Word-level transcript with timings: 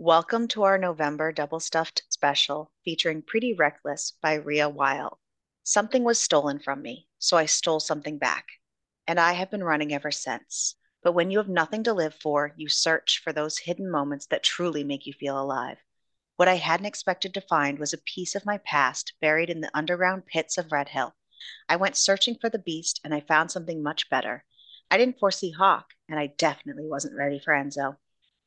Welcome 0.00 0.46
to 0.48 0.62
our 0.62 0.78
November 0.78 1.32
double 1.32 1.58
stuffed 1.58 2.04
special 2.08 2.70
featuring 2.84 3.20
Pretty 3.20 3.52
Reckless 3.52 4.12
by 4.22 4.34
Ria 4.34 4.68
Wilde. 4.68 5.18
Something 5.64 6.04
was 6.04 6.20
stolen 6.20 6.60
from 6.60 6.82
me, 6.82 7.08
so 7.18 7.36
I 7.36 7.46
stole 7.46 7.80
something 7.80 8.16
back. 8.16 8.46
And 9.08 9.18
I 9.18 9.32
have 9.32 9.50
been 9.50 9.64
running 9.64 9.92
ever 9.92 10.12
since. 10.12 10.76
But 11.02 11.14
when 11.14 11.32
you 11.32 11.38
have 11.38 11.48
nothing 11.48 11.82
to 11.82 11.92
live 11.92 12.14
for, 12.14 12.54
you 12.56 12.68
search 12.68 13.20
for 13.24 13.32
those 13.32 13.58
hidden 13.58 13.90
moments 13.90 14.26
that 14.26 14.44
truly 14.44 14.84
make 14.84 15.04
you 15.04 15.12
feel 15.12 15.36
alive. 15.36 15.78
What 16.36 16.46
I 16.46 16.58
hadn't 16.58 16.86
expected 16.86 17.34
to 17.34 17.40
find 17.40 17.80
was 17.80 17.92
a 17.92 17.98
piece 17.98 18.36
of 18.36 18.46
my 18.46 18.58
past 18.58 19.14
buried 19.20 19.50
in 19.50 19.62
the 19.62 19.76
underground 19.76 20.26
pits 20.26 20.56
of 20.56 20.70
Red 20.70 20.90
Hill. 20.90 21.16
I 21.68 21.74
went 21.74 21.96
searching 21.96 22.36
for 22.40 22.48
the 22.48 22.60
beast 22.60 23.00
and 23.02 23.12
I 23.12 23.18
found 23.18 23.50
something 23.50 23.82
much 23.82 24.08
better. 24.08 24.44
I 24.92 24.96
didn't 24.96 25.18
foresee 25.18 25.50
Hawk, 25.50 25.86
and 26.08 26.20
I 26.20 26.28
definitely 26.28 26.86
wasn't 26.86 27.16
ready 27.16 27.40
for 27.40 27.52
Enzo. 27.52 27.96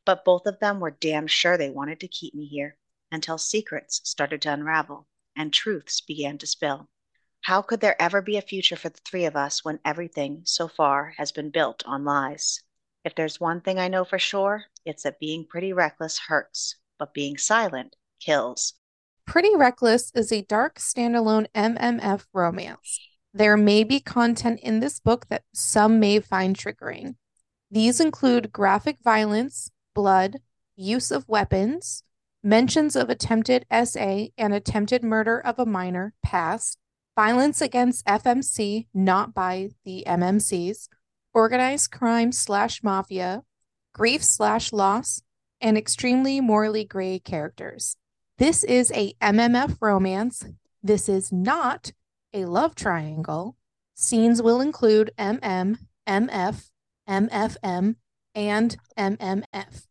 But 0.05 0.25
both 0.25 0.45
of 0.45 0.59
them 0.59 0.79
were 0.79 0.91
damn 0.91 1.27
sure 1.27 1.57
they 1.57 1.69
wanted 1.69 1.99
to 1.99 2.07
keep 2.07 2.33
me 2.33 2.45
here 2.45 2.77
until 3.11 3.37
secrets 3.37 4.01
started 4.03 4.41
to 4.41 4.53
unravel 4.53 5.07
and 5.35 5.53
truths 5.53 6.01
began 6.01 6.37
to 6.39 6.47
spill. 6.47 6.89
How 7.41 7.61
could 7.61 7.79
there 7.81 7.99
ever 8.01 8.21
be 8.21 8.37
a 8.37 8.41
future 8.41 8.75
for 8.75 8.89
the 8.89 8.99
three 9.05 9.25
of 9.25 9.35
us 9.35 9.63
when 9.63 9.79
everything 9.83 10.41
so 10.45 10.67
far 10.67 11.13
has 11.17 11.31
been 11.31 11.49
built 11.49 11.83
on 11.85 12.05
lies? 12.05 12.61
If 13.03 13.15
there's 13.15 13.39
one 13.39 13.61
thing 13.61 13.79
I 13.79 13.87
know 13.87 14.05
for 14.05 14.19
sure, 14.19 14.65
it's 14.85 15.03
that 15.03 15.19
being 15.19 15.45
pretty 15.45 15.73
reckless 15.73 16.19
hurts, 16.19 16.75
but 16.99 17.13
being 17.13 17.37
silent 17.37 17.95
kills. 18.19 18.73
Pretty 19.25 19.55
Reckless 19.55 20.11
is 20.13 20.31
a 20.31 20.41
dark 20.41 20.77
standalone 20.77 21.47
MMF 21.55 22.25
romance. 22.33 22.99
There 23.33 23.55
may 23.55 23.83
be 23.83 23.99
content 23.99 24.59
in 24.61 24.81
this 24.81 24.99
book 24.99 25.27
that 25.29 25.43
some 25.53 25.99
may 25.99 26.19
find 26.19 26.55
triggering. 26.55 27.15
These 27.71 27.99
include 28.01 28.51
graphic 28.51 28.97
violence, 29.03 29.71
blood, 29.93 30.37
use 30.75 31.11
of 31.11 31.27
weapons, 31.27 32.03
mentions 32.43 32.95
of 32.95 33.09
attempted 33.09 33.65
SA 33.71 34.27
and 34.37 34.53
attempted 34.53 35.03
murder 35.03 35.39
of 35.39 35.59
a 35.59 35.65
minor 35.65 36.13
past, 36.23 36.77
violence 37.15 37.61
against 37.61 38.05
FMC 38.05 38.87
not 38.93 39.33
by 39.33 39.69
the 39.85 40.03
MMCs, 40.07 40.87
organized 41.33 41.91
crime 41.91 42.31
slash 42.31 42.83
mafia, 42.83 43.43
grief 43.93 44.23
slash 44.23 44.73
loss, 44.73 45.21
and 45.59 45.77
extremely 45.77 46.41
morally 46.41 46.83
gray 46.83 47.19
characters. 47.19 47.97
This 48.37 48.63
is 48.63 48.91
a 48.95 49.13
MMF 49.21 49.77
romance. 49.79 50.45
This 50.81 51.07
is 51.07 51.31
not 51.31 51.91
a 52.33 52.45
love 52.45 52.73
triangle. 52.73 53.55
Scenes 53.93 54.41
will 54.41 54.61
include 54.61 55.11
MM, 55.19 55.77
MF, 56.07 56.69
MFM, 57.07 57.95
and 58.35 58.77
MMF. 58.97 59.87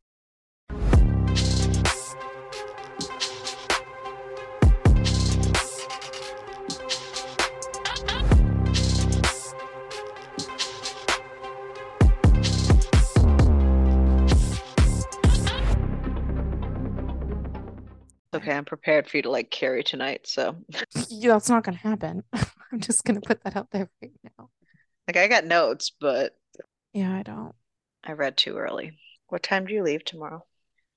Okay, 18.33 18.53
I'm 18.53 18.65
prepared 18.65 19.09
for 19.09 19.17
you 19.17 19.23
to 19.25 19.31
like 19.31 19.51
carry 19.51 19.83
tonight. 19.83 20.27
So, 20.27 20.57
Yeah, 21.09 21.33
that's 21.33 21.51
not 21.51 21.65
going 21.65 21.77
to 21.77 21.83
happen. 21.83 22.23
I'm 22.73 22.81
just 22.81 23.05
going 23.05 23.21
to 23.21 23.27
put 23.27 23.43
that 23.43 23.57
out 23.57 23.71
there 23.71 23.91
right 24.01 24.13
now. 24.39 24.51
like, 25.09 25.17
I 25.17 25.27
got 25.27 25.45
notes, 25.45 25.91
but 26.01 26.37
Yeah, 26.93 27.13
I 27.15 27.23
don't. 27.23 27.55
I 28.05 28.13
read 28.13 28.37
too 28.37 28.57
early. 28.57 28.99
What 29.29 29.43
time 29.43 29.67
do 29.67 29.75
you 29.75 29.83
leave 29.83 30.05
tomorrow? 30.05 30.45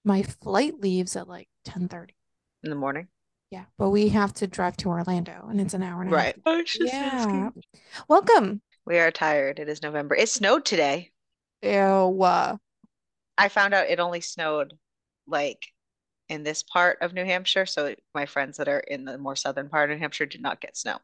My 0.03 0.23
flight 0.23 0.79
leaves 0.79 1.15
at 1.15 1.27
like 1.27 1.47
10:30. 1.65 2.13
In 2.63 2.69
the 2.69 2.75
morning? 2.75 3.07
Yeah, 3.49 3.65
but 3.77 3.89
we 3.89 4.09
have 4.09 4.33
to 4.35 4.47
drive 4.47 4.77
to 4.77 4.89
Orlando 4.89 5.47
and 5.49 5.61
it's 5.61 5.73
an 5.73 5.83
hour 5.83 6.01
and 6.01 6.13
a 6.13 6.17
half. 6.17 6.33
Right. 6.45 6.45
Was 6.59 6.71
just 6.71 6.93
Yeah. 6.93 6.99
asking. 7.03 7.63
Welcome. 8.07 8.61
We 8.85 8.99
are 8.99 9.11
tired. 9.11 9.59
It 9.59 9.69
is 9.69 9.81
November. 9.81 10.15
It 10.15 10.29
snowed 10.29 10.65
today. 10.65 11.11
Ew. 11.61 11.71
uh, 12.23 12.57
I 13.37 13.49
found 13.49 13.73
out 13.73 13.87
it 13.89 13.99
only 13.99 14.21
snowed 14.21 14.77
like 15.27 15.63
in 16.29 16.43
this 16.43 16.63
part 16.63 16.97
of 17.01 17.13
New 17.13 17.25
Hampshire. 17.25 17.65
So 17.65 17.95
my 18.13 18.25
friends 18.25 18.57
that 18.57 18.67
are 18.67 18.79
in 18.79 19.05
the 19.05 19.17
more 19.17 19.35
southern 19.35 19.69
part 19.69 19.89
of 19.89 19.95
New 19.97 20.01
Hampshire 20.01 20.25
did 20.25 20.41
not 20.41 20.59
get 20.61 20.75
snow. 20.75 20.97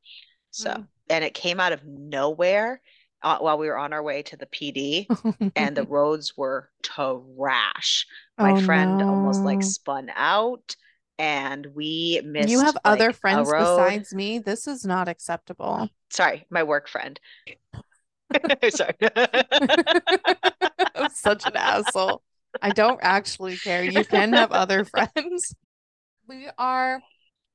So, 0.51 0.71
Mm. 0.71 0.87
and 1.09 1.23
it 1.23 1.33
came 1.33 1.59
out 1.59 1.73
of 1.73 1.85
nowhere 1.85 2.81
uh, 3.21 3.37
while 3.39 3.57
we 3.57 3.67
were 3.67 3.77
on 3.77 3.93
our 3.93 4.03
way 4.03 4.23
to 4.23 4.37
the 4.37 4.45
PD, 4.45 5.07
and 5.55 5.75
the 5.75 5.83
roads 5.85 6.37
were 6.37 6.69
trash. 6.83 8.05
My 8.41 8.53
Oh, 8.53 8.55
friend 8.55 9.01
almost 9.01 9.45
like 9.45 9.63
spun 9.63 10.09
out, 10.15 10.75
and 11.17 11.67
we 11.75 12.21
missed 12.23 12.51
You 12.51 12.59
have 12.61 12.77
other 12.85 13.07
like, 13.07 13.11
a 13.11 13.13
friends 13.13 13.49
besides 13.57 14.13
me. 14.13 14.39
This 14.39 14.67
is 14.67 14.85
not 14.85 15.07
acceptable. 15.07 15.89
Sorry, 16.09 16.45
my 16.49 16.63
work 16.63 16.87
friend. 16.87 17.19
Sorry. 18.69 18.93
I'm 20.95 21.09
such 21.09 21.45
an 21.45 21.55
asshole. 21.55 22.21
I 22.61 22.71
don't 22.71 22.99
actually 23.01 23.57
care. 23.57 23.83
You 23.83 24.03
can 24.05 24.33
have 24.33 24.51
other 24.51 24.83
friends. 24.85 25.55
We 26.27 26.47
are 26.57 27.01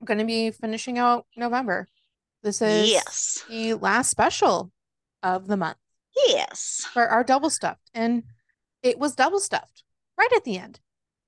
going 0.05 0.19
to 0.19 0.25
be 0.25 0.51
finishing 0.51 0.99
out 0.99 1.27
November. 1.37 1.89
This 2.43 2.61
is 2.63 2.91
Yes. 2.91 3.45
the 3.49 3.75
last 3.75 4.11
special 4.11 4.71
of 5.25 5.49
the 5.49 5.57
month 5.57 5.79
Yes. 6.29 6.87
for 6.93 7.09
our 7.09 7.25
double 7.25 7.51
stuffed. 7.51 7.91
And 7.93 8.23
it 8.83 8.99
was 8.99 9.17
double 9.17 9.41
stuffed 9.41 9.83
right 10.17 10.33
at 10.37 10.45
the 10.45 10.59
end. 10.59 10.79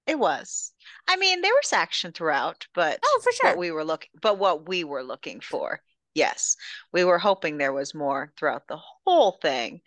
It 0.06 0.18
was. 0.20 0.72
I 1.08 1.16
mean, 1.16 1.40
there 1.40 1.54
was 1.54 1.72
action 1.72 2.12
throughout, 2.12 2.66
but 2.74 3.00
Oh, 3.04 3.20
for 3.24 3.32
sure. 3.32 3.50
what 3.50 3.58
we 3.58 3.72
were 3.72 3.82
looking, 3.84 4.10
but 4.22 4.38
what 4.38 4.68
we 4.68 4.84
were 4.84 5.02
looking 5.02 5.40
for, 5.40 5.80
yes, 6.14 6.56
we 6.92 7.02
were 7.02 7.18
hoping 7.18 7.58
there 7.58 7.72
was 7.72 7.92
more 7.94 8.32
throughout 8.38 8.68
the 8.68 8.78
whole 9.04 9.32
thing, 9.42 9.80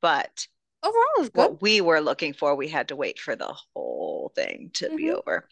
but 0.00 0.46
Overall, 0.84 1.02
it 1.16 1.20
was 1.20 1.28
good. 1.30 1.38
what 1.38 1.62
we 1.62 1.80
were 1.80 2.00
looking 2.00 2.34
for, 2.34 2.54
we 2.54 2.68
had 2.68 2.88
to 2.88 2.96
wait 2.96 3.18
for 3.18 3.34
the 3.34 3.52
whole 3.74 4.30
thing 4.36 4.70
to 4.74 4.94
be 4.94 5.06
Mhm. 5.06 5.14
over. 5.18 5.48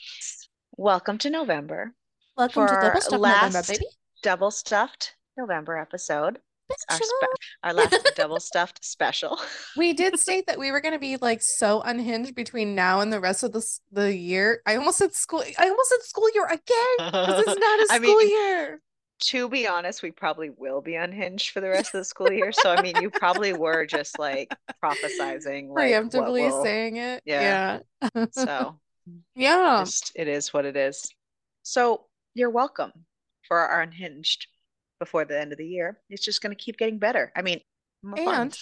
Welcome 0.77 1.19
to 1.19 1.31
November, 1.31 1.93
Welcome 2.37 2.69
to 2.69 2.75
double 2.75 3.01
stuffed 3.01 3.13
November, 3.13 3.57
last 3.59 3.69
baby. 3.69 3.87
double 4.23 4.51
stuffed 4.53 5.17
November 5.37 5.77
episode, 5.79 6.41
our 6.89 7.01
spe 7.03 7.25
our 7.63 7.73
last 7.75 8.15
double 8.15 8.41
stuffed 8.41 8.85
special. 8.85 9.39
We 9.75 9.93
did 9.93 10.19
state 10.19 10.47
that 10.47 10.59
we 10.59 10.71
were 10.73 10.81
going 10.81 10.95
to 10.95 10.99
be 10.99 11.19
like 11.19 11.43
so 11.43 11.83
unhinged 11.83 12.35
between 12.35 12.75
now 12.75 13.01
and 13.01 13.13
the 13.13 13.21
rest 13.21 13.43
of 13.43 13.53
the 13.53 13.63
the 13.93 14.17
year. 14.17 14.63
I 14.67 14.77
almost 14.77 14.99
said 14.99 15.13
school. 15.15 15.43
I 15.59 15.69
almost 15.69 15.91
said 15.91 16.03
school 16.03 16.31
year 16.35 16.47
again. 16.47 16.97
'cause 17.23 17.39
it's 17.39 17.57
not 17.57 17.81
a 17.81 17.87
I 17.91 17.99
school 17.99 18.23
mean, 18.23 18.23
year. 18.23 18.81
to 19.21 19.49
be 19.49 19.67
honest, 19.67 20.03
we 20.03 20.11
probably 20.13 20.51
will 20.51 20.81
be 20.83 20.97
unhinged 20.97 21.51
for 21.51 21.61
the 21.61 21.71
rest 21.71 21.95
of 21.95 22.01
the 22.01 22.05
school 22.05 22.33
year. 22.33 22.53
So 22.53 22.71
I 22.71 22.79
mean, 22.79 22.99
you 22.99 23.11
probably 23.11 23.53
were 23.53 23.87
just 23.87 24.19
like 24.19 24.57
prophesizing 24.83 25.71
like 25.71 26.01
Preemptively 26.05 26.37
will. 26.39 26.63
saying 26.63 26.97
it. 26.97 27.23
Yeah. 27.25 27.41
Yeah. 27.41 27.81
So 28.31 28.81
Yeah. 29.35 29.85
just 29.85 30.13
it 30.15 30.29
is 30.29 30.53
what 30.53 30.65
it 30.65 30.77
is. 30.77 31.13
So 31.63 32.07
you're 32.35 32.51
welcome 32.51 32.93
for 33.49 33.59
our 33.59 33.83
unhinged 33.83 34.49
before 34.99 35.25
the 35.25 35.39
end 35.39 35.53
of 35.53 35.59
the 35.59 35.67
year. 35.67 35.99
It's 36.11 36.25
just 36.25 36.43
going 36.43 36.55
to 36.57 36.63
keep 36.63 36.77
getting 36.77 36.99
better. 36.99 37.33
I 37.37 37.43
mean, 37.43 37.61
more 38.03 38.17
fun. 38.17 38.41
And 38.41 38.59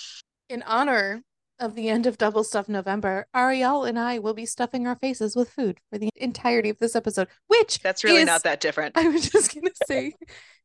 in 0.49 0.63
honor 0.63 1.23
of 1.61 1.75
the 1.77 1.89
end 1.89 2.07
of 2.07 2.19
Double 2.19 2.43
Stuff 2.45 2.69
November, 2.69 3.27
Ariel 3.35 3.85
and 3.85 3.99
I 3.99 4.19
will 4.19 4.35
be 4.35 4.47
stuffing 4.47 4.87
our 4.87 4.97
faces 4.97 5.37
with 5.37 5.51
food 5.51 5.79
for 5.91 5.99
the 5.99 6.11
entirety 6.17 6.69
of 6.69 6.79
this 6.79 6.97
episode, 6.97 7.29
which 7.47 7.81
That's 7.81 8.03
really 8.05 8.21
is- 8.23 8.27
not 8.27 8.43
that 8.43 8.61
different. 8.61 8.97
I 8.99 9.09
was 9.09 9.29
just 9.31 9.55
gonna 9.55 9.71
say 9.87 10.15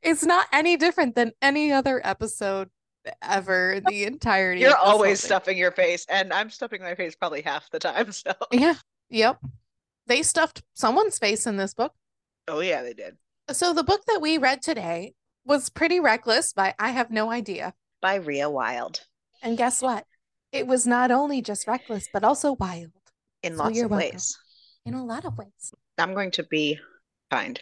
it's 0.01 0.23
not 0.23 0.47
any 0.51 0.77
different 0.77 1.15
than 1.15 1.31
any 1.41 1.71
other 1.71 2.01
episode 2.03 2.69
ever 3.21 3.79
the 3.87 4.03
entirety 4.03 4.61
You're 4.61 4.75
always 4.75 5.23
stuffing 5.23 5.57
your 5.57 5.71
face, 5.71 6.05
and 6.09 6.33
I'm 6.33 6.49
stuffing 6.49 6.81
my 6.81 6.95
face 6.95 7.15
probably 7.15 7.41
half 7.41 7.69
the 7.69 7.79
time. 7.79 8.11
So, 8.11 8.33
Yeah. 8.51 8.75
Yep. 9.09 9.39
They 10.07 10.23
stuffed 10.23 10.63
someone's 10.73 11.19
face 11.19 11.45
in 11.47 11.57
this 11.57 11.73
book. 11.75 11.93
oh 12.47 12.59
yeah, 12.61 12.81
they 12.81 12.93
did. 12.93 13.17
So 13.51 13.73
the 13.73 13.83
book 13.83 14.01
that 14.07 14.21
we 14.21 14.37
read 14.39 14.61
today 14.63 15.13
was 15.49 15.69
Pretty 15.69 15.99
Reckless 15.99 16.53
by 16.53 16.73
I 16.79 16.91
Have 16.91 17.11
No 17.11 17.29
Idea. 17.31 17.73
By 18.01 18.15
Ria 18.15 18.49
Wilde 18.49 19.01
And 19.41 19.57
guess 19.57 19.81
what? 19.81 20.05
It 20.53 20.65
was 20.67 20.87
not 20.87 21.11
only 21.11 21.41
just 21.41 21.67
reckless, 21.67 22.07
but 22.13 22.23
also 22.23 22.53
wild 22.53 22.91
in 23.43 23.57
So 23.57 23.63
lots 23.63 23.75
you're 23.75 23.85
of 23.85 23.91
welcome. 23.91 24.11
ways. 24.11 24.37
in 24.85 24.93
a 24.93 25.03
lot 25.05 25.25
of 25.25 25.37
ways. 25.37 25.73
I'm 25.97 26.13
going 26.13 26.31
to 26.31 26.43
be 26.43 26.79
kind. 27.29 27.61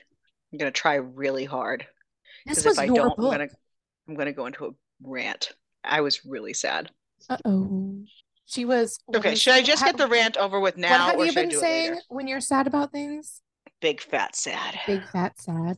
I'm 0.51 0.59
going 0.59 0.71
to 0.71 0.79
try 0.79 0.95
really 0.95 1.45
hard. 1.45 1.87
This 2.45 2.59
Because 2.59 2.65
was 2.65 2.77
if 2.77 2.79
I 2.79 2.85
your 2.85 2.95
don't, 2.95 3.11
I'm 3.11 3.15
book. 3.23 3.31
gonna 3.31 3.47
I'm 4.07 4.15
gonna 4.15 4.31
go 4.31 4.45
into 4.45 4.65
a 4.67 4.69
rant. 5.03 5.51
I 5.83 6.01
was 6.01 6.23
really 6.25 6.53
sad. 6.53 6.91
Uh-oh. 7.29 8.03
She 8.45 8.63
was. 8.63 8.99
Okay, 9.13 9.35
should 9.35 9.53
I 9.53 9.61
just 9.61 9.81
ha- 9.81 9.87
get 9.87 9.97
the 9.97 10.07
rant 10.07 10.37
over 10.37 10.59
with 10.59 10.77
now? 10.77 11.07
What 11.07 11.11
have 11.11 11.19
or 11.19 11.25
you 11.25 11.33
been 11.33 11.51
saying 11.59 11.99
when 12.07 12.27
you're 12.27 12.39
sad 12.39 12.67
about 12.67 12.91
things? 12.93 13.41
Big 13.81 13.99
fat 14.01 14.35
sad. 14.35 14.79
Big 14.87 15.03
fat 15.09 15.39
sad. 15.41 15.77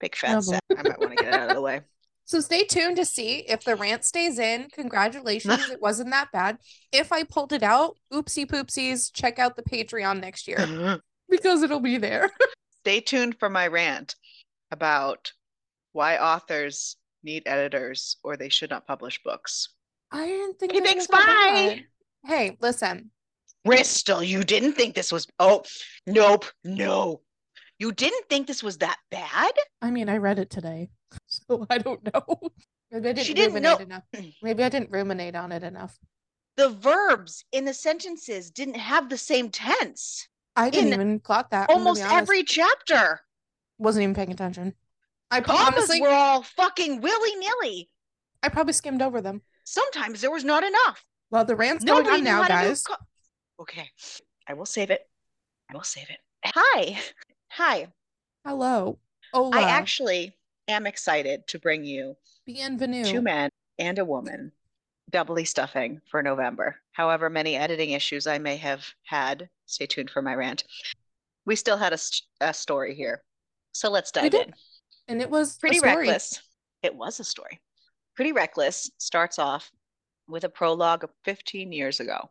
Big 0.00 0.16
fat 0.16 0.44
Oh. 0.46 0.58
I 0.76 0.82
might 0.82 0.98
want 0.98 1.16
to 1.16 1.24
get 1.24 1.28
it 1.28 1.34
out 1.34 1.50
of 1.50 1.56
the 1.56 1.62
way. 1.62 1.80
So 2.26 2.40
stay 2.40 2.64
tuned 2.64 2.96
to 2.96 3.04
see 3.04 3.40
if 3.40 3.64
the 3.64 3.76
rant 3.76 4.02
stays 4.02 4.38
in. 4.38 4.68
Congratulations, 4.72 5.68
it 5.70 5.82
wasn't 5.82 6.10
that 6.12 6.32
bad. 6.32 6.56
If 6.90 7.12
I 7.12 7.22
pulled 7.22 7.52
it 7.52 7.62
out, 7.62 7.98
oopsie 8.10 8.46
poopsies, 8.46 9.12
check 9.12 9.38
out 9.38 9.56
the 9.56 9.62
Patreon 9.62 10.22
next 10.22 10.48
year. 10.48 11.00
because 11.28 11.62
it'll 11.62 11.80
be 11.80 11.98
there. 11.98 12.30
Stay 12.80 13.00
tuned 13.00 13.38
for 13.38 13.50
my 13.50 13.66
rant 13.66 14.16
about 14.70 15.32
why 15.92 16.16
authors 16.16 16.96
need 17.22 17.42
editors 17.46 18.16
or 18.22 18.36
they 18.36 18.48
should 18.48 18.70
not 18.70 18.86
publish 18.86 19.22
books. 19.22 19.68
I 20.10 20.26
didn't 20.26 20.58
think 20.58 20.72
Hey, 20.72 20.80
thanks, 20.80 21.06
bye. 21.06 21.84
Hey, 22.24 22.56
listen. 22.60 23.10
Bristol, 23.64 24.22
you 24.22 24.44
didn't 24.44 24.74
think 24.74 24.94
this 24.94 25.10
was. 25.10 25.26
Oh, 25.38 25.62
nope, 26.06 26.44
no. 26.64 27.22
You 27.78 27.92
didn't 27.92 28.28
think 28.28 28.46
this 28.46 28.62
was 28.62 28.78
that 28.78 28.98
bad? 29.10 29.52
I 29.82 29.90
mean, 29.90 30.08
I 30.08 30.16
read 30.18 30.38
it 30.38 30.50
today, 30.50 30.90
so 31.26 31.66
I 31.70 31.78
don't 31.78 32.02
know. 32.12 32.24
Maybe 32.90 33.08
I 33.08 33.12
didn't 33.12 33.26
She 33.26 33.34
didn't 33.34 33.54
ruminate 33.54 33.78
know- 33.78 33.84
enough. 33.84 34.34
Maybe 34.42 34.62
I 34.64 34.68
didn't 34.68 34.90
ruminate 34.90 35.34
on 35.34 35.50
it 35.52 35.62
enough. 35.64 35.98
The 36.56 36.68
verbs 36.68 37.44
in 37.50 37.64
the 37.64 37.74
sentences 37.74 38.50
didn't 38.52 38.76
have 38.76 39.08
the 39.08 39.18
same 39.18 39.50
tense. 39.50 40.28
I 40.54 40.70
didn't 40.70 40.92
even 40.92 41.18
clock 41.18 41.50
that. 41.50 41.68
I'm 41.68 41.78
gonna 41.82 41.94
be 41.94 42.02
Almost 42.02 42.14
every 42.14 42.44
chapter. 42.44 43.20
wasn't 43.78 44.04
even 44.04 44.14
paying 44.14 44.30
attention. 44.30 44.72
I 45.32 45.40
pro- 45.40 45.56
Commas 45.56 45.74
honestly, 45.78 46.00
were 46.00 46.10
all 46.10 46.42
fucking 46.42 47.00
willy 47.00 47.34
nilly. 47.34 47.90
I 48.44 48.50
probably 48.50 48.72
skimmed 48.74 49.02
over 49.02 49.20
them. 49.20 49.42
Sometimes 49.64 50.20
there 50.20 50.30
was 50.30 50.44
not 50.44 50.62
enough. 50.62 51.04
Well, 51.32 51.44
the 51.44 51.56
rant's 51.56 51.82
Nobody 51.84 52.04
going 52.08 52.18
on 52.20 52.24
now, 52.24 52.42
how 52.42 52.42
to 52.42 52.46
do 52.64 52.68
guys. 52.68 52.82
co- 52.84 52.94
okay, 53.62 53.90
I 54.46 54.54
will 54.54 54.66
save 54.66 54.90
it. 54.90 55.00
I 55.68 55.74
will 55.74 55.82
save 55.82 56.08
it. 56.10 56.18
Hi, 56.44 57.00
hi. 57.54 57.86
Hello. 58.44 58.98
Hola. 59.32 59.56
I 59.56 59.62
actually 59.70 60.36
am 60.68 60.86
excited 60.86 61.46
to 61.48 61.58
bring 61.58 61.84
you 61.84 62.16
Bienvenue. 62.46 63.04
two 63.04 63.22
men 63.22 63.50
and 63.78 63.98
a 63.98 64.04
woman 64.04 64.52
doubly 65.10 65.44
stuffing 65.44 66.00
for 66.10 66.22
November. 66.22 66.76
However 66.92 67.30
many 67.30 67.56
editing 67.56 67.90
issues 67.90 68.26
I 68.26 68.38
may 68.38 68.56
have 68.56 68.84
had, 69.04 69.48
stay 69.66 69.86
tuned 69.86 70.10
for 70.10 70.20
my 70.22 70.34
rant. 70.34 70.64
We 71.46 71.54
still 71.56 71.76
had 71.76 71.92
a, 71.92 71.98
a 72.40 72.52
story 72.52 72.94
here. 72.94 73.22
So 73.72 73.90
let's 73.90 74.10
We 74.14 74.22
dive 74.22 74.30
did. 74.32 74.46
in. 74.48 74.54
And 75.08 75.22
it 75.22 75.30
was 75.30 75.56
Pretty. 75.56 75.78
Reckless. 75.80 76.40
It 76.82 76.94
was 76.94 77.20
a 77.20 77.24
story. 77.24 77.60
Pretty 78.16 78.32
Reckless 78.32 78.90
starts 78.98 79.38
off 79.38 79.70
with 80.26 80.44
a 80.44 80.48
prologue 80.48 81.04
of 81.04 81.10
15 81.24 81.70
years 81.72 82.00
ago. 82.00 82.30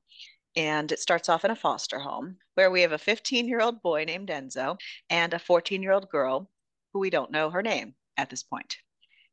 And 0.56 0.92
it 0.92 1.00
starts 1.00 1.30
off 1.30 1.46
in 1.46 1.52
a 1.52 1.56
foster 1.56 2.00
home 2.00 2.38
where 2.54 2.70
we 2.70 2.82
have 2.82 2.92
a 2.92 2.98
15 2.98 3.48
year 3.48 3.62
old 3.62 3.82
boy 3.82 4.06
named 4.06 4.30
Enzo 4.30 4.78
and 5.10 5.34
a 5.34 5.40
14 5.40 5.82
year 5.82 5.92
old 5.92 6.10
girl 6.10 6.50
who 6.94 7.00
we 7.00 7.10
don't 7.10 7.32
know 7.32 7.50
her 7.50 7.64
name 7.64 7.96
at 8.18 8.30
this 8.30 8.44
point. 8.44 8.78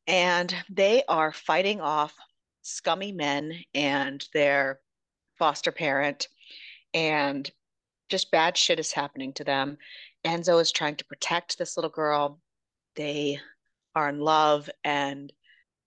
And 0.07 0.55
they 0.69 1.05
are 1.09 1.33
fighting 1.33 1.81
off 1.81 2.15
scummy 2.63 3.13
men 3.13 3.65
and 3.75 4.27
their 4.33 4.81
foster 5.39 5.73
parent, 5.73 6.29
and 6.93 7.51
just 8.09 8.31
bad 8.31 8.57
shit 8.57 8.81
is 8.81 8.93
happening 8.93 9.33
to 9.35 9.45
them. 9.45 9.79
Enzo 10.25 10.61
is 10.61 10.73
trying 10.73 10.97
to 10.97 11.05
protect 11.05 11.57
this 11.59 11.77
little 11.77 11.91
girl. 11.91 12.41
They 12.97 13.41
are 13.95 14.09
in 14.09 14.21
love, 14.21 14.69
and 14.85 15.33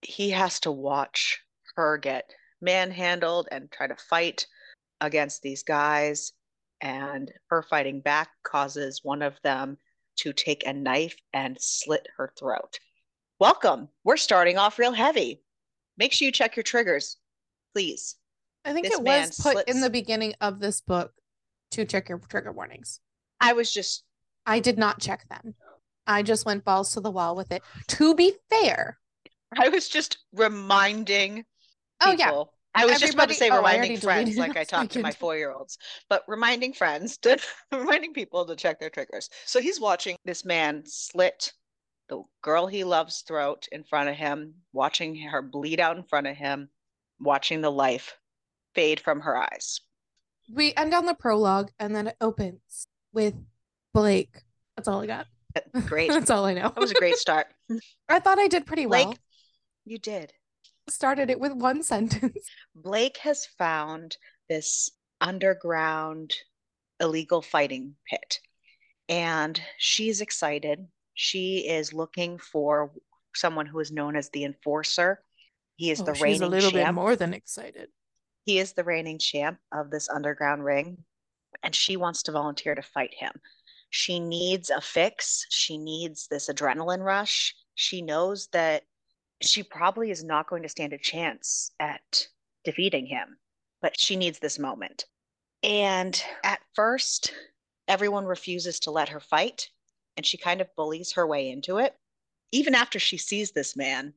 he 0.01 0.31
has 0.31 0.59
to 0.61 0.71
watch 0.71 1.41
her 1.75 1.97
get 1.97 2.29
manhandled 2.61 3.47
and 3.51 3.71
try 3.71 3.87
to 3.87 3.95
fight 3.95 4.47
against 5.01 5.41
these 5.41 5.63
guys. 5.63 6.33
And 6.81 7.31
her 7.49 7.63
fighting 7.63 8.01
back 8.01 8.29
causes 8.43 9.01
one 9.03 9.21
of 9.21 9.39
them 9.43 9.77
to 10.17 10.33
take 10.33 10.65
a 10.65 10.73
knife 10.73 11.15
and 11.33 11.57
slit 11.59 12.07
her 12.17 12.33
throat. 12.37 12.77
Welcome. 13.39 13.89
We're 14.03 14.17
starting 14.17 14.57
off 14.57 14.77
real 14.77 14.91
heavy. 14.91 15.41
Make 15.97 16.11
sure 16.11 16.25
you 16.25 16.31
check 16.31 16.55
your 16.55 16.63
triggers, 16.63 17.17
please. 17.73 18.15
I 18.65 18.73
think 18.73 18.85
This 18.85 18.99
it 18.99 19.03
was 19.03 19.39
put 19.39 19.67
in 19.67 19.81
the 19.81 19.89
beginning 19.89 20.33
of 20.41 20.59
this 20.59 20.81
book 20.81 21.13
to 21.71 21.85
check 21.85 22.09
your 22.09 22.19
trigger 22.29 22.51
warnings. 22.51 22.99
I 23.39 23.53
was 23.53 23.71
just, 23.71 24.03
I 24.45 24.59
did 24.59 24.77
not 24.77 24.99
check 24.99 25.27
them. 25.29 25.55
I 26.05 26.23
just 26.23 26.45
went 26.45 26.65
balls 26.65 26.93
to 26.93 27.01
the 27.01 27.11
wall 27.11 27.35
with 27.35 27.51
it. 27.51 27.61
To 27.89 28.15
be 28.15 28.33
fair, 28.49 28.97
I 29.57 29.69
was 29.69 29.87
just 29.87 30.17
reminding 30.33 31.45
oh 32.01 32.11
yeah, 32.11 32.27
people. 32.27 32.53
I 32.75 32.85
was 32.85 32.99
just 32.99 33.13
about 33.13 33.29
to 33.29 33.35
say 33.35 33.49
oh, 33.49 33.57
reminding 33.57 33.97
friends 33.97 34.37
like 34.37 34.57
I 34.57 34.59
I 34.61 34.63
a 34.63 34.65
talk 34.65 34.89
to 34.89 35.01
my 35.01 35.11
four 35.11 35.37
year 35.37 35.51
olds, 35.51 35.77
but 36.09 36.23
reminding 36.27 36.73
friends 36.73 37.17
to 37.19 37.37
reminding 37.71 38.13
people 38.13 38.45
to 38.45 38.55
check 38.55 38.79
their 38.79 38.89
triggers. 38.89 39.29
So 39.45 39.61
he's 39.61 39.79
watching 39.79 40.17
this 40.25 40.43
man 40.43 40.83
slit 40.85 41.53
the 42.09 42.23
girl 42.41 42.67
he 42.67 42.83
loves 42.83 43.21
throat 43.21 43.67
in 43.71 43.83
front 43.83 44.09
of 44.09 44.15
him, 44.15 44.55
watching 44.73 45.15
her 45.15 45.41
bleed 45.41 45.79
out 45.79 45.97
in 45.97 46.03
front 46.03 46.27
of 46.27 46.35
him, 46.35 46.69
watching 47.19 47.61
the 47.61 47.71
life 47.71 48.17
fade 48.75 48.99
from 48.99 49.21
her 49.21 49.37
eyes. 49.37 49.81
we 50.51 50.73
end 50.75 50.93
on 50.93 51.05
the 51.05 51.13
prologue 51.13 51.69
and 51.79 51.95
then 51.95 52.07
it 52.07 52.17
opens 52.19 52.87
with 53.13 53.35
Blake. 53.93 54.41
That's 54.75 54.87
all 54.87 55.01
I 55.01 55.05
got. 55.05 55.27
Great. 55.85 56.09
That's 56.11 56.29
all 56.29 56.45
I 56.45 56.53
know. 56.53 56.63
That 56.63 56.79
was 56.79 56.91
a 56.91 56.95
great 56.95 57.15
start. 57.15 57.47
I 58.09 58.19
thought 58.19 58.39
I 58.39 58.47
did 58.47 58.65
pretty 58.65 58.85
Blake, 58.85 59.07
well. 59.07 59.17
you 59.85 59.99
did. 59.99 60.33
Started 60.89 61.29
it 61.29 61.39
with 61.39 61.53
one 61.53 61.83
sentence. 61.93 62.47
Blake 62.75 63.17
has 63.17 63.45
found 63.57 64.17
this 64.49 64.89
underground 65.21 66.33
illegal 66.99 67.41
fighting 67.41 67.95
pit 68.09 68.39
and 69.09 69.59
she's 69.77 70.21
excited. 70.21 70.85
She 71.13 71.67
is 71.67 71.93
looking 71.93 72.37
for 72.37 72.91
someone 73.35 73.65
who 73.65 73.79
is 73.79 73.91
known 73.91 74.15
as 74.15 74.29
the 74.29 74.43
enforcer. 74.45 75.23
He 75.75 75.91
is 75.91 76.01
Oh, 76.01 76.05
the 76.05 76.13
reigning. 76.13 76.33
she's 76.33 76.41
a 76.41 76.47
little 76.47 76.71
bit 76.71 76.91
more 76.93 77.15
than 77.15 77.33
excited. 77.33 77.89
He 78.45 78.59
is 78.59 78.73
the 78.73 78.83
reigning 78.83 79.19
champ 79.19 79.57
of 79.73 79.89
this 79.89 80.09
underground 80.09 80.63
ring, 80.63 80.97
and 81.63 81.73
she 81.73 81.97
wants 81.97 82.23
to 82.23 82.31
volunteer 82.31 82.75
to 82.75 82.81
fight 82.81 83.13
him. 83.13 83.31
She 83.89 84.19
needs 84.19 84.69
a 84.69 84.81
fix. 84.81 85.45
She 85.49 85.77
needs 85.77 86.27
this 86.27 86.49
adrenaline 86.49 87.03
rush. 87.03 87.55
She 87.75 88.01
knows 88.01 88.47
that 88.51 88.83
she 89.45 89.63
probably 89.63 90.11
is 90.11 90.23
not 90.23 90.47
going 90.47 90.63
to 90.63 90.69
stand 90.69 90.93
a 90.93 90.97
chance 90.97 91.71
at 91.79 92.27
defeating 92.63 93.05
him, 93.05 93.37
but 93.81 93.99
she 93.99 94.15
needs 94.15 94.39
this 94.39 94.59
moment. 94.59 95.05
And 95.63 96.21
at 96.43 96.59
first, 96.75 97.33
everyone 97.87 98.25
refuses 98.25 98.79
to 98.81 98.91
let 98.91 99.09
her 99.09 99.19
fight, 99.19 99.69
and 100.17 100.25
she 100.25 100.37
kind 100.37 100.61
of 100.61 100.75
bullies 100.75 101.13
her 101.13 101.25
way 101.25 101.49
into 101.49 101.77
it. 101.77 101.95
Even 102.51 102.75
after 102.75 102.99
she 102.99 103.17
sees 103.17 103.51
this 103.51 103.75
man, 103.75 104.13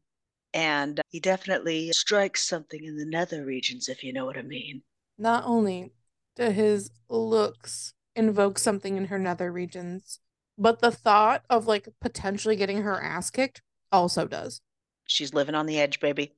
and 0.52 1.00
he 1.08 1.20
definitely 1.20 1.92
strikes 1.92 2.46
something 2.46 2.84
in 2.84 2.96
the 2.96 3.06
nether 3.06 3.44
regions, 3.44 3.88
if 3.88 4.02
you 4.02 4.12
know 4.12 4.24
what 4.24 4.38
I 4.38 4.42
mean. 4.42 4.82
Not 5.18 5.44
only 5.46 5.92
do 6.36 6.50
his 6.50 6.90
looks 7.08 7.94
invoke 8.14 8.58
something 8.58 8.96
in 8.96 9.06
her 9.06 9.18
nether 9.18 9.52
regions, 9.52 10.20
but 10.58 10.80
the 10.80 10.90
thought 10.90 11.44
of 11.50 11.66
like 11.66 11.88
potentially 12.00 12.56
getting 12.56 12.82
her 12.82 13.02
ass 13.02 13.30
kicked 13.30 13.62
also 13.92 14.26
does. 14.26 14.60
She's 15.06 15.34
living 15.34 15.54
on 15.54 15.66
the 15.66 15.78
edge, 15.80 16.00
baby. 16.00 16.32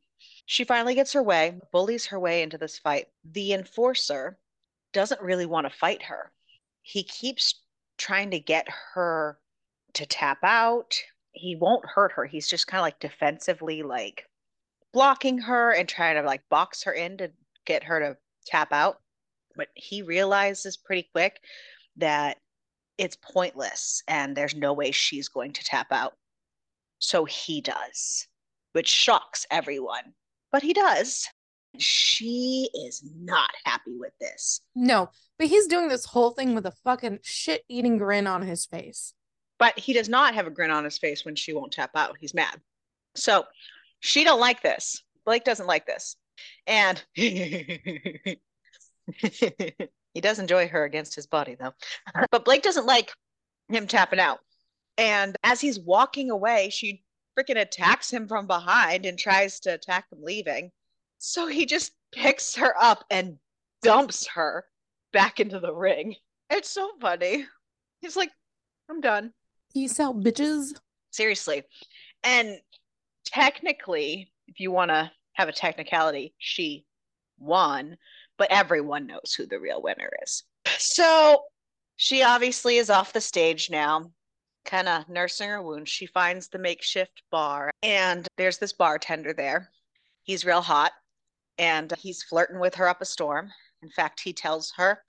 She 0.46 0.64
finally 0.64 0.94
gets 0.94 1.12
her 1.12 1.22
way, 1.22 1.58
bullies 1.72 2.06
her 2.06 2.18
way 2.18 2.42
into 2.42 2.58
this 2.58 2.78
fight. 2.78 3.08
The 3.24 3.52
enforcer 3.52 4.38
doesn't 4.92 5.20
really 5.20 5.46
want 5.46 5.66
to 5.66 5.76
fight 5.76 6.02
her. 6.04 6.32
He 6.82 7.02
keeps 7.02 7.62
trying 7.98 8.30
to 8.30 8.40
get 8.40 8.66
her 8.94 9.38
to 9.94 10.06
tap 10.06 10.38
out. 10.42 10.98
He 11.32 11.56
won't 11.56 11.84
hurt 11.84 12.12
her. 12.12 12.24
He's 12.24 12.48
just 12.48 12.66
kind 12.66 12.80
of 12.80 12.84
like 12.84 13.00
defensively 13.00 13.82
like 13.82 14.24
blocking 14.92 15.38
her 15.38 15.72
and 15.72 15.88
trying 15.88 16.16
to 16.16 16.22
like 16.22 16.48
box 16.48 16.84
her 16.84 16.92
in 16.92 17.18
to 17.18 17.30
get 17.66 17.84
her 17.84 18.00
to 18.00 18.16
tap 18.46 18.72
out. 18.72 19.00
But 19.56 19.68
he 19.74 20.02
realizes 20.02 20.76
pretty 20.76 21.08
quick 21.12 21.40
that 21.96 22.38
it's 22.96 23.16
pointless 23.16 24.02
and 24.08 24.36
there's 24.36 24.54
no 24.54 24.72
way 24.72 24.92
she's 24.92 25.28
going 25.28 25.52
to 25.54 25.64
tap 25.64 25.88
out. 25.90 26.14
So 27.00 27.24
he 27.24 27.60
does, 27.60 28.27
which 28.72 28.88
shocks 28.88 29.46
everyone. 29.50 30.14
But 30.52 30.62
he 30.62 30.72
does. 30.72 31.28
She 31.78 32.70
is 32.86 33.04
not 33.20 33.50
happy 33.64 33.96
with 33.98 34.12
this. 34.20 34.60
No, 34.74 35.10
but 35.38 35.48
he's 35.48 35.66
doing 35.66 35.88
this 35.88 36.06
whole 36.06 36.30
thing 36.30 36.54
with 36.54 36.66
a 36.66 36.72
fucking 36.84 37.20
shit 37.22 37.62
eating 37.68 37.98
grin 37.98 38.26
on 38.26 38.42
his 38.42 38.66
face. 38.66 39.12
But 39.58 39.78
he 39.78 39.92
does 39.92 40.08
not 40.08 40.34
have 40.34 40.46
a 40.46 40.50
grin 40.50 40.70
on 40.70 40.84
his 40.84 40.98
face 40.98 41.24
when 41.24 41.34
she 41.34 41.52
won't 41.52 41.72
tap 41.72 41.90
out. 41.94 42.16
He's 42.18 42.34
mad. 42.34 42.60
So 43.14 43.44
she 44.00 44.24
don't 44.24 44.40
like 44.40 44.62
this. 44.62 45.02
Blake 45.24 45.44
doesn't 45.44 45.66
like 45.66 45.86
this. 45.86 46.16
And 46.66 47.02
he 47.14 48.38
does 50.20 50.38
enjoy 50.38 50.68
her 50.68 50.84
against 50.84 51.14
his 51.14 51.26
body 51.26 51.56
though. 51.58 51.74
But 52.30 52.44
Blake 52.44 52.62
doesn't 52.62 52.86
like 52.86 53.12
him 53.68 53.86
tapping 53.86 54.20
out. 54.20 54.38
And 54.96 55.36
as 55.44 55.60
he's 55.60 55.78
walking 55.78 56.30
away, 56.30 56.70
she 56.70 57.02
freaking 57.38 57.60
attacks 57.60 58.10
him 58.10 58.26
from 58.26 58.46
behind 58.46 59.06
and 59.06 59.18
tries 59.18 59.60
to 59.60 59.74
attack 59.74 60.06
him 60.10 60.18
leaving. 60.22 60.72
So 61.18 61.46
he 61.46 61.66
just 61.66 61.92
picks 62.12 62.56
her 62.56 62.74
up 62.80 63.04
and 63.10 63.38
dumps 63.82 64.26
her 64.28 64.64
back 65.12 65.38
into 65.38 65.60
the 65.60 65.72
ring. 65.72 66.16
It's 66.50 66.70
so 66.70 66.90
funny. 67.00 67.46
He's 68.00 68.16
like, 68.16 68.30
I'm 68.90 69.00
done. 69.00 69.32
Peace 69.72 70.00
out, 70.00 70.20
bitches. 70.20 70.78
Seriously. 71.10 71.62
And 72.24 72.58
technically, 73.26 74.32
if 74.46 74.58
you 74.58 74.70
want 74.70 74.90
to 74.90 75.10
have 75.34 75.48
a 75.48 75.52
technicality, 75.52 76.34
she 76.38 76.86
won, 77.38 77.96
but 78.38 78.50
everyone 78.50 79.06
knows 79.06 79.34
who 79.36 79.46
the 79.46 79.60
real 79.60 79.82
winner 79.82 80.10
is. 80.22 80.42
So 80.78 81.42
She 82.00 82.22
obviously 82.22 82.76
is 82.76 82.90
off 82.90 83.12
the 83.12 83.20
stage 83.20 83.70
now, 83.70 84.12
of 84.72 85.08
nursing 85.08 85.48
her 85.48 85.62
wounds. 85.62 85.90
She 85.90 86.06
finds 86.06 86.48
the 86.48 86.58
makeshift 86.58 87.22
bar, 87.30 87.70
and 87.82 88.26
there's 88.36 88.58
this 88.58 88.72
bartender 88.72 89.32
there. 89.32 89.70
He's 90.22 90.44
real 90.44 90.60
hot, 90.60 90.92
and 91.58 91.92
he's 91.98 92.22
flirting 92.22 92.60
with 92.60 92.74
her 92.76 92.88
up 92.88 93.00
a 93.00 93.04
storm. 93.04 93.50
In 93.82 93.90
fact, 93.90 94.20
he 94.20 94.32
tells 94.32 94.72
her, 94.76 95.02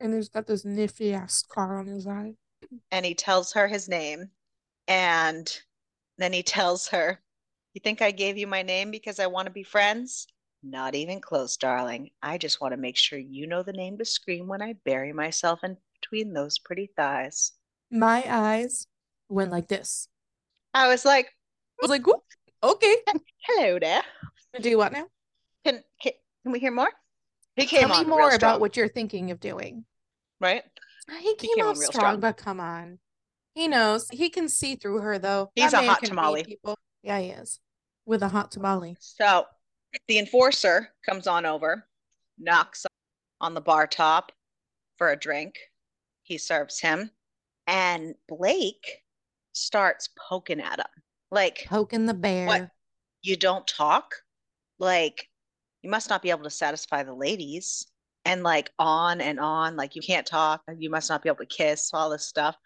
And 0.00 0.14
he's 0.14 0.28
got 0.28 0.46
this 0.46 0.64
nifty 0.64 1.12
ass 1.14 1.34
scar 1.34 1.78
on 1.78 1.86
his 1.86 2.06
eye. 2.06 2.34
and 2.90 3.04
he 3.04 3.14
tells 3.14 3.52
her 3.52 3.68
his 3.68 3.88
name. 3.88 4.30
And 4.88 5.50
then 6.18 6.32
he 6.32 6.42
tells 6.42 6.88
her, 6.88 7.20
You 7.74 7.80
think 7.80 8.02
I 8.02 8.10
gave 8.10 8.38
you 8.38 8.46
my 8.46 8.62
name 8.62 8.90
because 8.90 9.18
I 9.20 9.26
want 9.26 9.46
to 9.46 9.52
be 9.52 9.62
friends? 9.62 10.26
Not 10.62 10.94
even 10.94 11.20
close, 11.20 11.56
darling. 11.56 12.10
I 12.22 12.38
just 12.38 12.60
want 12.60 12.72
to 12.72 12.76
make 12.78 12.96
sure 12.96 13.18
you 13.18 13.46
know 13.48 13.62
the 13.62 13.72
name 13.72 13.98
to 13.98 14.04
scream 14.04 14.46
when 14.46 14.62
I 14.62 14.74
bury 14.84 15.12
myself 15.12 15.64
in 15.64 15.76
between 16.00 16.32
those 16.32 16.58
pretty 16.58 16.90
thighs. 16.96 17.52
My 17.90 18.24
eyes 18.28 18.86
went 19.28 19.50
like 19.50 19.68
this. 19.68 20.08
I 20.74 20.88
was 20.88 21.04
like, 21.04 21.26
I 21.26 21.82
was 21.82 21.90
like, 21.90 22.02
okay. 22.62 22.96
Hello 23.46 23.78
there. 23.78 24.02
Do 24.60 24.68
you 24.68 24.78
what 24.78 24.92
now? 24.92 25.06
Can, 25.64 25.82
can, 26.02 26.12
can 26.42 26.52
we 26.52 26.58
hear 26.58 26.70
more? 26.70 26.88
He 27.56 27.66
came 27.66 27.88
Tell 27.88 27.92
on 27.92 28.04
me 28.04 28.08
more 28.10 28.30
about 28.34 28.60
what 28.60 28.76
you're 28.76 28.88
thinking 28.88 29.30
of 29.30 29.40
doing. 29.40 29.84
right? 30.40 30.62
He 31.20 31.34
came, 31.36 31.50
came 31.56 31.64
on 31.64 31.70
off 31.72 31.78
real 31.78 31.90
strong, 31.90 32.02
strong. 32.02 32.20
but 32.20 32.36
come 32.36 32.60
on. 32.60 32.98
He 33.54 33.68
knows. 33.68 34.08
He 34.10 34.30
can 34.30 34.48
see 34.48 34.76
through 34.76 35.00
her 35.00 35.18
though. 35.18 35.50
He's 35.54 35.72
That 35.72 35.84
a 35.84 35.86
hot 35.86 36.02
tamale. 36.04 36.44
People. 36.44 36.78
Yeah, 37.02 37.18
he 37.20 37.28
is. 37.30 37.60
With 38.06 38.22
a 38.22 38.28
hot 38.28 38.50
tamale. 38.52 38.96
So 39.00 39.44
the 40.08 40.18
enforcer 40.18 40.88
comes 41.04 41.26
on 41.26 41.44
over, 41.44 41.86
knocks 42.38 42.86
on 43.40 43.52
the 43.54 43.60
bar 43.60 43.86
top 43.86 44.32
for 44.96 45.10
a 45.10 45.16
drink. 45.16 45.56
He 46.22 46.38
serves 46.38 46.80
him, 46.80 47.10
and 47.66 48.14
Blake 48.28 49.01
starts 49.52 50.08
poking 50.28 50.60
at 50.60 50.78
him. 50.78 51.02
Like, 51.30 51.66
Poking 51.66 52.06
the 52.06 52.14
bear. 52.14 52.46
What? 52.46 52.70
you 53.22 53.36
don't 53.36 53.66
talk? 53.66 54.14
Like, 54.78 55.28
you 55.82 55.90
must 55.90 56.10
not 56.10 56.22
be 56.22 56.30
able 56.30 56.44
to 56.44 56.50
satisfy 56.50 57.02
the 57.02 57.14
ladies. 57.14 57.86
And 58.24 58.44
like 58.44 58.70
on 58.78 59.20
and 59.20 59.40
on, 59.40 59.74
like 59.76 59.96
you 59.96 60.02
can't 60.02 60.24
talk, 60.26 60.62
you 60.78 60.90
must 60.90 61.10
not 61.10 61.22
be 61.24 61.28
able 61.28 61.38
to 61.38 61.46
kiss, 61.46 61.90
all 61.92 62.08
this 62.08 62.24
stuff. 62.24 62.56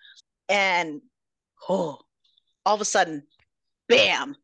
And 0.51 1.01
oh, 1.69 1.99
all 2.67 2.75
of 2.75 2.81
a 2.83 2.85
sudden, 2.85 3.23
bam, 3.89 4.37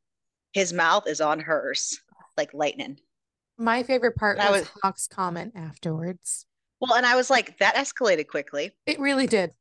his 0.54 0.72
mouth 0.72 1.06
is 1.06 1.20
on 1.20 1.38
hers 1.40 2.00
like 2.38 2.54
lightning. 2.54 2.99
My 3.58 3.82
favorite 3.82 4.16
part 4.16 4.38
was, 4.38 4.50
was- 4.62 4.70
Hawk's 4.82 5.06
comment 5.06 5.52
afterwards. 5.54 6.46
Well, 6.80 6.94
and 6.94 7.04
I 7.06 7.14
was 7.14 7.28
like, 7.30 7.58
that 7.58 7.75
escalated 7.76 8.26
quickly. 8.26 8.72
It 8.87 8.99
really 8.99 9.26
did. 9.26 9.52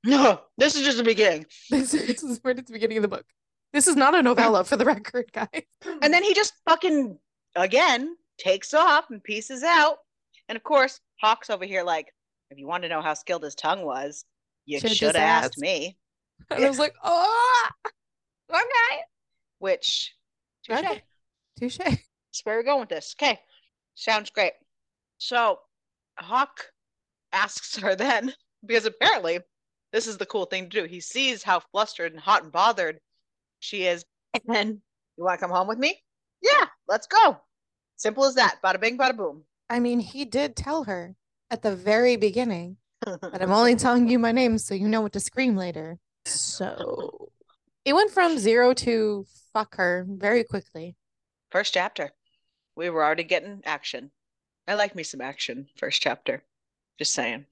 No, 0.04 0.40
this 0.56 0.76
is 0.76 0.82
just 0.82 0.98
the 0.98 1.02
beginning. 1.04 1.44
This, 1.70 1.92
is 1.92 2.40
at 2.44 2.56
the 2.56 2.72
beginning 2.72 2.98
of 2.98 3.02
the 3.02 3.08
book. 3.08 3.24
This 3.72 3.88
is 3.88 3.96
not 3.96 4.14
a 4.14 4.22
novella 4.22 4.64
for 4.64 4.76
the 4.76 4.84
record, 4.84 5.30
guys. 5.32 5.62
And 5.84 6.14
then 6.14 6.22
he 6.22 6.34
just 6.34 6.54
fucking 6.68 7.18
again 7.56 8.16
takes 8.38 8.72
off 8.74 9.06
and 9.10 9.22
pieces 9.22 9.62
out. 9.62 9.96
And 10.48 10.56
of 10.56 10.62
course, 10.62 11.00
Hawk's 11.20 11.50
over 11.50 11.64
here 11.64 11.82
like, 11.82 12.06
if 12.50 12.58
you 12.58 12.66
want 12.66 12.84
to 12.84 12.88
know 12.88 13.02
how 13.02 13.14
skilled 13.14 13.42
his 13.42 13.54
tongue 13.54 13.84
was, 13.84 14.24
you 14.64 14.80
should 14.80 15.14
have 15.14 15.16
asked 15.16 15.44
asked. 15.44 15.58
me. 15.58 15.96
And 16.50 16.64
I 16.64 16.68
was 16.68 16.78
like, 16.78 16.94
oh, 17.02 17.68
okay. 18.50 19.02
Which, 19.58 20.14
touche. 20.64 20.78
Okay. 20.78 21.02
Touche. 21.58 21.78
That's 21.78 22.44
where 22.44 22.56
we're 22.56 22.62
going 22.62 22.80
with 22.80 22.88
this. 22.88 23.16
Okay, 23.20 23.40
sounds 23.96 24.30
great. 24.30 24.52
So 25.18 25.58
Hawk 26.16 26.70
asks 27.32 27.76
her 27.78 27.96
then, 27.96 28.32
because 28.64 28.86
apparently 28.86 29.40
this 29.92 30.06
is 30.06 30.18
the 30.18 30.26
cool 30.26 30.44
thing 30.44 30.68
to 30.68 30.82
do. 30.82 30.84
He 30.86 31.00
sees 31.00 31.42
how 31.42 31.60
flustered 31.60 32.12
and 32.12 32.20
hot 32.20 32.42
and 32.42 32.52
bothered 32.52 33.00
she 33.60 33.86
is. 33.86 34.04
And 34.34 34.42
then, 34.46 34.82
you 35.16 35.24
want 35.24 35.40
to 35.40 35.46
come 35.46 35.54
home 35.54 35.68
with 35.68 35.78
me? 35.78 36.02
Yeah, 36.42 36.66
let's 36.86 37.06
go. 37.06 37.38
Simple 37.96 38.24
as 38.24 38.34
that. 38.36 38.58
Bada 38.62 38.80
bing, 38.80 38.98
bada 38.98 39.16
boom. 39.16 39.44
I 39.70 39.80
mean, 39.80 40.00
he 40.00 40.24
did 40.24 40.56
tell 40.56 40.84
her 40.84 41.16
at 41.50 41.62
the 41.62 41.74
very 41.74 42.16
beginning, 42.16 42.76
but 43.04 43.42
I'm 43.42 43.52
only 43.52 43.74
telling 43.74 44.08
you 44.08 44.18
my 44.18 44.32
name 44.32 44.58
so 44.58 44.74
you 44.74 44.88
know 44.88 45.00
what 45.00 45.12
to 45.14 45.20
scream 45.20 45.56
later. 45.56 45.98
So 46.26 47.30
it 47.84 47.94
went 47.94 48.10
from 48.10 48.38
zero 48.38 48.74
to 48.74 49.26
fuck 49.52 49.76
her 49.76 50.06
very 50.08 50.44
quickly. 50.44 50.96
First 51.50 51.74
chapter. 51.74 52.12
We 52.76 52.90
were 52.90 53.04
already 53.04 53.24
getting 53.24 53.62
action. 53.64 54.10
I 54.68 54.74
like 54.74 54.94
me 54.94 55.02
some 55.02 55.20
action 55.20 55.68
first 55.76 56.00
chapter. 56.00 56.44
Just 56.98 57.14
saying. 57.14 57.46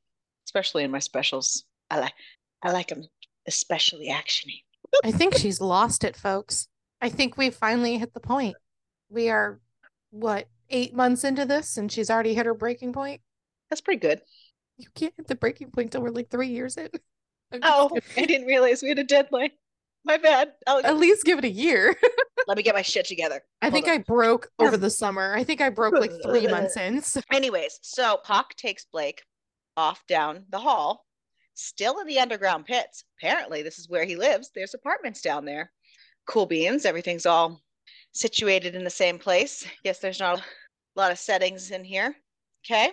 Especially 0.45 0.85
in 0.85 0.90
my 0.90 1.00
specials. 1.00 1.64
I 1.90 2.00
like 2.00 2.14
I 2.62 2.73
like 2.73 2.88
them 2.88 3.05
especially 3.47 4.09
actiony. 4.09 4.62
I 5.05 5.12
think 5.12 5.37
she's 5.37 5.61
lost 5.61 6.05
it, 6.05 6.16
folks. 6.16 6.69
I 7.00 7.09
think 7.09 7.37
we 7.37 7.50
finally 7.50 7.99
hit 7.99 8.14
the 8.14 8.21
point. 8.21 8.57
We 9.09 9.28
are, 9.28 9.61
what, 10.11 10.49
eight 10.71 10.95
months 10.95 11.25
into 11.25 11.45
this 11.45 11.76
and 11.76 11.90
she's 11.90 12.11
already 12.11 12.35
hit 12.35 12.47
her 12.47 12.55
breaking 12.55 12.93
point? 12.93 13.21
That's 13.71 13.81
pretty 13.81 14.00
good. 14.00 14.21
You 14.78 14.88
can't 14.95 15.14
hit 15.16 15.26
the 15.26 15.35
breaking 15.35 15.71
point 15.71 15.93
till 15.93 16.02
we're 16.02 16.11
like 16.11 16.31
three 16.31 16.49
years 16.49 16.76
in. 16.76 16.88
Oh, 17.62 17.90
kidding. 17.95 18.25
I 18.25 18.26
didn't 18.26 18.49
realize 18.49 18.83
we 18.83 18.88
had 18.88 18.99
a 18.99 19.05
deadline. 19.05 19.50
My 20.05 20.16
bad. 20.16 20.52
I'll, 20.66 20.85
At 20.85 20.97
least 20.97 21.25
give 21.25 21.38
it 21.38 21.45
a 21.45 21.49
year. 21.49 21.95
let 22.49 22.57
me 22.57 22.64
get 22.64 22.75
my 22.75 22.83
shit 22.83 23.07
together. 23.07 23.40
I 23.62 23.66
Hold 23.66 23.73
think 23.73 23.87
on. 23.87 23.95
I 23.95 23.99
broke 23.99 24.49
over 24.59 24.76
the 24.76 24.90
summer. 24.90 25.33
I 25.33 25.45
think 25.45 25.61
I 25.61 25.69
broke 25.69 25.95
like 25.95 26.11
three 26.25 26.49
months 26.49 26.76
in. 26.76 27.02
So 27.02 27.21
Anyways, 27.33 27.78
so 27.83 28.19
Hawk 28.25 28.55
takes 28.57 28.85
Blake 28.93 29.23
off 29.76 30.05
down 30.09 30.45
the 30.50 30.59
hall, 30.59 31.06
still 31.57 31.99
in 31.99 32.07
the 32.07 32.21
underground 32.21 32.67
pits. 32.67 33.05
Apparently, 33.19 33.63
this 33.63 33.79
is 33.79 33.89
where 33.89 34.05
he 34.05 34.17
lives. 34.17 34.51
There's 34.55 34.75
apartments 34.75 35.21
down 35.21 35.45
there. 35.45 35.73
Cool 36.27 36.47
beans. 36.47 36.85
Everything's 36.85 37.27
all 37.27 37.61
situated 38.13 38.75
in 38.75 38.85
the 38.85 38.91
same 38.91 39.19
place. 39.19 39.67
Yes, 39.83 39.99
there's 39.99 40.21
not 40.21 40.39
a 40.39 40.43
lot 40.95 41.13
of 41.13 41.19
settings 41.19 41.71
in 41.71 41.85
here. 41.85 42.15
Okay, 42.65 42.91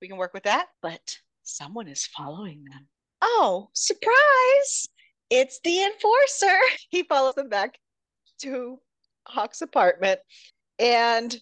we 0.00 0.08
can 0.08 0.16
work 0.16 0.34
with 0.34 0.44
that. 0.44 0.66
But 0.80 1.16
someone 1.42 1.88
is 1.88 2.06
following 2.06 2.64
them. 2.64 2.86
Oh, 3.20 3.68
surprise! 3.74 4.88
It's 5.30 5.60
the 5.64 5.82
enforcer. 5.82 6.58
He 6.90 7.02
follows 7.02 7.34
them 7.34 7.48
back 7.48 7.78
to 8.42 8.78
Hawk's 9.26 9.62
apartment. 9.62 10.20
And 10.78 11.36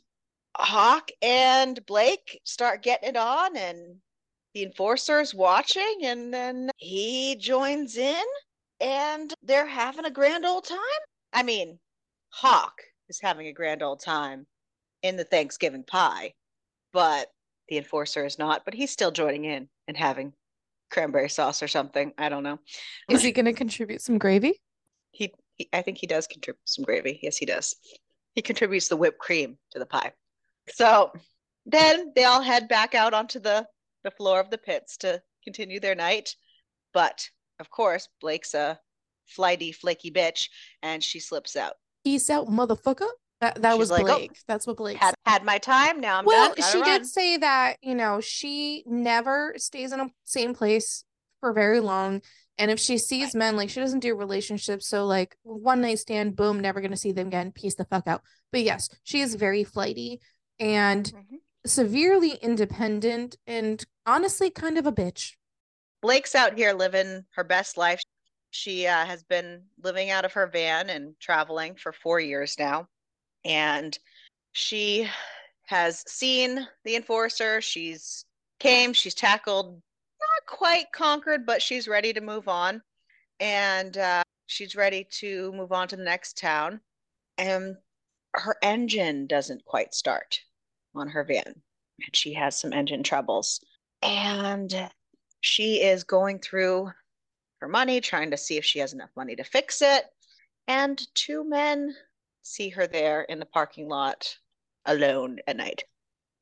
Hawk 0.56 1.10
and 1.20 1.84
Blake 1.86 2.40
start 2.44 2.82
getting 2.82 3.10
it 3.10 3.16
on, 3.16 3.56
and 3.56 3.96
the 4.54 4.62
enforcer's 4.62 5.34
watching, 5.34 6.00
and 6.02 6.32
then 6.32 6.70
he 6.76 7.36
joins 7.36 7.96
in, 7.96 8.24
and 8.80 9.32
they're 9.42 9.66
having 9.66 10.04
a 10.04 10.10
grand 10.10 10.44
old 10.44 10.64
time. 10.64 10.78
I 11.32 11.42
mean, 11.42 11.78
Hawk 12.30 12.74
is 13.08 13.20
having 13.20 13.46
a 13.46 13.52
grand 13.52 13.82
old 13.82 14.00
time 14.00 14.46
in 15.02 15.16
the 15.16 15.24
Thanksgiving 15.24 15.84
pie, 15.84 16.34
but 16.92 17.28
the 17.68 17.78
enforcer 17.78 18.24
is 18.24 18.38
not, 18.38 18.64
but 18.64 18.74
he's 18.74 18.90
still 18.90 19.10
joining 19.10 19.44
in 19.44 19.68
and 19.88 19.96
having 19.96 20.32
cranberry 20.90 21.28
sauce 21.28 21.62
or 21.62 21.68
something. 21.68 22.12
I 22.18 22.28
don't 22.28 22.42
know. 22.42 22.58
is 23.08 23.22
he 23.22 23.32
going 23.32 23.46
to 23.46 23.52
contribute 23.52 24.02
some 24.02 24.18
gravy? 24.18 24.60
He, 25.10 25.32
he 25.54 25.68
I 25.72 25.82
think 25.82 25.98
he 25.98 26.06
does 26.06 26.26
contribute 26.26 26.60
some 26.64 26.84
gravy. 26.84 27.18
Yes, 27.22 27.36
he 27.36 27.46
does. 27.46 27.76
He 28.34 28.42
contributes 28.42 28.88
the 28.88 28.96
whipped 28.96 29.18
cream 29.18 29.58
to 29.72 29.78
the 29.78 29.86
pie. 29.86 30.12
So 30.68 31.12
then 31.66 32.12
they 32.14 32.24
all 32.24 32.42
head 32.42 32.68
back 32.68 32.94
out 32.94 33.14
onto 33.14 33.40
the 33.40 33.66
the 34.04 34.10
floor 34.10 34.40
of 34.40 34.50
the 34.50 34.58
pits 34.58 34.96
to 34.98 35.22
continue 35.44 35.80
their 35.80 35.94
night. 35.94 36.34
But 36.92 37.28
of 37.60 37.70
course, 37.70 38.08
Blake's 38.20 38.54
a 38.54 38.78
flighty, 39.26 39.72
flaky 39.72 40.10
bitch, 40.10 40.48
and 40.82 41.02
she 41.02 41.20
slips 41.20 41.56
out. 41.56 41.74
Peace 42.04 42.28
out, 42.30 42.48
motherfucker. 42.48 43.08
That 43.40 43.60
that 43.62 43.72
She's 43.72 43.78
was 43.78 43.90
like, 43.90 44.02
"Oh, 44.08 44.18
Blake. 44.18 44.38
That's 44.46 44.66
what 44.66 44.76
Blake 44.76 44.98
Had 44.98 45.10
said. 45.10 45.14
had 45.32 45.44
my 45.44 45.58
time. 45.58 46.00
Now 46.00 46.18
I'm 46.18 46.24
Well, 46.24 46.54
done. 46.54 46.64
She 46.70 46.78
run." 46.80 46.88
did 46.88 47.06
say 47.06 47.36
that, 47.38 47.76
you 47.82 47.94
know, 47.94 48.20
she 48.20 48.84
never 48.86 49.54
stays 49.56 49.92
in 49.92 49.98
a 50.00 50.08
same 50.24 50.54
place 50.54 51.04
for 51.40 51.52
very 51.52 51.80
long. 51.80 52.22
And 52.58 52.70
if 52.70 52.78
she 52.78 52.98
sees 52.98 53.34
men, 53.34 53.56
like 53.56 53.68
she 53.70 53.80
doesn't 53.80 53.98
do 54.00 54.14
relationships. 54.14 54.86
So 54.86 55.06
like 55.06 55.36
one 55.42 55.80
night 55.80 55.98
stand, 55.98 56.36
boom, 56.36 56.60
never 56.60 56.80
gonna 56.80 56.96
see 56.96 57.10
them 57.10 57.28
again. 57.28 57.50
Peace 57.50 57.74
the 57.74 57.84
fuck 57.84 58.06
out. 58.06 58.22
But 58.52 58.62
yes, 58.62 58.88
she 59.02 59.20
is 59.20 59.34
very 59.34 59.64
flighty 59.64 60.20
and 60.60 61.06
Mhm. 61.06 61.38
Severely 61.66 62.32
independent 62.42 63.36
and 63.46 63.84
honestly 64.06 64.50
kind 64.50 64.78
of 64.78 64.86
a 64.86 64.92
bitch. 64.92 65.34
Blake's 66.00 66.34
out 66.34 66.56
here 66.56 66.72
living 66.72 67.24
her 67.34 67.44
best 67.44 67.76
life. 67.76 68.00
She 68.50 68.86
uh, 68.86 69.06
has 69.06 69.22
been 69.22 69.62
living 69.82 70.10
out 70.10 70.24
of 70.24 70.32
her 70.32 70.46
van 70.46 70.90
and 70.90 71.14
traveling 71.20 71.76
for 71.76 71.92
four 71.92 72.20
years 72.20 72.56
now. 72.58 72.88
And 73.44 73.96
she 74.52 75.08
has 75.66 76.04
seen 76.06 76.66
the 76.84 76.96
enforcer. 76.96 77.60
She's 77.60 78.24
came, 78.58 78.92
she's 78.92 79.14
tackled, 79.14 79.74
not 79.74 80.58
quite 80.58 80.92
conquered, 80.92 81.46
but 81.46 81.62
she's 81.62 81.88
ready 81.88 82.12
to 82.12 82.20
move 82.20 82.48
on. 82.48 82.82
And 83.40 83.96
uh, 83.96 84.22
she's 84.46 84.76
ready 84.76 85.06
to 85.18 85.52
move 85.52 85.72
on 85.72 85.88
to 85.88 85.96
the 85.96 86.04
next 86.04 86.36
town. 86.36 86.80
And 87.38 87.76
her 88.34 88.56
engine 88.62 89.26
doesn't 89.26 89.64
quite 89.64 89.94
start 89.94 90.40
on 90.94 91.08
her 91.08 91.24
van. 91.24 91.44
And 91.46 92.14
she 92.14 92.34
has 92.34 92.58
some 92.58 92.72
engine 92.72 93.02
troubles. 93.02 93.60
And 94.02 94.90
she 95.40 95.82
is 95.82 96.04
going 96.04 96.38
through 96.38 96.90
her 97.60 97.68
money, 97.68 98.00
trying 98.00 98.30
to 98.30 98.36
see 98.36 98.56
if 98.56 98.64
she 98.64 98.78
has 98.80 98.92
enough 98.92 99.10
money 99.16 99.36
to 99.36 99.44
fix 99.44 99.82
it. 99.82 100.04
And 100.66 101.00
two 101.14 101.48
men 101.48 101.94
see 102.42 102.70
her 102.70 102.86
there 102.86 103.22
in 103.22 103.38
the 103.38 103.46
parking 103.46 103.88
lot 103.88 104.36
alone 104.84 105.38
at 105.46 105.56
night 105.56 105.84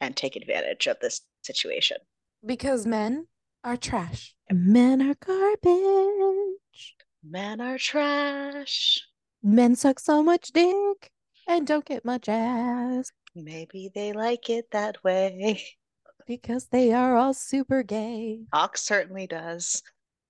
and 0.00 0.16
take 0.16 0.36
advantage 0.36 0.86
of 0.86 0.98
this 1.00 1.20
situation. 1.42 1.98
Because 2.44 2.86
men 2.86 3.26
are 3.64 3.76
trash. 3.76 4.34
Men 4.50 5.02
are 5.02 5.14
garbage. 5.14 6.96
Men 7.22 7.60
are 7.60 7.78
trash. 7.78 9.00
Men 9.42 9.76
suck 9.76 10.00
so 10.00 10.22
much 10.22 10.52
dick 10.52 11.10
and 11.46 11.66
don't 11.66 11.84
get 11.84 12.04
much 12.04 12.28
ass. 12.28 13.12
Maybe 13.34 13.90
they 13.94 14.12
like 14.12 14.50
it 14.50 14.70
that 14.72 15.02
way. 15.04 15.62
Because 16.26 16.66
they 16.66 16.92
are 16.92 17.16
all 17.16 17.34
super 17.34 17.82
gay. 17.82 18.42
Hawk 18.52 18.76
certainly 18.76 19.26
does. 19.26 19.82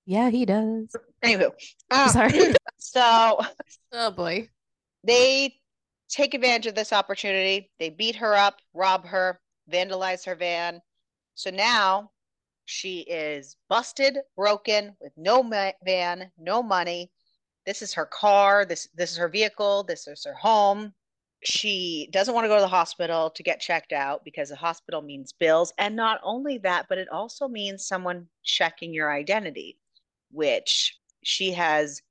Yeah, 0.07 0.31
he 0.31 0.47
does. 0.47 0.97
Anywho, 1.23 1.51
um, 1.91 2.09
Sorry. 2.09 2.55
so 2.79 3.39
oh 3.93 4.11
boy. 4.11 4.49
they 5.05 5.55
take 6.09 6.33
advantage 6.33 6.67
of 6.67 6.75
this 6.75 6.95
opportunity. 6.95 7.71
They 7.79 7.91
beat 7.91 8.17
her 8.17 8.35
up, 8.35 8.61
rob 8.73 9.05
her, 9.07 9.41
vandalize 9.71 10.25
her 10.25 10.35
van. 10.35 10.81
So 11.35 11.51
now 11.51 12.13
she 12.65 13.01
is 13.01 13.57
busted, 13.69 14.19
broken, 14.37 14.97
with 15.01 15.13
no 15.19 15.43
ma- 15.43 15.73
van, 15.85 16.31
no 16.39 16.63
money. 16.63 17.11
This 17.67 17.83
is 17.83 17.93
her 17.95 18.07
car. 18.07 18.65
This 18.65 18.89
this 18.95 19.11
is 19.11 19.19
her 19.19 19.29
vehicle. 19.29 19.83
This 19.83 20.07
is 20.07 20.25
her 20.25 20.35
home. 20.35 20.95
She 21.43 22.09
doesn't 22.13 22.35
want 22.35 22.45
to 22.45 22.49
go 22.49 22.57
to 22.57 22.61
the 22.61 22.69
hospital 22.69 23.31
to 23.31 23.43
get 23.43 23.61
checked 23.61 23.93
out 23.93 24.25
because 24.25 24.51
the 24.51 24.57
hospital 24.57 25.01
means 25.01 25.33
bills. 25.33 25.73
And 25.79 25.97
not 25.97 26.21
only 26.23 26.59
that, 26.59 26.87
but 26.89 26.99
it 26.99 27.09
also 27.09 27.49
means 27.49 27.87
someone 27.87 28.27
checking 28.45 28.93
your 28.93 29.11
identity, 29.13 29.79
which 30.31 30.99
she 31.23 31.53
has 31.53 32.03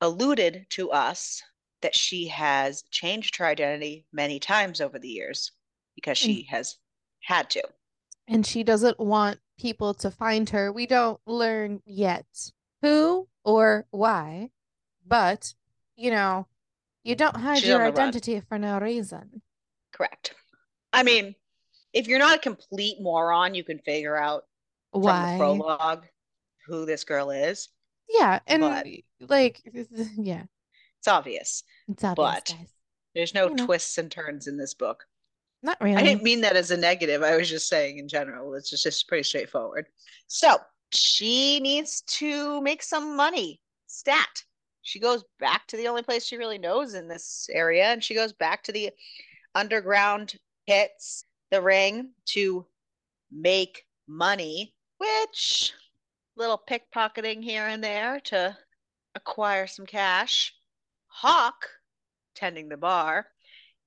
alluded 0.00 0.66
to 0.70 0.90
us 0.90 1.42
that 1.82 1.94
she 1.94 2.28
has 2.28 2.82
changed 2.90 3.36
her 3.36 3.46
identity 3.46 4.06
many 4.12 4.38
times 4.38 4.80
over 4.80 4.98
the 4.98 5.08
years 5.08 5.52
because 5.94 6.18
she 6.18 6.46
has 6.50 6.76
had 7.22 7.50
to. 7.50 7.62
And 8.26 8.46
she 8.46 8.62
doesn't 8.62 8.98
want 8.98 9.38
people 9.58 9.94
to 9.94 10.10
find 10.10 10.48
her. 10.50 10.72
We 10.72 10.86
don't 10.86 11.20
learn 11.26 11.82
yet 11.84 12.26
who 12.82 13.28
or 13.44 13.86
why, 13.90 14.50
but 15.06 15.54
you 15.96 16.10
know, 16.10 16.46
you 17.04 17.14
don't 17.14 17.36
hide 17.36 17.58
She's 17.58 17.68
your 17.68 17.78
the 17.78 17.84
run. 17.84 17.92
identity 17.92 18.40
for 18.48 18.58
no 18.58 18.78
reason. 18.78 19.42
Correct. 19.92 20.34
I 20.92 21.02
mean, 21.02 21.34
if 21.92 22.06
you're 22.06 22.18
not 22.18 22.36
a 22.36 22.40
complete 22.40 23.00
moron, 23.00 23.54
you 23.54 23.64
can 23.64 23.78
figure 23.78 24.16
out 24.16 24.44
from 24.92 25.02
the 25.02 25.06
Why? 25.06 25.36
prologue 25.38 26.06
who 26.66 26.86
this 26.86 27.04
girl 27.04 27.30
is. 27.30 27.68
Yeah, 28.08 28.40
and 28.46 28.62
But- 28.62 28.86
like, 29.28 29.60
yeah, 30.16 30.44
It's 30.98 31.08
obvious. 31.08 31.62
it's 31.88 32.04
obvious, 32.04 32.16
But- 32.16 32.46
guys. 32.56 32.66
There's 33.14 33.34
no 33.34 33.48
You 33.48 33.54
know. 33.56 33.66
twists 33.66 33.98
and 33.98 34.10
turns 34.12 34.46
in 34.46 34.56
this 34.56 34.74
book. 34.74 35.04
Not 35.62 35.80
really. 35.80 35.96
I 35.96 36.02
didn't 36.04 36.22
mean 36.22 36.42
that 36.42 36.54
as 36.56 36.70
a 36.70 36.76
negative. 36.76 37.22
I 37.22 37.36
was 37.36 37.48
just 37.48 37.66
saying 37.68 37.98
in 37.98 38.06
general, 38.06 38.54
it's 38.54 38.70
just, 38.70 38.84
just 38.84 39.08
pretty 39.08 39.24
straightforward. 39.24 39.86
So 40.28 40.56
she 40.94 41.58
needs 41.58 42.02
to 42.02 42.60
make 42.60 42.82
some 42.82 43.16
money. 43.16 43.60
Stat. 43.88 44.44
She 44.88 45.00
goes 45.00 45.22
back 45.38 45.66
to 45.66 45.76
the 45.76 45.88
only 45.88 46.02
place 46.02 46.24
she 46.24 46.38
really 46.38 46.56
knows 46.56 46.94
in 46.94 47.08
this 47.08 47.50
area, 47.52 47.84
and 47.88 48.02
she 48.02 48.14
goes 48.14 48.32
back 48.32 48.62
to 48.62 48.72
the 48.72 48.90
underground 49.54 50.38
pits, 50.66 51.26
the 51.50 51.60
ring, 51.60 52.12
to 52.28 52.64
make 53.30 53.84
money, 54.06 54.74
which 54.96 55.74
little 56.36 56.56
pickpocketing 56.66 57.42
here 57.42 57.66
and 57.66 57.84
there 57.84 58.18
to 58.20 58.56
acquire 59.14 59.66
some 59.66 59.84
cash. 59.84 60.54
Hawk, 61.08 61.68
tending 62.34 62.70
the 62.70 62.78
bar, 62.78 63.26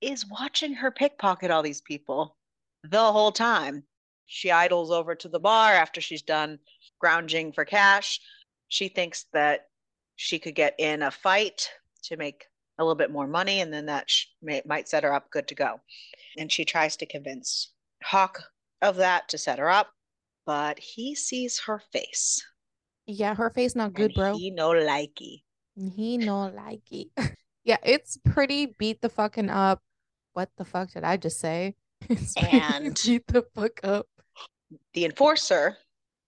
is 0.01 0.29
watching 0.29 0.75
her 0.75 0.91
pickpocket 0.91 1.49
all 1.49 1.63
these 1.63 1.81
people 1.81 2.37
the 2.83 3.11
whole 3.11 3.31
time. 3.31 3.85
She 4.27 4.51
idles 4.51 4.91
over 4.91 5.15
to 5.15 5.29
the 5.29 5.39
bar 5.39 5.73
after 5.73 5.99
she's 5.99 6.21
done 6.21 6.59
grounding 6.99 7.53
for 7.53 7.65
cash. 7.65 8.21
She 8.67 8.87
thinks 8.87 9.25
that 9.33 9.70
she 10.21 10.37
could 10.37 10.53
get 10.53 10.75
in 10.77 11.01
a 11.01 11.09
fight 11.09 11.67
to 12.03 12.15
make 12.15 12.45
a 12.77 12.83
little 12.83 12.95
bit 12.95 13.09
more 13.11 13.25
money, 13.27 13.61
and 13.61 13.73
then 13.73 13.87
that 13.87 14.07
sh- 14.09 14.25
may, 14.41 14.61
might 14.65 14.87
set 14.87 15.03
her 15.03 15.11
up 15.13 15.29
good 15.31 15.47
to 15.47 15.55
go. 15.55 15.79
And 16.37 16.51
she 16.51 16.63
tries 16.63 16.95
to 16.97 17.05
convince 17.07 17.73
Hawk 18.03 18.43
of 18.83 18.97
that 18.97 19.27
to 19.29 19.37
set 19.39 19.57
her 19.59 19.69
up, 19.69 19.89
but 20.45 20.77
he 20.77 21.15
sees 21.15 21.59
her 21.65 21.81
face. 21.91 22.39
Yeah, 23.07 23.33
her 23.33 23.49
face 23.49 23.75
not 23.75 23.93
good, 23.93 24.11
and 24.11 24.13
bro. 24.15 24.37
He 24.37 24.51
no 24.51 24.69
likey. 24.69 25.41
He 25.95 26.17
no 26.17 26.49
like 26.49 26.83
it. 26.91 27.07
yeah, 27.63 27.77
it's 27.83 28.17
pretty 28.23 28.75
beat 28.77 29.01
the 29.01 29.09
fucking 29.09 29.49
up. 29.49 29.81
What 30.33 30.49
the 30.57 30.65
fuck 30.65 30.91
did 30.91 31.03
I 31.03 31.17
just 31.17 31.39
say? 31.39 31.75
It's 32.09 32.35
And- 32.37 32.99
beat 33.05 33.25
the 33.27 33.43
fuck 33.55 33.79
up. 33.83 34.07
the 34.93 35.05
enforcer, 35.05 35.77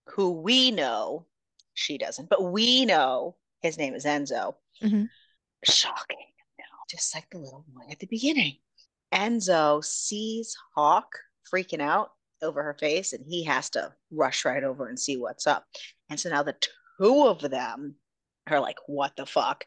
who 0.08 0.32
we 0.32 0.70
know, 0.72 1.26
she 1.74 1.96
doesn't, 1.96 2.28
but 2.28 2.42
we 2.52 2.84
know 2.86 3.36
his 3.64 3.78
name 3.78 3.94
is 3.94 4.04
Enzo. 4.04 4.54
Mhm. 4.82 5.08
Shocking. 5.64 6.18
No, 6.58 6.64
just 6.90 7.14
like 7.14 7.28
the 7.30 7.38
little 7.38 7.64
one 7.72 7.90
at 7.90 7.98
the 7.98 8.06
beginning. 8.06 8.58
Enzo 9.12 9.82
sees 9.82 10.54
Hawk 10.74 11.16
freaking 11.50 11.80
out 11.80 12.10
over 12.42 12.62
her 12.62 12.74
face, 12.74 13.14
and 13.14 13.24
he 13.26 13.42
has 13.44 13.70
to 13.70 13.94
rush 14.10 14.44
right 14.44 14.62
over 14.62 14.86
and 14.86 15.00
see 15.00 15.16
what's 15.16 15.46
up. 15.46 15.66
And 16.10 16.20
so 16.20 16.28
now 16.28 16.42
the 16.42 16.56
two 16.98 17.26
of 17.26 17.40
them 17.40 17.96
are 18.46 18.60
like, 18.60 18.76
what 18.86 19.16
the 19.16 19.24
fuck? 19.24 19.64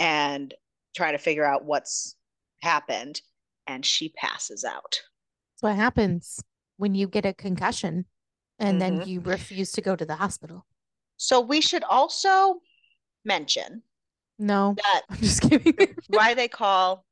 And 0.00 0.52
try 0.96 1.12
to 1.12 1.18
figure 1.18 1.44
out 1.44 1.64
what's 1.64 2.16
happened. 2.60 3.20
And 3.68 3.86
she 3.86 4.08
passes 4.08 4.64
out. 4.64 5.00
That's 5.52 5.62
what 5.62 5.76
happens 5.76 6.40
when 6.76 6.96
you 6.96 7.06
get 7.06 7.26
a 7.26 7.34
concussion 7.34 8.06
and 8.58 8.80
then 8.80 9.00
Mhm. 9.00 9.06
you 9.06 9.20
refuse 9.20 9.70
to 9.72 9.80
go 9.80 9.94
to 9.94 10.04
the 10.04 10.16
hospital. 10.16 10.66
So 11.18 11.40
we 11.40 11.60
should 11.60 11.84
also 11.84 12.60
mention 13.28 13.82
No, 14.40 14.74
that 14.82 15.02
I'm 15.08 15.16
just 15.20 15.42
kidding. 15.42 15.94
why 16.08 16.34
they 16.34 16.48
call 16.48 17.04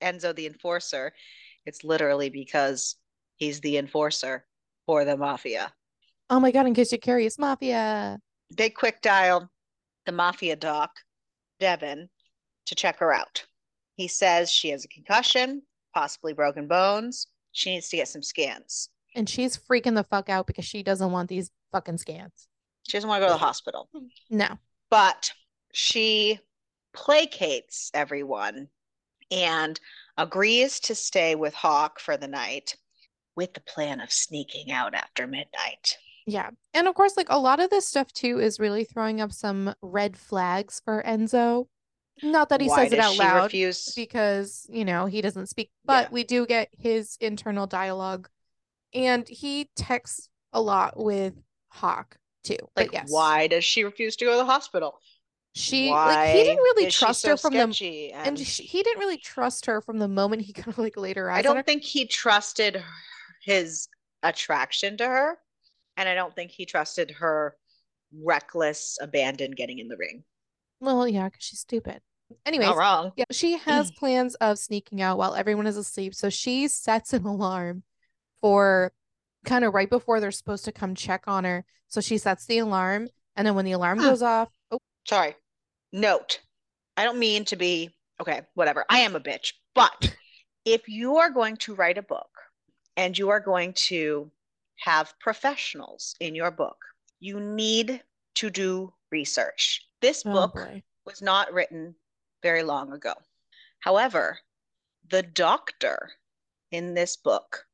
Enzo 0.00 0.34
the 0.34 0.46
enforcer, 0.46 1.12
it's 1.66 1.82
literally 1.82 2.30
because 2.30 2.96
he's 3.36 3.60
the 3.60 3.76
enforcer 3.78 4.44
for 4.86 5.04
the 5.04 5.16
mafia. 5.16 5.72
oh 6.30 6.38
my 6.38 6.52
god, 6.52 6.66
in 6.66 6.74
case 6.74 6.92
you're 6.92 6.98
curious, 6.98 7.38
mafia. 7.38 8.20
They 8.56 8.70
quick 8.70 9.00
dial 9.00 9.50
the 10.06 10.12
mafia 10.12 10.56
doc, 10.56 10.90
Devin, 11.60 12.08
to 12.66 12.74
check 12.74 12.98
her 12.98 13.12
out. 13.12 13.44
He 13.96 14.08
says 14.08 14.50
she 14.50 14.70
has 14.70 14.84
a 14.84 14.88
concussion, 14.88 15.62
possibly 15.94 16.32
broken 16.32 16.66
bones. 16.68 17.26
She 17.52 17.70
needs 17.74 17.88
to 17.90 17.96
get 17.96 18.08
some 18.08 18.22
scans. 18.22 18.88
And 19.14 19.28
she's 19.28 19.56
freaking 19.56 19.94
the 19.94 20.04
fuck 20.04 20.28
out 20.28 20.46
because 20.46 20.64
she 20.64 20.82
doesn't 20.82 21.12
want 21.12 21.28
these 21.28 21.50
fucking 21.70 21.98
scans. 21.98 22.48
She 22.88 22.96
doesn't 22.96 23.08
want 23.08 23.20
to 23.22 23.26
go 23.26 23.32
to 23.32 23.38
the 23.38 23.44
hospital, 23.46 23.88
No. 24.30 24.58
but 24.90 25.30
she 25.72 26.38
placates 26.94 27.90
everyone 27.94 28.68
and 29.30 29.80
agrees 30.16 30.80
to 30.80 30.94
stay 30.94 31.34
with 31.34 31.54
Hawk 31.54 31.98
for 31.98 32.16
the 32.16 32.28
night 32.28 32.76
with 33.34 33.54
the 33.54 33.60
plan 33.60 34.00
of 34.00 34.12
sneaking 34.12 34.70
out 34.70 34.94
after 34.94 35.26
midnight. 35.26 35.96
Yeah. 36.26 36.50
And 36.74 36.86
of 36.86 36.94
course, 36.94 37.16
like 37.16 37.28
a 37.30 37.38
lot 37.38 37.60
of 37.60 37.70
this 37.70 37.88
stuff 37.88 38.12
too 38.12 38.38
is 38.38 38.60
really 38.60 38.84
throwing 38.84 39.20
up 39.20 39.32
some 39.32 39.74
red 39.80 40.16
flags 40.16 40.80
for 40.84 41.02
Enzo. 41.04 41.66
Not 42.22 42.50
that 42.50 42.60
he 42.60 42.68
Why 42.68 42.84
says 42.84 42.92
it 42.92 42.98
out 42.98 43.16
loud 43.16 43.44
refuse? 43.44 43.94
because, 43.96 44.66
you 44.70 44.84
know, 44.84 45.06
he 45.06 45.22
doesn't 45.22 45.48
speak, 45.48 45.70
but 45.84 46.08
Yeah. 46.08 46.12
we 46.12 46.24
do 46.24 46.46
get 46.46 46.68
his 46.78 47.16
internal 47.20 47.66
dialogue. 47.66 48.28
And 48.94 49.26
he 49.26 49.70
texts 49.74 50.28
a 50.52 50.60
lot 50.60 51.02
with 51.02 51.32
Hawk 51.68 52.18
too. 52.44 52.58
Like, 52.76 52.88
but 52.88 52.92
yes. 52.92 53.10
why 53.10 53.46
does 53.46 53.64
she 53.64 53.82
refuse 53.82 54.14
to 54.16 54.26
go 54.26 54.32
to 54.32 54.36
the 54.36 54.44
hospital? 54.44 54.98
She 55.54 55.90
why 55.90 56.06
like 56.06 56.36
he 56.36 56.42
didn't 56.42 56.62
really 56.62 56.90
trust 56.90 57.22
so 57.22 57.28
her 57.30 57.36
from 57.36 57.52
the 57.52 57.60
and 57.60 57.74
And 58.14 58.38
she, 58.38 58.62
he 58.62 58.82
didn't 58.82 59.00
really 59.00 59.18
trust 59.18 59.66
her 59.66 59.80
from 59.82 59.98
the 59.98 60.08
moment 60.08 60.42
he 60.42 60.52
kind 60.54 60.68
of 60.68 60.78
like 60.78 60.96
laid 60.96 61.16
her 61.16 61.30
eyes 61.30 61.40
I 61.40 61.42
don't 61.42 61.66
think 61.66 61.82
he 61.82 62.06
trusted 62.06 62.82
his 63.42 63.88
attraction 64.22 64.96
to 64.98 65.06
her, 65.06 65.38
and 65.96 66.08
I 66.08 66.14
don't 66.14 66.34
think 66.34 66.52
he 66.52 66.64
trusted 66.64 67.10
her 67.12 67.56
reckless 68.22 68.98
abandon 69.00 69.50
getting 69.50 69.78
in 69.78 69.88
the 69.88 69.96
ring. 69.96 70.24
Well, 70.80 71.06
yeah, 71.06 71.28
because 71.28 71.44
she's 71.44 71.60
stupid. 71.60 72.00
Anyways, 72.46 72.68
Not 72.68 72.76
wrong. 72.76 73.12
Yeah, 73.16 73.24
she 73.30 73.58
has 73.58 73.90
plans 73.98 74.34
of 74.36 74.58
sneaking 74.58 75.02
out 75.02 75.18
while 75.18 75.34
everyone 75.34 75.66
is 75.66 75.76
asleep. 75.76 76.14
So 76.14 76.30
she 76.30 76.68
sets 76.68 77.12
an 77.12 77.24
alarm 77.24 77.82
for 78.40 78.92
kind 79.44 79.64
of 79.64 79.74
right 79.74 79.90
before 79.90 80.20
they're 80.20 80.30
supposed 80.30 80.64
to 80.64 80.72
come 80.72 80.94
check 80.94 81.24
on 81.26 81.44
her. 81.44 81.64
So 81.88 82.00
she 82.00 82.16
sets 82.16 82.46
the 82.46 82.58
alarm, 82.58 83.08
and 83.36 83.46
then 83.46 83.54
when 83.54 83.64
the 83.64 83.72
alarm 83.72 83.98
Huh. 83.98 84.10
goes 84.10 84.22
off, 84.22 84.48
oh, 84.70 84.78
Sorry. 85.04 85.34
Note. 85.92 86.40
I 86.96 87.04
don't 87.04 87.18
mean 87.18 87.44
to 87.46 87.56
be 87.56 87.90
okay, 88.20 88.42
whatever. 88.54 88.84
I 88.88 89.00
am 89.00 89.16
a 89.16 89.20
bitch. 89.20 89.52
But 89.74 90.14
if 90.64 90.88
you 90.88 91.16
are 91.16 91.30
going 91.30 91.56
to 91.58 91.74
write 91.74 91.98
a 91.98 92.02
book 92.02 92.30
and 92.96 93.16
you 93.18 93.30
are 93.30 93.40
going 93.40 93.72
to 93.74 94.30
have 94.84 95.14
professionals 95.20 96.14
in 96.20 96.34
your 96.34 96.50
book, 96.50 96.76
you 97.20 97.40
need 97.40 98.02
to 98.36 98.50
do 98.50 98.92
research. 99.10 99.86
This 100.00 100.22
Oh, 100.26 100.32
book 100.32 100.54
boy. 100.54 100.82
was 101.04 101.22
not 101.22 101.52
written 101.52 101.94
very 102.42 102.62
long 102.62 102.92
ago. 102.92 103.14
However, 103.80 104.38
the 105.10 105.22
doctor 105.22 106.12
in 106.70 106.94
this 106.94 107.16
book 107.16 107.66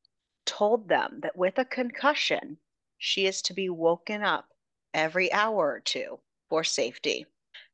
told 0.45 0.87
them 0.89 1.19
that 1.21 1.37
with 1.37 1.57
a 1.57 1.65
concussion, 1.65 2.57
she 2.97 3.25
is 3.27 3.41
to 3.43 3.53
be 3.53 3.69
woken 3.69 4.23
up 4.23 4.49
every 4.93 5.31
hour 5.31 5.71
or 5.73 5.79
two 5.79 6.19
for 6.49 6.63
safety. 6.63 7.25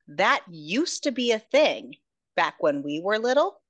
That 0.08 0.42
used 0.50 1.04
to 1.04 1.12
be 1.12 1.32
a 1.32 1.40
thing 1.40 1.96
back 2.36 2.56
when 2.60 2.84
we 2.84 3.00
were 3.00 3.18
little. 3.18 3.62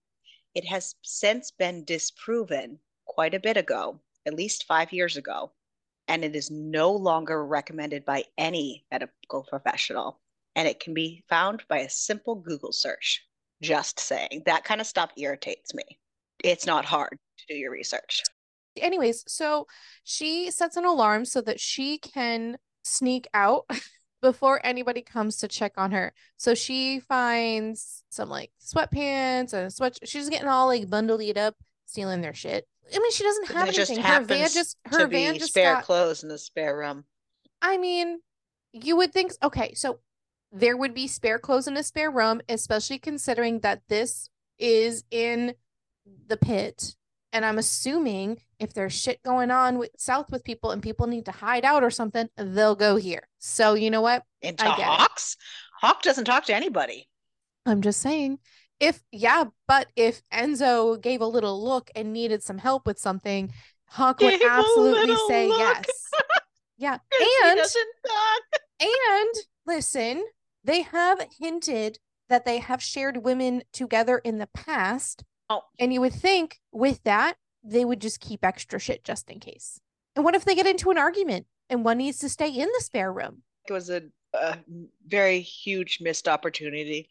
It 0.54 0.66
has 0.66 0.96
since 1.02 1.52
been 1.52 1.86
disproven 1.86 2.80
quite 3.06 3.34
a 3.34 3.40
bit 3.40 3.58
ago, 3.58 4.00
at 4.26 4.34
least 4.34 4.66
five 4.66 4.92
years 4.92 5.18
ago, 5.18 5.52
and 6.08 6.24
it 6.24 6.36
is 6.36 6.52
no 6.52 6.92
longer 6.92 7.46
recommended 7.46 8.06
by 8.06 8.24
any 8.38 8.86
medical 8.92 9.44
professional. 9.44 10.20
And 10.56 10.68
it 10.68 10.80
can 10.80 10.94
be 10.94 11.24
found 11.30 11.64
by 11.68 11.80
a 11.80 11.90
simple 11.90 12.36
Google 12.36 12.72
search. 12.72 13.26
Just 13.62 14.00
saying. 14.00 14.44
That 14.46 14.64
kind 14.64 14.82
of 14.82 14.88
stuff 14.88 15.12
irritates 15.18 15.74
me. 15.74 15.84
It's 16.44 16.66
not 16.66 16.86
hard 16.86 17.18
to 17.40 17.46
do 17.48 17.56
your 17.56 17.72
research. 17.72 18.22
Anyways, 18.78 19.24
so 19.28 19.68
she 20.04 20.52
sets 20.52 20.76
an 20.78 20.86
alarm 20.86 21.26
so 21.26 21.42
that 21.42 21.60
she 21.60 21.98
can 21.98 22.58
sneak 22.84 23.28
out 23.34 23.66
before 24.26 24.60
anybody 24.64 25.04
comes 25.04 25.38
to 25.38 25.48
check 25.48 25.74
on 25.78 25.92
her. 25.92 26.12
So 26.36 26.56
she 26.56 27.00
finds 27.00 28.04
some 28.10 28.28
like 28.28 28.50
sweatpants 28.60 29.54
and 29.54 29.68
a 29.68 29.70
sweat. 29.70 30.00
She's 30.04 30.30
getting 30.30 30.48
all 30.48 30.66
like 30.66 30.90
bundled 30.90 31.38
up, 31.38 31.54
stealing 31.86 32.22
their 32.22 32.34
shit. 32.34 32.68
I 32.92 32.98
mean, 32.98 33.12
she 33.12 33.24
doesn't 33.24 33.48
have 33.50 33.68
anything. 33.68 34.02
Her 34.02 34.22
van 34.24 34.50
just 34.50 34.78
her 34.86 35.06
van 35.06 35.36
just 35.36 35.50
spare 35.50 35.76
got 35.76 35.84
clothes 35.84 36.24
in 36.24 36.30
the 36.30 36.40
spare 36.40 36.76
room. 36.76 37.06
I 37.62 37.78
mean, 37.78 38.22
you 38.74 38.98
would 38.98 39.14
think, 39.14 39.34
okay, 39.44 39.76
so 39.76 40.00
there 40.52 40.76
would 40.76 40.96
be 40.96 41.06
spare 41.08 41.38
clothes 41.38 41.68
in 41.68 41.78
a 41.78 41.84
spare 41.84 42.10
room, 42.10 42.42
especially 42.50 42.98
considering 42.98 43.60
that 43.60 43.84
this 43.90 44.32
is 44.58 45.04
in 45.12 45.54
the 46.26 46.38
pit. 46.38 46.96
And 47.36 47.44
I'm 47.44 47.58
assuming 47.58 48.38
if 48.60 48.74
there's 48.74 48.94
shit 48.94 49.22
going 49.22 49.52
on 49.52 49.78
with, 49.78 49.90
south 49.98 50.32
with 50.32 50.46
people 50.46 50.72
and 50.72 50.82
people 50.82 51.06
need 51.06 51.26
to 51.26 51.34
hide 51.34 51.66
out 51.66 51.84
or 51.84 51.90
something, 51.90 52.30
they'll 52.38 52.78
go 52.78 52.96
here. 52.96 53.28
So 53.40 53.74
you 53.74 53.92
know 53.92 54.00
what? 54.00 54.24
Into 54.42 54.66
I 54.66 54.78
get 54.78 55.02
it. 55.02 55.36
Hawk 55.82 56.02
doesn't 56.02 56.24
talk 56.24 56.46
to 56.46 56.56
anybody. 56.56 57.10
I'm 57.66 57.82
just 57.82 58.00
saying. 58.00 58.40
If 58.80 59.04
yeah, 59.12 59.44
but 59.68 59.88
if 59.98 60.22
Enzo 60.34 61.02
gave 61.02 61.20
a 61.20 61.28
little 61.28 61.62
look 61.62 61.92
and 61.94 62.14
needed 62.14 62.42
some 62.42 62.58
help 62.58 62.88
with 62.88 63.00
something, 63.00 63.52
Hawk 63.88 64.22
would 64.22 64.40
Gave 64.40 64.50
absolutely 64.50 65.18
say 65.28 65.48
look. 65.48 65.60
yes. 65.60 65.86
Yeah. 66.78 67.00
And. 67.44 67.60
And 68.80 69.36
listen, 69.66 70.24
they 70.64 70.84
have 70.84 71.20
hinted 71.38 72.00
that 72.30 72.46
they 72.46 72.60
have 72.60 72.82
shared 72.82 73.26
women 73.26 73.64
together 73.74 74.20
in 74.20 74.38
the 74.38 74.48
past. 74.48 75.26
Oh. 75.50 75.62
And 75.80 75.94
you 75.94 76.02
would 76.02 76.14
think 76.14 76.60
with 76.72 77.04
that, 77.04 77.38
they 77.64 77.86
would 77.86 78.02
just 78.02 78.20
keep 78.20 78.44
extra 78.44 78.80
shit 78.80 79.04
just 79.04 79.30
in 79.30 79.40
case. 79.40 79.80
And 80.16 80.24
what 80.24 80.36
if 80.36 80.46
they 80.46 80.56
get 80.56 80.68
into 80.68 80.92
an 80.92 80.98
argument 80.98 81.46
and 81.70 81.84
one 81.84 81.98
needs 81.98 82.20
to 82.20 82.30
stay 82.30 82.50
in 82.50 82.68
the 82.68 82.82
spare 82.82 83.12
room? 83.12 83.44
It 83.68 83.74
was 83.74 83.90
a, 83.90 84.04
a 84.34 84.58
very 85.08 85.40
huge 85.40 86.00
missed 86.02 86.28
opportunity 86.28 87.10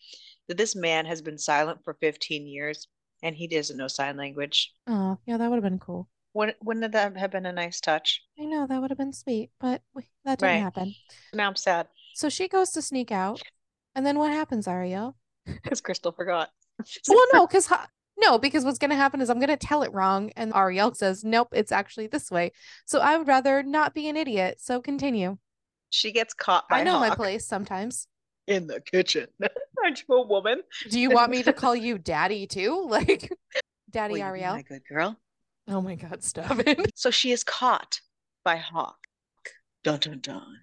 that 0.49 0.57
this 0.57 0.77
man 0.77 1.07
has 1.07 1.23
been 1.23 1.39
silent 1.39 1.81
for 1.85 1.95
15 1.95 2.47
years 2.47 2.89
and 3.23 3.35
he 3.35 3.47
doesn't 3.47 3.77
know 3.77 3.89
sign 3.89 4.17
language. 4.17 4.73
Oh, 4.87 5.19
yeah, 5.27 5.37
that 5.37 5.49
would 5.51 5.57
have 5.57 5.65
been 5.65 5.79
cool. 5.79 6.09
Wouldn't, 6.35 6.57
wouldn't 6.63 6.93
that 6.93 7.17
have 7.17 7.31
been 7.31 7.47
a 7.47 7.53
nice 7.53 7.81
touch? 7.81 8.23
I 8.41 8.45
know 8.45 8.67
that 8.67 8.81
would 8.81 8.91
have 8.91 8.99
been 8.99 9.13
sweet, 9.13 9.51
but 9.61 9.83
that 10.25 10.39
didn't 10.39 10.43
Right. 10.43 10.61
happen. 10.61 10.95
Now 11.33 11.47
I'm 11.47 11.57
sad 11.57 11.87
So 12.15 12.29
she 12.29 12.49
goes 12.49 12.71
to 12.71 12.83
sneak 12.83 13.13
out. 13.13 13.41
And 13.95 14.05
then 14.05 14.19
what 14.19 14.33
happens, 14.33 14.67
Ariel? 14.67 15.17
because 15.47 15.81
Crystal 15.81 16.11
forgot. 16.13 16.51
Well, 17.09 17.25
no, 17.33 17.47
because 17.47 17.69
no, 18.19 18.39
because 18.39 18.65
what's 18.65 18.79
gonna 18.79 18.95
happen 18.95 19.21
is 19.21 19.31
I'm 19.31 19.41
gonna 19.41 19.57
tell 19.57 19.83
it 19.83 19.93
wrong, 19.93 20.31
and 20.37 20.53
Ariel 20.55 20.95
says, 20.95 21.25
"Nope, 21.25 21.49
it's 21.53 21.73
actually 21.73 22.07
this 22.07 22.31
way." 22.31 22.53
So 22.85 23.01
I 23.01 23.17
would 23.17 23.29
rather 23.29 23.63
not 23.63 23.95
be 23.95 24.09
an 24.09 24.17
idiot. 24.17 24.59
So 24.61 24.81
continue. 24.81 25.39
She 25.91 26.13
gets 26.13 26.35
caught 26.35 26.69
by 26.69 26.81
I 26.81 26.85
know 26.85 26.99
my 26.99 27.15
place 27.15 27.47
sometimes. 27.47 28.09
in 28.47 28.67
the 28.67 28.81
kitchen. 28.81 29.27
Aren't 29.83 30.05
you 30.07 30.15
a 30.17 30.27
woman? 30.27 30.61
Do 30.91 31.01
you 31.01 31.11
want 31.11 31.31
me 31.31 31.43
to 31.45 31.53
call 31.53 31.75
you 31.75 31.99
Daddy 31.99 32.47
too? 32.47 32.87
Like, 32.89 33.33
Daddy 33.91 34.21
Ariel? 34.21 34.55
my 34.55 34.63
good 34.63 34.83
girl. 34.89 35.17
Oh 35.69 35.81
my 35.81 35.95
God, 35.95 36.23
stop 36.23 36.59
it! 36.59 36.93
So 36.95 37.11
she 37.11 37.33
is 37.33 37.43
caught 37.45 38.01
by 38.45 38.57
Hawk. 38.57 38.99
Dun 39.83 39.99
dun 40.01 40.21
dun. 40.21 40.59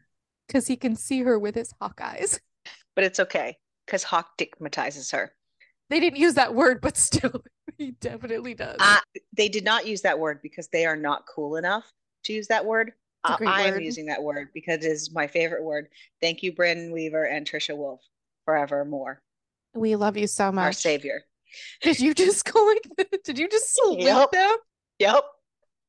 Because 0.47 0.67
he 0.67 0.75
can 0.75 0.95
see 0.95 1.21
her 1.23 1.39
with 1.39 1.55
his 1.55 1.73
hawk 1.79 2.01
eyes. 2.01 2.39
But 2.95 3.05
it's 3.05 3.19
okay 3.19 3.57
because 3.85 4.03
Hawk 4.03 4.37
dickmatizes 4.37 5.11
her. 5.11 5.33
They 5.91 5.99
didn't 5.99 6.19
use 6.19 6.33
that 6.35 6.55
word, 6.55 6.79
but 6.81 6.95
still, 6.97 7.43
he 7.77 7.91
definitely 7.91 8.53
does. 8.53 8.77
Uh, 8.79 8.99
they 9.35 9.49
did 9.49 9.65
not 9.65 9.85
use 9.85 10.01
that 10.01 10.17
word 10.17 10.39
because 10.41 10.69
they 10.69 10.85
are 10.85 10.95
not 10.95 11.25
cool 11.27 11.57
enough 11.57 11.83
to 12.23 12.33
use 12.33 12.47
that 12.47 12.65
word. 12.65 12.93
Uh, 13.25 13.37
I 13.45 13.63
am 13.63 13.79
using 13.81 14.05
that 14.07 14.23
word 14.23 14.47
because 14.53 14.83
it 14.85 14.89
is 14.91 15.11
my 15.13 15.27
favorite 15.27 15.63
word. 15.63 15.89
Thank 16.21 16.41
you, 16.43 16.53
Bryn 16.53 16.91
Weaver 16.91 17.25
and 17.25 17.45
Trisha 17.45 17.75
Wolfe, 17.75 18.01
forevermore. 18.45 19.21
we 19.75 19.95
love 19.97 20.15
you 20.17 20.27
so 20.27 20.51
much. 20.51 20.63
Our 20.65 20.71
savior. 20.71 21.21
Did 21.81 21.99
you 21.99 22.13
just 22.13 22.45
go 22.51 22.63
like? 22.97 23.09
Did 23.25 23.37
you 23.37 23.49
just 23.49 23.73
salute 23.75 23.99
Yep. 23.99 24.31
them? 24.31 24.57
Yep. 24.99 25.23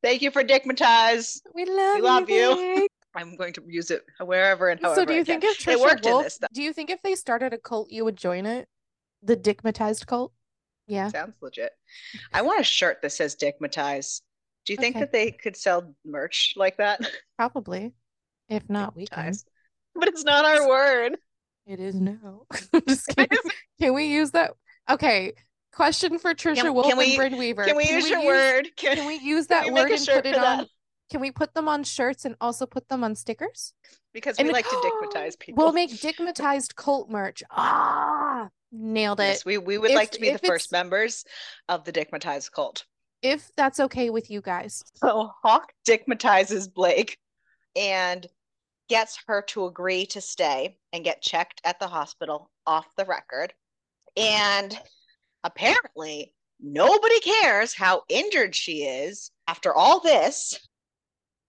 Thank 0.03 0.21
you 0.21 0.31
for 0.33 0.43
dickmatize. 0.43 1.41
We 1.55 1.65
love, 1.65 2.01
love 2.03 2.29
you. 2.29 2.57
Vic. 2.57 2.91
I'm 3.15 3.37
going 3.37 3.53
to 3.53 3.63
use 3.69 3.91
it 3.93 4.03
wherever 4.21 4.69
and 4.69 4.81
however 4.81 5.01
So 5.03 5.05
do 5.05 5.13
I 5.13 5.19
you 5.19 5.25
can. 5.25 5.41
think 5.41 5.53
if 5.53 5.59
Trisha 5.59 5.79
Wolfe, 6.03 6.19
in 6.19 6.25
this? 6.25 6.39
Though. 6.39 6.47
do 6.53 6.61
you 6.63 6.73
think 6.73 6.91
if 6.91 7.01
they 7.03 7.15
started 7.15 7.53
a 7.53 7.59
cult, 7.59 7.93
you 7.93 8.05
would 8.05 8.17
join 8.17 8.47
it? 8.47 8.69
The 9.23 9.37
dickmatized 9.37 10.07
cult? 10.07 10.33
Yeah. 10.87 11.09
Sounds 11.09 11.35
legit. 11.41 11.73
I 12.33 12.43
want 12.43 12.61
a 12.61 12.65
shirt 12.65 13.03
that 13.03 13.11
says 13.13 13.37
dickmatize. 13.37 14.21
Do 14.67 14.73
you 14.73 14.77
think 14.77 14.97
Okay. 14.97 15.01
that 15.01 15.13
they 15.13 15.31
could 15.31 15.57
sell 15.57 15.95
merch 16.05 16.55
like 16.57 16.77
that? 16.79 17.01
Probably. 17.39 17.93
If 18.49 18.69
not, 18.69 18.95
we 18.97 19.07
can. 19.07 19.35
But 19.95 20.09
it's 20.09 20.25
not 20.25 20.45
our 20.45 20.69
word. 20.69 21.17
It 21.67 21.79
is 21.81 21.95
no. 21.95 22.47
Just 22.89 23.07
kidding. 23.17 23.39
Can 23.81 23.95
we 23.95 24.07
use 24.07 24.33
that? 24.33 24.53
Okay. 24.91 25.33
Question 25.73 26.19
for 26.19 26.35
Trisha 26.35 26.63
Can- 26.63 26.75
Wolf 26.75 26.87
can 26.89 26.99
we- 26.99 27.07
and 27.11 27.17
Bryn 27.17 27.37
Weaver. 27.39 27.65
Can 27.65 27.77
we 27.77 27.89
use 27.89 28.09
your 28.11 28.25
word? 28.25 28.69
Can, 28.77 28.97
Can 28.97 29.07
we 29.07 29.17
use 29.19 29.47
that 29.49 29.67
we 29.67 29.71
word 29.73 29.91
and 29.91 30.07
put 30.07 30.27
it 30.27 30.37
on? 30.37 30.59
that? 30.59 30.69
Can 31.11 31.21
we 31.21 31.31
put 31.31 31.55
them 31.55 31.69
on 31.69 31.85
shirts 31.85 32.25
and 32.25 32.35
also 32.41 32.67
put 32.67 32.89
them 32.89 33.05
on 33.05 33.15
stickers? 33.15 33.73
Because 34.13 34.39
And 34.39 34.47
we 34.47 34.51
it- 34.51 34.55
like 34.55 34.69
to 34.69 34.77
dickmatize 35.15 35.39
people. 35.39 35.63
We'll 35.65 35.73
make 35.73 35.91
dickmatized 35.91 36.75
cult 36.75 37.09
merch. 37.11 37.43
Ah, 37.51 38.49
nailed 38.73 39.21
it. 39.21 39.25
Yes, 39.25 39.45
we, 39.45 39.59
we 39.59 39.79
would 39.79 39.91
If- 39.91 39.97
like 39.97 40.11
to 40.13 40.21
be 40.21 40.31
the 40.31 40.39
first 40.39 40.73
members 40.73 41.25
of 41.69 41.85
the 41.85 41.93
dickmatized 41.93 42.51
cult. 42.53 42.85
If 43.23 43.51
that's 43.57 43.79
okay 43.79 44.11
with 44.11 44.31
you 44.31 44.41
guys. 44.41 44.83
So 44.97 45.31
Hawk 45.45 45.73
dickmatizes 45.87 46.73
Blake 46.73 47.19
and 47.77 48.27
gets 48.89 49.19
her 49.29 49.43
to 49.43 49.67
agree 49.67 50.07
to 50.07 50.21
stay 50.21 50.77
and 50.93 51.05
get 51.05 51.23
checked 51.23 51.61
at 51.65 51.79
the 51.79 51.87
hospital 51.87 52.51
off 52.67 52.87
the 52.97 53.05
record. 53.05 53.55
And 54.17 54.77
apparently, 55.45 56.35
nobody 56.61 57.21
cares 57.21 57.75
how 57.75 58.03
injured 58.09 58.55
she 58.55 58.85
is 58.85 59.31
after 59.47 59.73
all 59.73 60.01
this, 60.01 60.59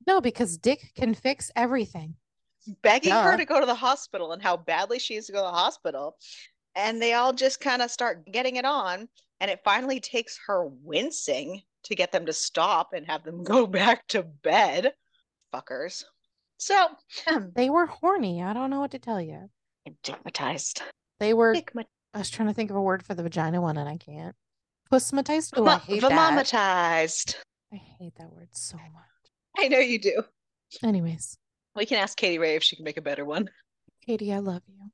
No, 0.08 0.22
because 0.22 0.58
Dick 0.58 0.92
can 0.96 1.14
fix 1.14 1.52
everything. 1.56 2.16
begging 2.82 3.12
her 3.14 3.36
to 3.36 3.46
go 3.46 3.60
to 3.60 3.66
the 3.66 3.76
hospital 3.76 4.32
and 4.32 4.42
how 4.42 4.58
badly 4.58 5.00
she 5.00 5.16
is 5.16 5.26
to 5.26 5.32
go 5.34 5.40
to 5.40 5.44
the 5.46 5.52
hospital. 5.52 6.16
And 6.76 7.02
they 7.02 7.14
all 7.14 7.34
just 7.34 7.60
kind 7.60 7.82
of 7.82 7.92
start 7.92 8.26
getting 8.32 8.56
it 8.56 8.66
on. 8.66 9.08
And 9.40 9.52
it 9.52 9.62
finally 9.64 10.00
takes 10.00 10.40
her 10.48 10.66
wincing 10.66 11.62
to 11.84 11.96
get 11.96 12.12
them 12.12 12.26
to 12.26 12.34
stop 12.34 12.94
and 12.94 13.06
have 13.06 13.24
them 13.24 13.44
go 13.44 13.68
back 13.68 14.08
to 14.10 14.24
bed. 14.24 14.94
Fuckers. 15.54 16.04
So, 16.58 16.88
They 17.56 17.70
were 17.70 17.86
horny. 17.88 18.42
I 18.42 18.54
don't 18.54 18.70
know 18.70 18.80
what 18.80 18.92
to 18.92 19.00
tell 19.00 19.20
you. 19.22 19.50
dickmatized. 20.04 20.82
They 21.20 21.34
were. 21.34 21.54
Digma- 21.54 21.86
I 22.14 22.20
was 22.20 22.30
trying 22.30 22.48
to 22.48 22.54
think 22.54 22.70
of 22.70 22.76
a 22.78 22.82
word 22.82 23.04
for 23.04 23.14
the 23.16 23.24
vagina 23.24 23.60
one, 23.60 23.78
and 23.78 23.90
I 23.90 23.98
can't. 23.98 24.36
Pussmatized. 24.92 25.54
Oh, 25.58 25.66
I 25.66 25.78
hate 25.80 26.02
that. 26.02 26.12
Vomomatized. 26.12 27.36
I 27.74 27.78
hate 28.00 28.14
that 28.18 28.32
word 28.32 28.50
so 28.52 28.78
much. 28.78 29.32
I 29.58 29.68
know 29.68 29.80
you 29.80 30.00
do. 30.00 30.24
Anyways, 30.84 31.38
We 31.76 31.86
can 31.86 31.98
ask 31.98 32.18
Katie 32.18 32.38
Ray 32.38 32.56
if 32.56 32.64
she 32.64 32.76
can 32.76 32.86
make 32.86 32.98
a 32.98 33.02
better 33.02 33.26
one. 33.26 33.50
Katie, 34.06 34.32
I 34.32 34.40
love 34.40 34.62
you. 34.68 34.92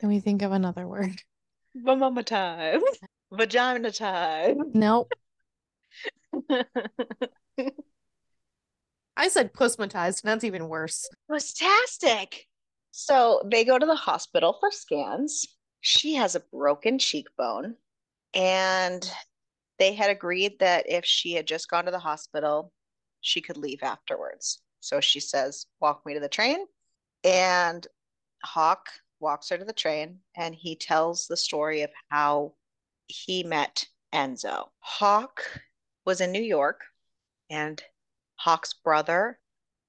Can 0.00 0.08
we 0.08 0.20
think 0.20 0.42
of 0.42 0.52
another 0.52 0.86
word? 0.86 1.22
Vomomatized. 1.76 2.82
Vaginatized. 3.32 4.74
Nope. 4.74 5.12
I 9.16 9.28
said 9.28 9.54
pussmatized, 9.54 10.22
and 10.22 10.30
that's 10.30 10.44
even 10.44 10.68
worse. 10.68 11.08
Fantastic. 11.28 12.46
So 12.90 13.42
they 13.50 13.64
go 13.64 13.78
to 13.78 13.86
the 13.86 13.94
hospital 13.94 14.56
for 14.60 14.70
scans. 14.70 15.46
She 15.80 16.14
has 16.14 16.34
a 16.34 16.42
broken 16.52 16.98
cheekbone, 16.98 17.76
and 18.34 19.10
they 19.78 19.92
had 19.94 20.10
agreed 20.10 20.58
that 20.60 20.88
if 20.88 21.04
she 21.04 21.32
had 21.32 21.46
just 21.46 21.68
gone 21.68 21.84
to 21.86 21.90
the 21.90 21.98
hospital, 21.98 22.72
she 23.20 23.40
could 23.40 23.56
leave 23.56 23.82
afterwards. 23.82 24.62
So 24.80 25.00
she 25.00 25.20
says, 25.20 25.66
Walk 25.80 26.04
me 26.06 26.14
to 26.14 26.20
the 26.20 26.28
train. 26.28 26.58
And 27.24 27.86
Hawk 28.44 28.86
walks 29.20 29.48
her 29.48 29.58
to 29.58 29.64
the 29.64 29.72
train 29.72 30.18
and 30.36 30.54
he 30.54 30.76
tells 30.76 31.26
the 31.26 31.36
story 31.36 31.82
of 31.82 31.90
how 32.08 32.54
he 33.06 33.42
met 33.42 33.86
Enzo. 34.12 34.68
Hawk 34.78 35.42
was 36.04 36.20
in 36.20 36.32
New 36.32 36.42
York 36.42 36.82
and 37.50 37.82
Hawk's 38.36 38.74
brother 38.74 39.38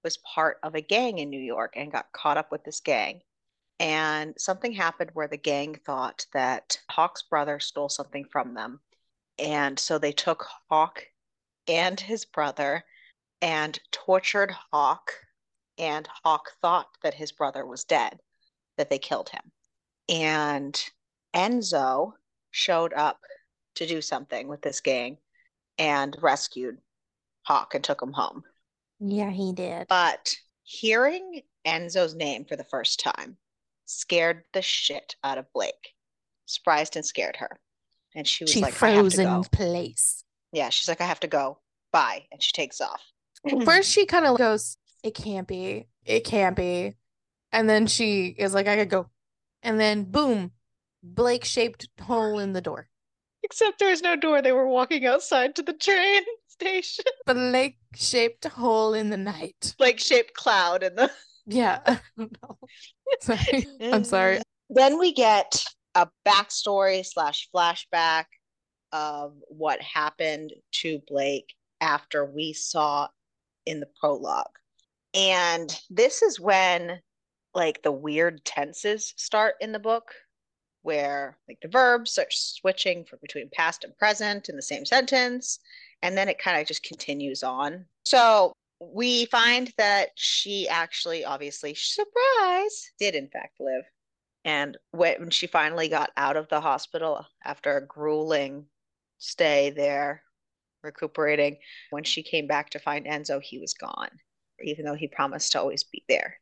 was 0.03 0.17
part 0.17 0.57
of 0.63 0.75
a 0.75 0.81
gang 0.81 1.19
in 1.19 1.29
New 1.29 1.39
York 1.39 1.73
and 1.75 1.91
got 1.91 2.11
caught 2.11 2.37
up 2.37 2.51
with 2.51 2.63
this 2.63 2.79
gang. 2.79 3.21
And 3.79 4.33
something 4.37 4.71
happened 4.71 5.11
where 5.13 5.27
the 5.27 5.37
gang 5.37 5.75
thought 5.75 6.25
that 6.33 6.79
Hawk's 6.89 7.23
brother 7.23 7.59
stole 7.59 7.89
something 7.89 8.25
from 8.25 8.53
them. 8.53 8.79
And 9.37 9.77
so 9.77 9.99
they 9.99 10.11
took 10.11 10.47
Hawk 10.69 11.03
and 11.67 11.99
his 11.99 12.25
brother 12.25 12.83
and 13.41 13.79
tortured 13.91 14.51
Hawk. 14.71 15.11
And 15.77 16.07
Hawk 16.23 16.53
thought 16.61 16.87
that 17.03 17.13
his 17.13 17.31
brother 17.31 17.65
was 17.65 17.83
dead, 17.83 18.19
that 18.77 18.89
they 18.89 18.99
killed 18.99 19.29
him. 19.29 19.51
And 20.09 20.81
Enzo 21.35 22.13
showed 22.51 22.93
up 22.93 23.19
to 23.75 23.85
do 23.85 24.01
something 24.01 24.47
with 24.47 24.61
this 24.61 24.81
gang 24.81 25.17
and 25.77 26.15
rescued 26.21 26.77
Hawk 27.43 27.75
and 27.75 27.83
took 27.83 28.01
him 28.01 28.13
home. 28.13 28.43
Yeah, 28.99 29.29
he 29.29 29.53
did. 29.53 29.87
But 29.87 30.35
hearing 30.63 31.41
Enzo's 31.65 32.15
name 32.15 32.45
for 32.45 32.55
the 32.55 32.63
first 32.63 32.99
time 32.99 33.37
scared 33.85 34.43
the 34.53 34.61
shit 34.61 35.15
out 35.23 35.37
of 35.37 35.51
Blake. 35.53 35.93
Surprised 36.45 36.95
and 36.95 37.05
scared 37.05 37.35
her. 37.37 37.59
And 38.15 38.27
she 38.27 38.43
was 38.43 38.51
she 38.51 38.61
like, 38.61 38.73
froze 38.73 39.19
I 39.19 39.23
in 39.23 39.29
have 39.29 39.43
to 39.43 39.49
go. 39.49 39.57
place. 39.57 40.23
Yeah, 40.51 40.69
she's 40.69 40.87
like, 40.87 41.01
I 41.01 41.05
have 41.05 41.19
to 41.19 41.27
go. 41.27 41.59
Bye. 41.91 42.25
And 42.31 42.41
she 42.41 42.51
takes 42.53 42.81
off. 42.81 43.01
First, 43.63 43.91
she 43.91 44.05
kind 44.05 44.25
of 44.25 44.37
goes, 44.37 44.77
"It 45.03 45.13
can't 45.13 45.47
be. 45.47 45.87
It 46.05 46.25
can't 46.25 46.55
be," 46.55 46.95
and 47.57 47.67
then 47.67 47.87
she 47.87 48.27
is 48.27 48.53
like, 48.53 48.67
"I 48.67 48.75
could 48.75 48.89
go," 48.89 49.09
and 49.63 49.79
then 49.79 50.03
boom, 50.03 50.51
Blake 51.01 51.43
shaped 51.43 51.87
hole 51.99 52.37
in 52.37 52.53
the 52.53 52.61
door. 52.61 52.87
Except 53.41 53.79
there 53.79 53.89
was 53.89 54.03
no 54.03 54.15
door. 54.15 54.43
They 54.43 54.51
were 54.51 54.67
walking 54.67 55.07
outside 55.07 55.55
to 55.55 55.63
the 55.63 55.73
train 55.73 56.21
station. 56.47 57.05
Blake 57.25 57.79
shaped 57.95 58.45
hole 58.45 58.93
in 58.93 59.09
the 59.09 59.17
night. 59.17 59.73
Like 59.79 59.99
shaped 59.99 60.35
cloud 60.35 60.83
in 60.83 60.95
the 60.95 61.11
Yeah, 61.47 61.79
I 61.87 61.99
don't. 62.17 62.59
Sorry, 63.21 63.67
I'm 63.81 64.03
sorry. 64.03 64.41
Then 64.69 64.99
we 64.99 65.13
get 65.13 65.63
a 65.95 66.07
backstory 66.27 67.03
slash 67.03 67.49
flashback 67.55 68.25
of 68.91 69.33
what 69.47 69.81
happened 69.81 70.53
to 70.83 71.01
Blake 71.07 71.55
after 71.81 72.23
we 72.23 72.53
saw 72.53 73.07
in 73.65 73.79
the 73.79 73.89
prologue. 73.99 74.45
And 75.15 75.75
this 75.89 76.21
is 76.21 76.39
when 76.39 76.99
like 77.57 77.81
the 77.81 77.91
weird 77.91 78.45
tenses 78.45 79.15
start 79.17 79.55
in 79.59 79.71
the 79.71 79.79
book 79.79 80.13
where 80.83 81.37
like 81.49 81.57
the 81.61 81.67
verbs 81.67 82.17
are 82.19 82.27
switching 82.29 83.03
from 83.03 83.17
between 83.21 83.49
past 83.51 83.83
and 83.83 83.97
present 83.97 84.47
in 84.47 84.55
the 84.55 84.61
same 84.61 84.85
sentence 84.85 85.59
and 86.03 86.15
then 86.15 86.29
it 86.29 86.37
kind 86.39 86.61
of 86.61 86.67
just 86.67 86.83
continues 86.83 87.41
on. 87.41 87.83
So 88.05 88.53
we 88.79 89.25
find 89.25 89.73
that 89.77 90.09
she 90.15 90.69
actually 90.69 91.25
obviously 91.25 91.73
surprise 91.73 92.91
did 92.99 93.15
in 93.15 93.27
fact 93.27 93.59
live 93.59 93.83
and 94.45 94.77
when 94.91 95.31
she 95.31 95.47
finally 95.47 95.89
got 95.89 96.11
out 96.15 96.37
of 96.37 96.47
the 96.49 96.61
hospital 96.61 97.25
after 97.43 97.75
a 97.75 97.87
grueling 97.87 98.65
stay 99.17 99.71
there 99.71 100.21
recuperating 100.83 101.57
when 101.89 102.03
she 102.03 102.21
came 102.21 102.45
back 102.45 102.69
to 102.69 102.77
find 102.77 103.07
enzo 103.07 103.41
he 103.41 103.57
was 103.57 103.73
gone 103.73 104.11
even 104.63 104.85
though 104.85 104.93
he 104.93 105.07
promised 105.07 105.51
to 105.51 105.59
always 105.59 105.83
be 105.83 106.03
there 106.07 106.37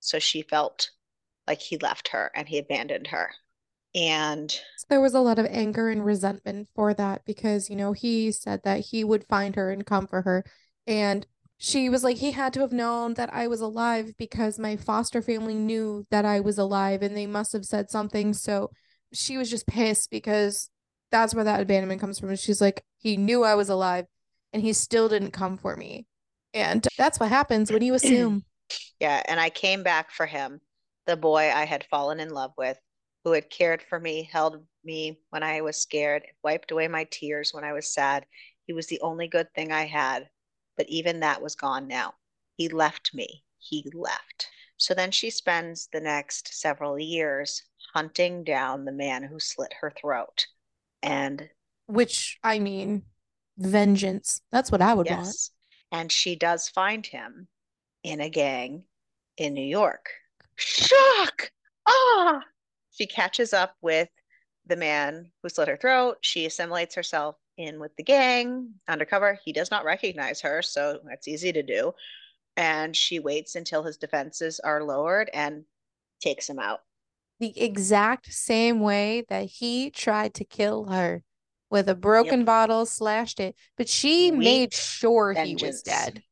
so 0.00 0.18
she 0.18 0.42
felt 0.42 0.90
like 1.46 1.60
he 1.60 1.78
left 1.78 2.08
her 2.08 2.30
and 2.34 2.48
he 2.48 2.58
abandoned 2.58 3.08
her 3.08 3.30
and 3.94 4.60
There 4.88 5.00
was 5.00 5.14
a 5.14 5.20
lot 5.20 5.38
of 5.38 5.46
anger 5.46 5.88
and 5.88 6.04
resentment 6.04 6.68
for 6.74 6.94
that 6.94 7.24
because, 7.24 7.68
you 7.68 7.76
know, 7.76 7.92
he 7.92 8.30
said 8.30 8.60
that 8.64 8.80
he 8.80 9.02
would 9.02 9.26
find 9.28 9.56
her 9.56 9.70
and 9.70 9.84
comfort 9.84 10.22
her. 10.22 10.44
And 10.86 11.26
she 11.58 11.88
was 11.88 12.04
like, 12.04 12.16
he 12.16 12.32
had 12.32 12.52
to 12.54 12.60
have 12.60 12.72
known 12.72 13.14
that 13.14 13.32
I 13.34 13.48
was 13.48 13.60
alive 13.60 14.12
because 14.16 14.58
my 14.58 14.76
foster 14.76 15.20
family 15.20 15.54
knew 15.54 16.06
that 16.10 16.24
I 16.24 16.40
was 16.40 16.56
alive 16.56 17.02
and 17.02 17.16
they 17.16 17.26
must 17.26 17.52
have 17.52 17.64
said 17.64 17.90
something. 17.90 18.32
So 18.32 18.70
she 19.12 19.36
was 19.36 19.50
just 19.50 19.66
pissed 19.66 20.10
because 20.10 20.70
that's 21.10 21.34
where 21.34 21.44
that 21.44 21.60
abandonment 21.60 22.00
comes 22.00 22.18
from. 22.18 22.34
She's 22.36 22.60
like, 22.60 22.84
he 22.96 23.16
knew 23.16 23.42
I 23.42 23.56
was 23.56 23.68
alive 23.68 24.06
and 24.52 24.62
he 24.62 24.72
still 24.72 25.08
didn't 25.08 25.32
come 25.32 25.58
for 25.58 25.76
me. 25.76 26.06
And 26.54 26.86
that's 26.96 27.18
what 27.18 27.28
happens 27.28 27.70
when 27.70 27.82
you 27.82 27.94
assume. 27.94 28.44
Yeah, 29.00 29.22
and 29.26 29.40
I 29.40 29.50
came 29.50 29.82
back 29.82 30.10
for 30.10 30.26
him, 30.26 30.60
the 31.06 31.16
boy 31.16 31.50
I 31.52 31.64
had 31.64 31.86
fallen 31.90 32.20
in 32.20 32.30
love 32.30 32.52
with, 32.56 32.78
who 33.24 33.32
had 33.32 33.50
cared 33.50 33.82
for 33.82 33.98
me, 33.98 34.28
held 34.30 34.64
me 34.84 35.20
when 35.30 35.42
I 35.42 35.60
was 35.60 35.80
scared, 35.80 36.26
wiped 36.42 36.70
away 36.70 36.88
my 36.88 37.04
tears 37.10 37.52
when 37.52 37.64
I 37.64 37.72
was 37.72 37.92
sad. 37.92 38.26
He 38.66 38.72
was 38.72 38.86
the 38.86 39.00
only 39.00 39.28
good 39.28 39.52
thing 39.54 39.72
I 39.72 39.86
had, 39.86 40.28
but 40.76 40.88
even 40.88 41.20
that 41.20 41.42
was 41.42 41.54
gone 41.54 41.88
now. 41.88 42.14
He 42.56 42.68
left 42.68 43.12
me. 43.14 43.44
He 43.58 43.90
left. 43.94 44.48
So 44.76 44.94
then 44.94 45.10
she 45.10 45.30
spends 45.30 45.88
the 45.92 46.00
next 46.00 46.54
several 46.54 46.98
years 46.98 47.62
hunting 47.92 48.44
down 48.44 48.84
the 48.84 48.92
man 48.92 49.22
who 49.22 49.38
slit 49.40 49.74
her 49.80 49.90
throat. 49.90 50.46
And 51.02 51.50
Which, 51.86 52.38
I 52.42 52.58
mean, 52.58 53.02
vengeance. 53.58 54.40
That's 54.50 54.70
what 54.70 54.80
I 54.80 54.94
would 54.94 55.06
want. 55.08 55.36
and 55.92 56.10
she 56.10 56.36
does 56.36 56.68
find 56.68 57.04
him 57.04 57.48
in 58.02 58.20
a 58.20 58.30
gang 58.30 58.84
in 59.36 59.54
New 59.54 59.64
York. 59.64 60.10
Shock! 60.56 61.50
Ah! 61.86 62.42
She 62.90 63.06
catches 63.06 63.52
up 63.52 63.76
with 63.80 64.08
the 64.66 64.76
man 64.76 65.30
who 65.42 65.48
slit 65.48 65.68
her 65.68 65.76
throat. 65.76 66.18
She 66.22 66.46
assimilates 66.46 66.94
herself 66.94 67.36
in 67.56 67.80
with 67.80 67.94
the 67.96 68.02
gang 68.02 68.74
undercover. 68.88 69.38
He 69.44 69.52
does 69.52 69.70
not 69.70 69.84
recognize 69.84 70.40
her, 70.42 70.62
so 70.62 71.00
that's 71.04 71.28
easy 71.28 71.52
to 71.52 71.62
do. 71.62 71.92
And 72.56 72.94
she 72.96 73.18
waits 73.20 73.54
until 73.54 73.82
his 73.82 73.96
defenses 73.96 74.60
are 74.60 74.84
lowered 74.84 75.30
and 75.32 75.64
takes 76.20 76.48
him 76.48 76.58
out. 76.58 76.80
the 77.38 77.58
exact 77.58 78.32
same 78.32 78.80
way 78.80 79.24
that 79.28 79.46
he 79.46 79.90
tried 79.90 80.34
to 80.34 80.44
kill 80.44 80.86
her 80.86 81.22
with 81.70 81.88
a 81.88 81.94
broken 81.94 82.44
bottle, 82.44 82.84
slashed 82.84 83.40
it, 83.40 83.56
but 83.76 83.88
she 83.88 84.30
made 84.30 84.72
Weak 84.72 84.74
sure 84.74 85.32
he 85.32 85.56
was 85.56 85.82
dead. 85.82 86.22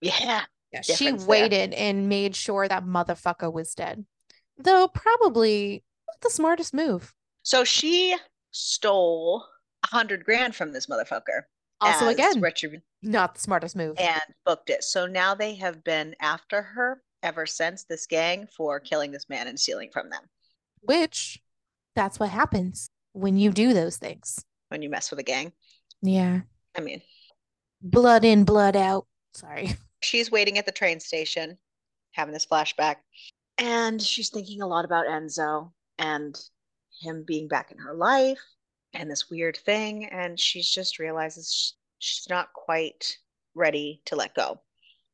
Yeah. 0.00 0.44
Yeah, 0.72 0.80
she 0.82 0.92
difference 1.04 1.22
there. 1.22 1.28
waited 1.28 1.74
and 1.74 2.08
made 2.08 2.34
sure 2.34 2.66
that 2.68 2.84
motherfucker 2.84 3.52
was 3.52 3.74
dead. 3.74 4.04
Though 4.58 4.88
probably 4.88 5.84
not 6.08 6.20
the 6.22 6.30
smartest 6.30 6.72
move. 6.74 7.14
So 7.42 7.64
she 7.64 8.16
stole 8.52 9.44
a 9.84 9.86
hundred 9.88 10.24
grand 10.24 10.54
from 10.54 10.72
this 10.72 10.86
motherfucker. 10.86 11.42
Also, 11.80 12.06
again, 12.06 12.40
retribution. 12.40 12.82
not 13.02 13.34
the 13.34 13.40
smartest 13.40 13.74
move. 13.74 13.98
and 13.98 14.22
booked 14.46 14.70
it. 14.70 14.84
So 14.84 15.06
now 15.06 15.34
they 15.34 15.56
have 15.56 15.82
been 15.82 16.14
after 16.20 16.62
her 16.62 17.02
ever 17.24 17.44
since 17.44 17.84
this 17.84 18.06
gang 18.06 18.46
for 18.56 18.78
killing 18.78 19.10
this 19.10 19.28
man 19.28 19.48
and 19.48 19.58
stealing 19.58 19.90
from 19.92 20.08
them 20.10 20.22
Which, 20.80 21.40
that's 21.96 22.20
what 22.20 22.30
happens 22.30 22.88
when 23.12 23.36
you 23.36 23.50
do 23.50 23.72
those 23.74 23.96
things. 23.96 24.44
when 24.68 24.80
you 24.82 24.90
mess 24.90 25.10
with 25.10 25.18
a 25.18 25.24
gang. 25.24 25.52
Yeah. 26.02 26.40
I 26.76 26.80
mean, 26.80 27.02
Blood 27.82 28.24
in, 28.24 28.44
blood 28.44 28.76
out. 28.76 29.06
Sorry. 29.34 29.74
she's 30.02 30.30
waiting 30.30 30.58
at 30.58 30.66
the 30.66 30.72
train 30.72 31.00
station, 31.00 31.58
having 32.12 32.34
this 32.34 32.46
flashback, 32.46 32.96
and 33.58 34.00
she's 34.00 34.30
thinking 34.30 34.62
a 34.62 34.66
lot 34.66 34.84
about 34.84 35.06
Enzo 35.06 35.72
and 35.98 36.38
him 37.00 37.24
being 37.26 37.48
back 37.48 37.70
in 37.70 37.78
her 37.78 37.94
life 37.94 38.40
and 38.94 39.10
this 39.10 39.30
weird 39.30 39.56
thing. 39.56 40.06
And 40.06 40.38
she 40.38 40.62
just 40.62 40.98
realizes 40.98 41.74
she's 41.98 42.28
not 42.28 42.52
quite 42.52 43.16
ready 43.54 44.02
to 44.06 44.16
let 44.16 44.34
go 44.34 44.60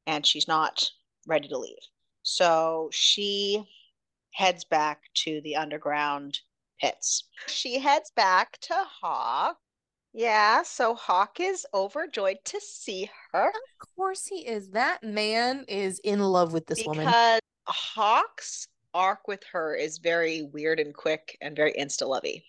and 0.06 0.24
she's 0.24 0.48
not 0.48 0.88
ready 1.26 1.48
to 1.48 1.58
leave. 1.58 1.76
So 2.22 2.88
she 2.92 3.64
heads 4.32 4.64
back 4.64 5.02
to 5.14 5.40
the 5.42 5.56
underground 5.56 6.38
pits. 6.80 7.24
She 7.46 7.78
heads 7.78 8.12
back 8.14 8.58
to 8.62 8.74
Hawk. 8.74 9.58
Yeah, 10.12 10.62
so 10.62 10.94
Hawk 10.94 11.38
is 11.38 11.66
overjoyed 11.74 12.38
to 12.46 12.60
see 12.60 13.10
her 13.32 13.48
Of 13.48 13.94
course 13.96 14.26
he 14.26 14.46
is. 14.46 14.70
That 14.70 15.02
man 15.02 15.64
is 15.68 16.00
in 16.00 16.20
love 16.20 16.52
with 16.52 16.66
this 16.66 16.84
woman. 16.84 17.06
because 17.06 17.40
Hawk's 17.66 18.66
arc 18.94 19.28
with 19.28 19.42
her 19.52 19.74
is 19.74 19.98
very 19.98 20.42
weird 20.42 20.80
and 20.80 20.94
quick 20.94 21.36
and 21.40 21.54
very 21.54 21.72
insta 21.74 22.08
lovey. 22.08 22.44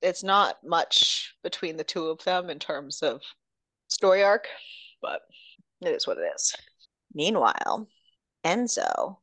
It's 0.00 0.22
not 0.24 0.58
much 0.64 1.34
between 1.44 1.76
the 1.76 1.84
two 1.84 2.06
of 2.06 2.24
them 2.24 2.50
in 2.50 2.58
terms 2.58 3.02
of 3.02 3.20
story 3.88 4.24
arc, 4.24 4.48
but 5.00 5.20
it 5.80 5.90
is 5.90 6.06
what 6.06 6.18
it 6.18 6.32
is. 6.34 6.54
Meanwhile, 7.14 7.86
Enzo 8.44 9.18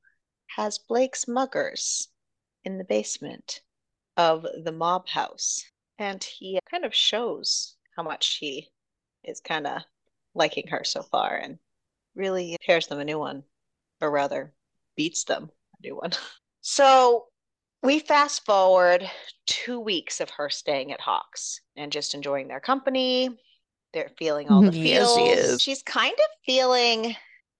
has 0.56 0.78
Blake's 0.78 1.28
muggers 1.28 2.08
in 2.63 2.78
the 2.78 2.84
basement 2.86 3.62
of 4.15 4.45
the 4.63 4.71
mob 4.71 5.08
house, 5.08 5.65
and 5.97 6.23
he 6.23 6.60
kind 6.69 6.86
of 6.86 6.93
shows 6.95 7.75
how 8.00 8.04
much 8.04 8.38
he 8.40 8.66
is 9.26 9.42
kind 9.42 9.68
of 9.68 9.82
liking 10.34 10.68
her 10.70 10.86
so 10.86 11.04
far 11.04 11.36
and 11.36 11.60
really 12.16 12.56
tears 12.62 12.88
them 12.88 13.00
a 13.00 13.04
new 13.04 13.20
one, 13.20 13.44
or 14.00 14.10
rather, 14.10 14.54
beats 14.96 15.26
them 15.26 15.52
a 15.78 15.88
new 15.88 15.96
one. 15.98 16.12
So 16.62 17.26
We 17.84 18.00
fast 18.00 18.46
forward 18.46 19.10
two 19.48 19.80
weeks 19.80 20.22
of 20.22 20.30
her 20.32 20.50
staying 20.50 20.94
at 20.94 21.02
Hawks 21.02 21.62
and 21.76 21.92
just 21.92 22.14
enjoying 22.14 22.48
their 22.48 22.60
company. 22.62 23.38
They're 23.94 24.12
feeling 24.18 24.50
all 24.50 24.62
the 24.62 24.72
Yes, 24.78 25.14
feels. 25.14 25.18
she 25.18 25.28
is. 25.30 25.62
She's 25.62 25.84
kind 25.84 26.14
of 26.14 26.30
feeling 26.46 27.16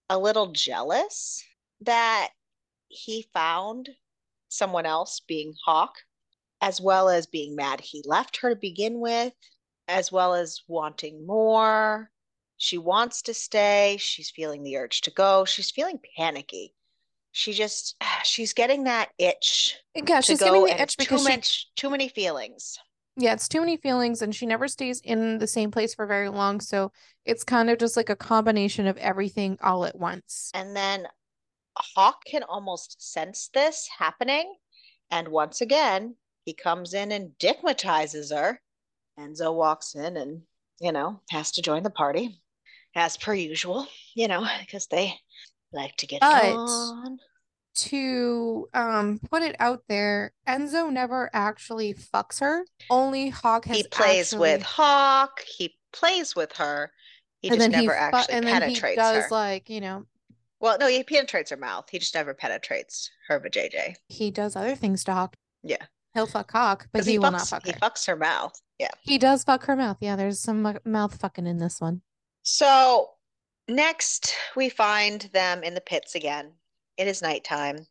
a 0.10 0.18
little 0.18 0.52
jealous 0.52 1.44
that 1.82 2.30
he 2.90 3.28
found 3.34 3.90
someone 4.50 4.86
else 4.86 5.22
being 5.22 5.54
Hawk, 5.66 5.96
as 6.62 6.82
well 6.82 7.10
as 7.10 7.28
being 7.28 7.56
mad 7.56 7.82
he 7.82 8.04
left 8.06 8.38
her 8.38 8.50
to 8.50 8.56
begin 8.56 9.00
with, 9.00 9.34
as 9.90 10.12
well 10.12 10.34
as 10.34 10.62
wanting 10.68 11.26
more. 11.26 12.12
She 12.58 12.78
wants 12.78 13.24
to 13.24 13.34
stay. 13.34 13.98
She's 14.00 14.30
feeling 14.30 14.64
the 14.64 14.78
urge 14.78 15.02
to 15.02 15.12
go. 15.12 15.46
She's 15.46 15.72
feeling 15.72 16.00
panicky. 16.16 16.74
She 17.32 17.54
just, 17.54 17.96
she's 18.24 18.54
getting 18.54 18.84
that 18.84 19.10
itch 19.18 19.76
Yeah, 19.96 20.22
she's 20.22 20.40
getting 20.40 20.66
the 20.66 20.72
itch 20.72 20.80
it's 20.80 20.96
too 20.96 21.04
because 21.04 21.24
she 21.24 21.30
much, 21.36 21.68
too 21.76 21.90
many 21.90 22.08
feelings. 22.10 22.78
Yeah, 23.18 23.34
it's 23.34 23.50
too 23.50 23.60
many 23.60 23.76
feelings, 23.76 24.22
and 24.22 24.34
she 24.34 24.46
never 24.46 24.70
stays 24.70 25.02
in 25.02 25.40
the 25.40 25.48
same 25.48 25.72
place 25.72 25.94
for 25.94 26.06
very 26.06 26.30
long. 26.30 26.62
So 26.62 26.94
it's 27.26 27.44
kind 27.44 27.70
of 27.70 27.78
just 27.78 27.98
like 27.98 28.10
a 28.10 28.16
combination 28.16 28.88
of 28.88 28.96
everything 28.98 29.58
all 29.62 29.84
at 29.84 29.98
once. 29.98 30.52
And 30.54 30.74
then 30.74 31.06
Hawk 31.76 32.24
can 32.26 32.44
almost 32.44 33.02
sense 33.12 33.50
this 33.54 33.90
happening. 33.98 34.56
And 35.12 35.28
once 35.28 35.60
again, 35.60 36.16
he 36.46 36.54
comes 36.54 36.94
in 36.94 37.12
and 37.12 37.32
dickmatizes 37.40 38.34
her. 38.34 38.62
Enzo 39.20 39.54
walks 39.54 39.96
in 39.96 40.18
and, 40.18 40.42
you 40.80 40.92
know, 40.92 41.22
has 41.30 41.52
to 41.54 41.62
join 41.62 41.84
the 41.84 41.90
party 41.90 42.42
as 42.96 43.18
per 43.18 43.34
usual, 43.34 43.88
you 44.16 44.28
know, 44.28 44.48
because 44.62 44.88
they 44.88 45.14
like 45.74 45.96
to 45.98 46.08
get 46.08 46.22
But- 46.22 46.56
on. 46.56 47.20
To 47.76 48.68
um 48.74 49.20
put 49.32 49.42
it 49.42 49.56
out 49.60 49.84
there, 49.88 50.34
Enzo 50.48 50.92
never 50.92 51.30
actually 51.32 51.94
fucks 51.94 52.42
her. 52.42 52.66
Only 52.90 53.30
Hawk 53.30 53.66
has 53.66 53.78
He 53.78 53.84
plays 53.84 54.34
actually, 54.34 54.40
with 54.40 54.64
Hawk, 54.64 55.42
he 55.48 55.78
plays 55.94 56.36
with 56.36 56.52
her. 56.58 56.92
He 57.42 57.48
and 57.50 57.58
just 57.60 57.68
he 57.68 57.86
never 57.86 57.94
fu- 57.94 58.18
actually 58.18 58.36
he 58.36 58.42
penetrates 58.42 58.98
does 58.98 59.24
her. 59.26 59.28
like, 59.32 59.70
you 59.70 59.80
know, 59.80 60.06
Well, 60.60 60.78
no, 60.78 60.88
he 60.88 61.04
penetrates 61.06 61.52
her 61.52 61.58
mouth. 61.58 61.86
He 61.90 62.00
just 62.00 62.16
never 62.16 62.34
penetrates 62.34 63.10
her 63.30 63.40
vajayjay. 63.40 63.96
he 64.10 64.30
does 64.32 64.58
other 64.58 64.76
things 64.76 65.06
to 65.06 65.14
Hawk. 65.14 65.36
Yeah. 65.64 65.86
He'll 66.16 66.26
fuck 66.28 66.52
Hawk, 66.52 66.88
but 66.92 67.06
he, 67.06 67.12
he, 67.12 67.20
will 67.20 67.32
not 67.32 67.42
fucks, 67.42 67.50
fuck 67.50 67.66
he 67.66 67.72
fucks 67.74 68.08
her 68.08 68.16
mouth. 68.18 68.60
Yeah. 68.80 68.90
He 69.02 69.18
does 69.18 69.44
fuck 69.44 69.66
her 69.66 69.76
mouth. 69.76 69.98
Yeah, 70.00 70.16
there's 70.16 70.40
some 70.40 70.78
mouth 70.86 71.20
fucking 71.20 71.46
in 71.46 71.58
this 71.58 71.82
one. 71.82 72.02
So 72.44 73.10
next 73.68 74.34
we 74.56 74.70
find 74.70 75.30
them 75.34 75.64
in 75.64 75.74
the 75.74 75.82
pits 75.82 76.16
again. 76.16 76.54
It 76.98 77.08
is 77.08 77.22
nighttime. 77.22 77.86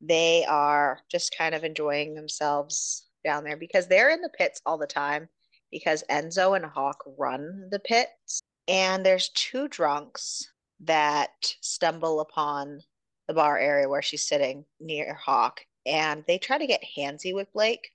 They 0.00 0.44
are 0.48 1.00
just 1.10 1.36
kind 1.36 1.54
of 1.54 1.62
enjoying 1.62 2.14
themselves 2.14 3.06
down 3.22 3.44
there 3.44 3.56
because 3.56 3.86
they're 3.86 4.10
in 4.10 4.22
the 4.22 4.30
pits 4.30 4.62
all 4.64 4.78
the 4.78 4.86
time 4.86 5.28
because 5.70 6.02
Enzo 6.10 6.56
and 6.56 6.64
Hawk 6.64 7.04
run 7.18 7.68
the 7.70 7.80
pits. 7.80 8.40
And 8.66 9.04
there's 9.04 9.28
two 9.30 9.68
drunks 9.68 10.48
that 10.80 11.54
stumble 11.60 12.20
upon 12.20 12.80
the 13.28 13.34
bar 13.34 13.58
area 13.58 13.88
where 13.88 14.02
she's 14.02 14.26
sitting 14.26 14.64
near 14.80 15.14
Hawk 15.14 15.60
and 15.86 16.24
they 16.26 16.38
try 16.38 16.58
to 16.58 16.66
get 16.66 16.82
handsy 16.96 17.34
with 17.34 17.52
Blake 17.52 17.92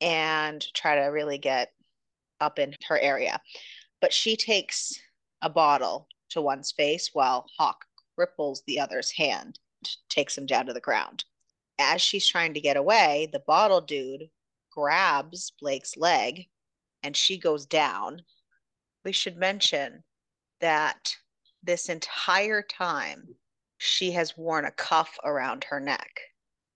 and 0.00 0.64
try 0.74 0.96
to 0.96 1.02
really 1.06 1.38
get 1.38 1.72
up 2.44 2.58
in 2.58 2.74
her 2.86 2.98
area. 2.98 3.40
But 4.00 4.12
she 4.12 4.36
takes 4.36 4.92
a 5.42 5.48
bottle 5.48 6.08
to 6.30 6.42
one's 6.42 6.72
face 6.72 7.10
while 7.12 7.46
Hawk 7.58 7.84
cripples 8.18 8.60
the 8.66 8.80
other's 8.80 9.10
hand, 9.10 9.58
takes 10.08 10.36
him 10.36 10.46
down 10.46 10.66
to 10.66 10.72
the 10.72 10.80
ground. 10.80 11.24
As 11.78 12.00
she's 12.00 12.28
trying 12.28 12.54
to 12.54 12.60
get 12.60 12.76
away, 12.76 13.28
the 13.32 13.40
bottle 13.40 13.80
dude 13.80 14.30
grabs 14.70 15.52
Blake's 15.60 15.96
leg 15.96 16.46
and 17.02 17.16
she 17.16 17.38
goes 17.38 17.66
down. 17.66 18.22
We 19.04 19.12
should 19.12 19.36
mention 19.36 20.04
that 20.60 21.16
this 21.62 21.88
entire 21.88 22.62
time 22.62 23.36
she 23.78 24.12
has 24.12 24.36
worn 24.36 24.64
a 24.64 24.70
cuff 24.70 25.18
around 25.24 25.64
her 25.64 25.80
neck 25.80 26.20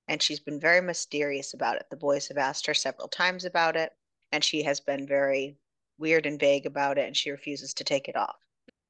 and 0.09 0.23
she's 0.23 0.41
been 0.41 0.59
very 0.59 0.81
mysterious 0.81 1.55
about 1.55 1.77
it. 1.77 1.87
The 1.91 1.97
boys 1.97 2.29
have 2.29 2.39
asked 2.39 2.67
her 2.67 2.75
several 2.75 3.09
times 3.09 3.45
about 3.45 3.77
it 3.77 3.93
and 4.33 4.43
she 4.45 4.63
has 4.63 4.81
been 4.81 5.07
very 5.07 5.57
weird 5.99 6.27
and 6.27 6.39
vague 6.39 6.67
about 6.67 6.99
it 6.99 7.07
and 7.07 7.17
she 7.17 7.31
refuses 7.31 7.75
to 7.75 7.85
take 7.85 8.09
it 8.09 8.17
off. 8.17 8.37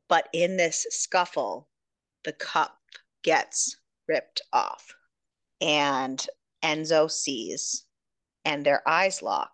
But 0.08 0.28
in 0.32 0.56
this 0.56 0.86
scuffle, 0.90 1.68
the 2.24 2.32
cup 2.32 2.78
gets 3.22 3.76
ripped 4.06 4.40
off 4.52 4.94
and 5.60 6.24
Enzo 6.62 7.10
sees 7.10 7.84
and 8.44 8.64
their 8.64 8.86
eyes 8.88 9.22
lock 9.22 9.52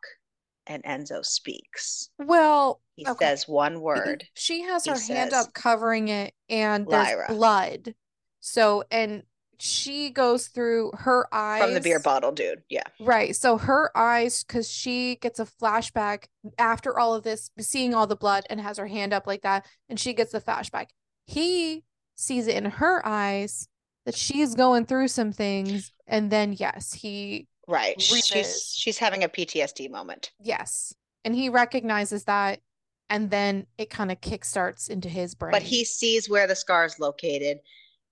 and 0.67 0.83
Enzo 0.85 1.25
speaks. 1.25 2.11
Well, 2.19 2.81
He 2.97 3.07
Okay. 3.07 3.27
says 3.27 3.49
one 3.49 3.81
word. 3.81 4.29
She 4.35 4.63
has 4.63 4.85
He 4.85 4.91
her 4.91 4.99
hand 4.99 5.33
up 5.33 5.53
covering 5.53 6.09
it, 6.09 6.33
and 6.49 6.87
there's 6.87 7.09
Lyra. 7.09 7.27
blood. 7.29 7.95
So, 8.41 8.85
and 8.91 9.25
she 9.59 10.11
goes 10.11 10.49
through 10.49 10.93
her 10.95 11.27
eyes 11.33 11.63
From 11.63 11.75
the 11.75 11.81
beer 11.81 12.01
bottle 12.01 12.33
dude. 12.33 12.63
Yeah. 12.69 12.85
Right. 13.01 13.35
So 13.35 13.59
her 13.59 13.91
eyes, 13.97 14.45
because 14.45 14.71
she 14.71 15.17
gets 15.17 15.39
a 15.41 15.47
flashback 15.47 16.25
after 16.59 16.99
all 16.99 17.15
of 17.15 17.23
this, 17.25 17.51
seeing 17.61 17.95
all 17.95 18.07
the 18.07 18.17
blood 18.17 18.45
and 18.51 18.61
has 18.61 18.79
her 18.79 18.87
hand 18.87 19.13
up 19.13 19.27
like 19.27 19.43
that, 19.43 19.67
and 19.89 19.99
she 19.99 20.13
gets 20.13 20.33
the 20.33 20.41
flashback. 20.41 20.87
He 21.27 21.85
sees 22.15 22.47
it 22.47 22.57
in 22.57 22.67
her 22.67 23.05
eyes 23.07 23.69
that 24.07 24.15
she's 24.15 24.55
going 24.55 24.87
through 24.87 25.09
some 25.09 25.33
things, 25.33 25.93
and 26.07 26.31
then 26.31 26.53
yes, 26.53 26.93
he 26.93 27.49
Right. 27.67 27.97
Reaches. 28.13 28.27
She's 28.27 28.75
she's 28.77 28.99
having 28.99 29.25
a 29.25 29.29
PTSD 29.29 29.91
moment. 29.91 30.33
yes, 30.39 30.95
and 31.25 31.35
he 31.35 31.49
recognizes 31.49 32.25
that, 32.25 32.61
and 33.09 33.31
then 33.31 33.67
it 33.79 33.89
kind 33.89 34.13
of 34.13 34.21
kickstarts 34.21 34.91
into 34.91 35.09
his 35.09 35.35
brain. 35.35 35.53
But 35.53 35.63
he 35.63 35.85
sees 35.85 36.29
where 36.29 36.47
the 36.47 36.55
scar 36.57 36.85
is 36.85 37.01
located, 37.01 37.61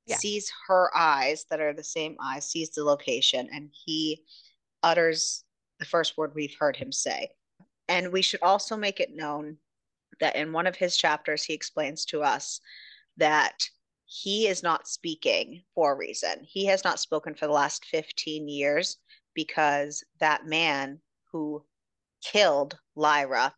Yeah. 0.06 0.16
sees 0.16 0.50
her 0.66 0.90
eyes 0.96 1.46
that 1.50 1.60
are 1.60 1.72
the 1.72 1.84
same 1.84 2.16
eyes, 2.20 2.48
sees 2.48 2.70
the 2.70 2.84
location, 2.84 3.48
and 3.52 3.70
he 3.72 4.24
utters 4.82 5.44
the 5.78 5.84
first 5.84 6.16
word 6.16 6.32
we've 6.34 6.56
heard 6.58 6.76
him 6.76 6.92
say. 6.92 7.30
And 7.88 8.12
we 8.12 8.22
should 8.22 8.42
also 8.42 8.76
make 8.76 9.00
it 9.00 9.14
known 9.14 9.58
that 10.20 10.36
in 10.36 10.52
one 10.52 10.66
of 10.66 10.76
his 10.76 10.96
chapters, 10.96 11.44
he 11.44 11.54
explains 11.54 12.04
to 12.06 12.22
us 12.22 12.60
that 13.16 13.62
he 14.06 14.46
is 14.46 14.62
not 14.62 14.88
speaking 14.88 15.62
for 15.74 15.92
a 15.92 15.96
reason. 15.96 16.44
He 16.44 16.66
has 16.66 16.84
not 16.84 17.00
spoken 17.00 17.34
for 17.34 17.46
the 17.46 17.52
last 17.52 17.84
15 17.86 18.48
years 18.48 18.98
because 19.34 20.04
that 20.20 20.46
man 20.46 21.00
who 21.30 21.64
killed 22.22 22.78
Lyra 22.94 23.54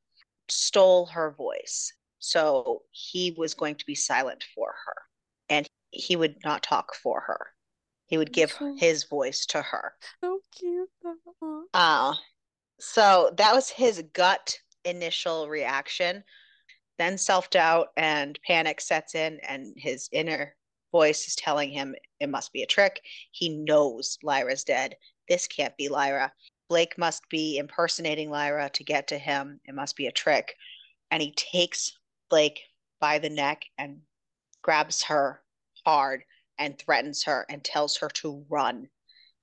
stole 0.48 1.06
her 1.06 1.32
voice. 1.32 1.92
So 2.18 2.82
he 2.90 3.34
was 3.36 3.54
going 3.54 3.74
to 3.76 3.86
be 3.86 3.94
silent 3.94 4.44
for 4.54 4.74
her 4.86 4.94
he 5.94 6.16
would 6.16 6.36
not 6.44 6.62
talk 6.62 6.94
for 6.94 7.20
her. 7.22 7.48
He 8.06 8.18
would 8.18 8.32
give 8.32 8.52
So- 8.52 8.74
his 8.78 9.04
voice 9.04 9.46
to 9.46 9.62
her. 9.62 9.94
so 10.20 10.40
cute. 10.52 10.90
Uh, 11.72 12.14
so 12.80 13.32
that 13.38 13.54
was 13.54 13.70
his 13.70 14.02
gut 14.12 14.58
initial 14.84 15.48
reaction. 15.48 16.24
Then 16.98 17.18
self 17.18 17.50
doubt 17.50 17.88
and 17.96 18.38
panic 18.46 18.80
sets 18.80 19.14
in, 19.14 19.40
and 19.40 19.74
his 19.76 20.08
inner 20.12 20.56
voice 20.92 21.26
is 21.26 21.34
telling 21.34 21.70
him 21.70 21.94
it 22.20 22.28
must 22.28 22.52
be 22.52 22.62
a 22.62 22.66
trick. 22.66 23.00
He 23.32 23.48
knows 23.48 24.18
Lyra's 24.22 24.62
dead. 24.64 24.96
This 25.28 25.46
can't 25.48 25.76
be 25.76 25.88
Lyra. 25.88 26.32
Blake 26.68 26.96
must 26.98 27.28
be 27.28 27.58
impersonating 27.58 28.30
Lyra 28.30 28.70
to 28.70 28.84
get 28.84 29.08
to 29.08 29.18
him. 29.18 29.60
It 29.64 29.74
must 29.74 29.96
be 29.96 30.06
a 30.06 30.12
trick. 30.12 30.54
And 31.10 31.20
he 31.22 31.32
takes 31.32 31.98
Blake 32.30 32.60
by 33.00 33.18
the 33.18 33.28
neck 33.30 33.64
and 33.76 34.02
grabs 34.62 35.02
her 35.04 35.42
hard 35.84 36.24
and 36.58 36.78
threatens 36.78 37.24
her 37.24 37.46
and 37.48 37.62
tells 37.64 37.96
her 37.98 38.08
to 38.08 38.44
run. 38.48 38.88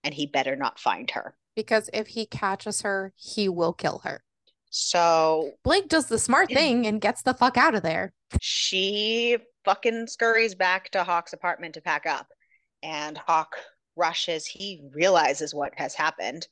And 0.03 0.13
he 0.13 0.25
better 0.25 0.55
not 0.55 0.79
find 0.79 1.09
her. 1.11 1.35
Because 1.55 1.89
if 1.93 2.07
he 2.07 2.25
catches 2.25 2.81
her, 2.81 3.13
he 3.15 3.49
will 3.49 3.73
kill 3.73 3.99
her. 4.03 4.23
So 4.69 5.51
Blake 5.63 5.89
does 5.89 6.07
the 6.07 6.17
smart 6.19 6.49
thing 6.53 6.87
and 6.87 7.01
gets 7.01 7.21
the 7.21 7.33
fuck 7.33 7.57
out 7.57 7.75
of 7.75 7.83
there. 7.83 8.13
she 8.41 9.37
fucking 9.65 10.07
scurries 10.07 10.55
back 10.55 10.89
to 10.91 11.03
Hawk's 11.03 11.33
apartment 11.33 11.75
to 11.75 11.81
pack 11.81 12.05
up. 12.05 12.27
And 12.81 13.17
Hawk 13.17 13.57
rushes. 13.95 14.45
He 14.45 14.81
realizes 14.93 15.53
what 15.53 15.73
has 15.77 15.93
happened, 15.93 16.47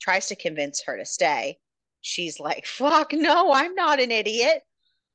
tries 0.00 0.28
to 0.28 0.36
convince 0.36 0.82
her 0.84 0.96
to 0.96 1.04
stay. 1.04 1.58
She's 2.00 2.40
like, 2.40 2.66
fuck, 2.66 3.12
no, 3.12 3.52
I'm 3.52 3.74
not 3.74 4.00
an 4.00 4.10
idiot. 4.10 4.62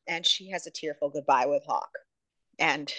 And 0.08 0.26
she 0.26 0.50
has 0.50 0.68
a 0.68 0.72
tearful 0.72 1.10
goodbye 1.10 1.46
with 1.46 1.64
Hawk. 1.66 1.92
And 2.60 2.92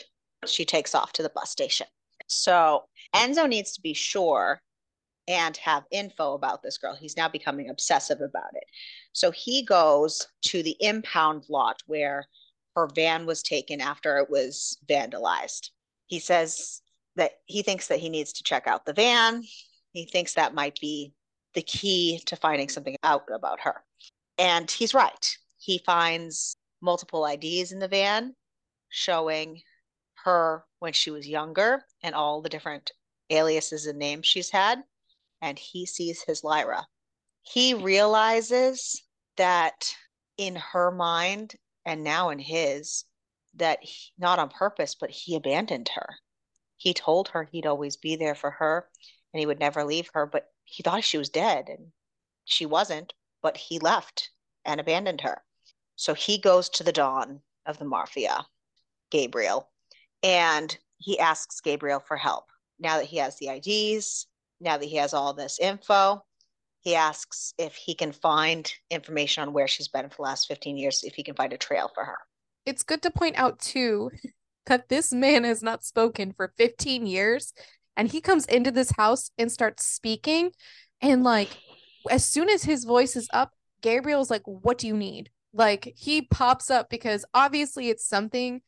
she 0.47 0.65
takes 0.65 0.95
off 0.95 1.13
to 1.13 1.23
the 1.23 1.31
bus 1.31 1.51
station. 1.51 1.87
So 2.27 2.85
Enzo 3.15 3.49
needs 3.49 3.73
to 3.73 3.81
be 3.81 3.95
sure 3.95 4.61
and 5.29 5.57
have 5.59 5.85
info 5.91 6.35
about 6.35 6.63
this 6.63 6.79
girl. 6.79 6.95
He's 6.95 7.17
now 7.17 7.29
becoming 7.29 7.71
obsessive 7.71 8.21
about 8.21 8.55
it. 8.55 8.65
So 9.13 9.31
he 9.31 9.63
goes 9.63 10.27
to 10.47 10.63
the 10.63 10.77
impound 10.81 11.45
lot 11.49 11.83
where 11.87 12.27
her 12.75 12.89
van 12.95 13.27
was 13.27 13.43
taken 13.43 13.81
after 13.81 14.19
it 14.19 14.31
was 14.31 14.79
vandalized. 14.89 15.71
He 16.07 16.19
says 16.19 16.83
that 17.17 17.33
he 17.47 17.63
thinks 17.63 17.89
that 17.89 17.99
he 18.01 18.09
needs 18.09 18.33
to 18.35 18.43
check 18.43 18.67
out 18.67 18.87
the 18.87 18.93
van. 18.93 19.43
He 19.93 20.05
thinks 20.07 20.35
that 20.35 20.55
might 20.55 20.79
be 20.81 21.13
the 21.55 21.63
key 21.63 22.21
to 22.27 22.37
finding 22.37 22.69
something 22.69 22.97
out 23.03 23.25
about 23.35 23.61
her. 23.61 23.83
And 24.39 24.71
he's 24.71 24.95
right. 24.95 25.37
He 25.59 25.83
finds 25.85 26.57
multiple 26.81 27.27
IDs 27.27 27.73
in 27.73 27.79
the 27.79 27.89
van 27.89 28.35
showing 28.89 29.63
her 30.25 30.65
when 30.79 30.93
she 30.93 31.11
was 31.11 31.29
younger 31.29 31.85
and 32.03 32.15
all 32.15 32.41
the 32.41 32.49
different 32.49 32.93
aliases 33.31 33.87
and 33.87 33.99
names 33.99 34.27
she's 34.27 34.51
had. 34.51 34.83
And 35.41 35.59
he 35.59 35.87
sees 35.87 36.23
his 36.23 36.45
Lyra. 36.45 36.87
He 37.43 37.75
realizes 37.75 39.03
that 39.37 39.95
in 40.37 40.57
her 40.57 40.91
mind 40.91 41.57
and 41.85 42.05
now 42.05 42.31
in 42.31 42.39
his, 42.39 43.05
that 43.55 43.83
he, 43.83 44.13
not 44.19 44.39
on 44.39 44.51
purpose, 44.51 44.95
but 44.95 45.11
he 45.11 45.35
abandoned 45.35 45.91
her. 45.95 46.17
He 46.77 46.95
told 46.95 47.29
her 47.29 47.45
he'd 47.45 47.67
always 47.67 47.97
be 47.97 48.17
there 48.17 48.35
for 48.35 48.51
her 48.51 48.89
and 49.33 49.41
he 49.41 49.47
would 49.47 49.61
never 49.61 49.85
leave 49.85 50.11
her, 50.15 50.27
but 50.27 50.49
he 50.65 50.83
thought 50.83 51.05
she 51.05 51.19
was 51.19 51.29
dead 51.29 51.69
and 51.69 51.93
she 52.45 52.67
wasn't, 52.67 53.13
but 53.43 53.57
he 53.57 53.79
left 53.79 54.31
and 54.65 54.81
abandoned 54.81 55.23
her. 55.23 55.43
So 55.97 56.15
he 56.15 56.39
goes 56.39 56.69
to 56.71 56.85
the 56.85 56.93
don 56.93 57.41
of 57.67 57.79
the 57.79 57.85
Mafia, 57.85 58.47
Gabriel, 59.11 59.69
and 60.23 60.77
he 60.99 61.19
asks 61.19 61.61
Gabriel 61.61 62.01
for 62.01 62.17
help. 62.17 62.45
Now 62.79 62.99
that 62.99 63.07
he 63.07 63.19
has 63.19 63.37
the 63.37 63.49
IDs, 63.49 64.27
now 64.61 64.77
that 64.77 64.87
he 64.87 64.97
has 64.97 65.15
all 65.15 65.33
this 65.35 65.59
info, 65.59 66.25
he 66.81 66.95
asks 66.95 67.53
if 67.59 67.75
he 67.75 67.95
can 67.95 68.13
find 68.13 68.73
information 68.91 69.43
on 69.43 69.53
where 69.53 69.69
she's 69.69 69.89
been 69.89 70.09
for 70.09 70.17
the 70.17 70.23
last 70.23 70.49
15 70.49 70.77
years, 70.79 71.03
if 71.05 71.15
he 71.15 71.23
can 71.23 71.35
find 71.35 71.53
a 71.53 71.59
trail 71.59 71.91
for 71.95 72.05
her. 72.05 72.19
It's 72.65 72.83
good 72.83 73.03
to 73.03 73.11
point 73.11 73.37
out, 73.37 73.59
too, 73.59 74.11
that 74.67 74.89
this 74.89 75.13
man 75.13 75.45
has 75.45 75.63
not 75.63 75.85
spoken 75.85 76.33
for 76.33 76.53
15 76.57 77.07
years 77.07 77.53
and 77.97 78.09
he 78.09 78.21
comes 78.21 78.47
into 78.47 78.71
this 78.71 78.93
house 78.93 79.31
and 79.37 79.51
starts 79.51 79.85
speaking 79.85 80.53
and 81.01 81.25
like 81.25 81.51
as 82.11 82.25
soon 82.25 82.49
as 82.49 82.63
his 82.63 82.85
voice 82.85 83.17
is 83.17 83.29
up 83.33 83.53
gabriel's 83.83 84.31
like 84.31 84.43
what 84.45 84.79
do 84.79 84.87
you 84.87 84.97
need 84.97 85.31
like 85.53 85.93
he 85.97 86.23
pops 86.23 86.71
up 86.71 86.89
because 86.89 87.25
obviously 87.35 87.89
it's 87.89 88.07
something 88.07 88.63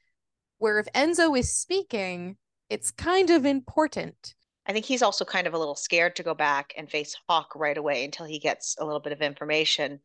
where 0.62 0.78
if 0.78 0.86
enzo 0.94 1.38
is 1.38 1.52
speaking 1.52 2.36
it's 2.70 2.90
kind 2.90 3.30
of 3.30 3.44
important 3.44 4.34
i 4.66 4.72
think 4.72 4.84
he's 4.84 5.02
also 5.02 5.24
kind 5.24 5.46
of 5.46 5.54
a 5.54 5.58
little 5.58 5.74
scared 5.74 6.16
to 6.16 6.22
go 6.22 6.34
back 6.34 6.72
and 6.76 6.90
face 6.90 7.16
hawk 7.28 7.54
right 7.54 7.76
away 7.76 8.04
until 8.04 8.26
he 8.26 8.38
gets 8.38 8.76
a 8.78 8.84
little 8.84 9.00
bit 9.00 9.12
of 9.12 9.20
information 9.20 10.00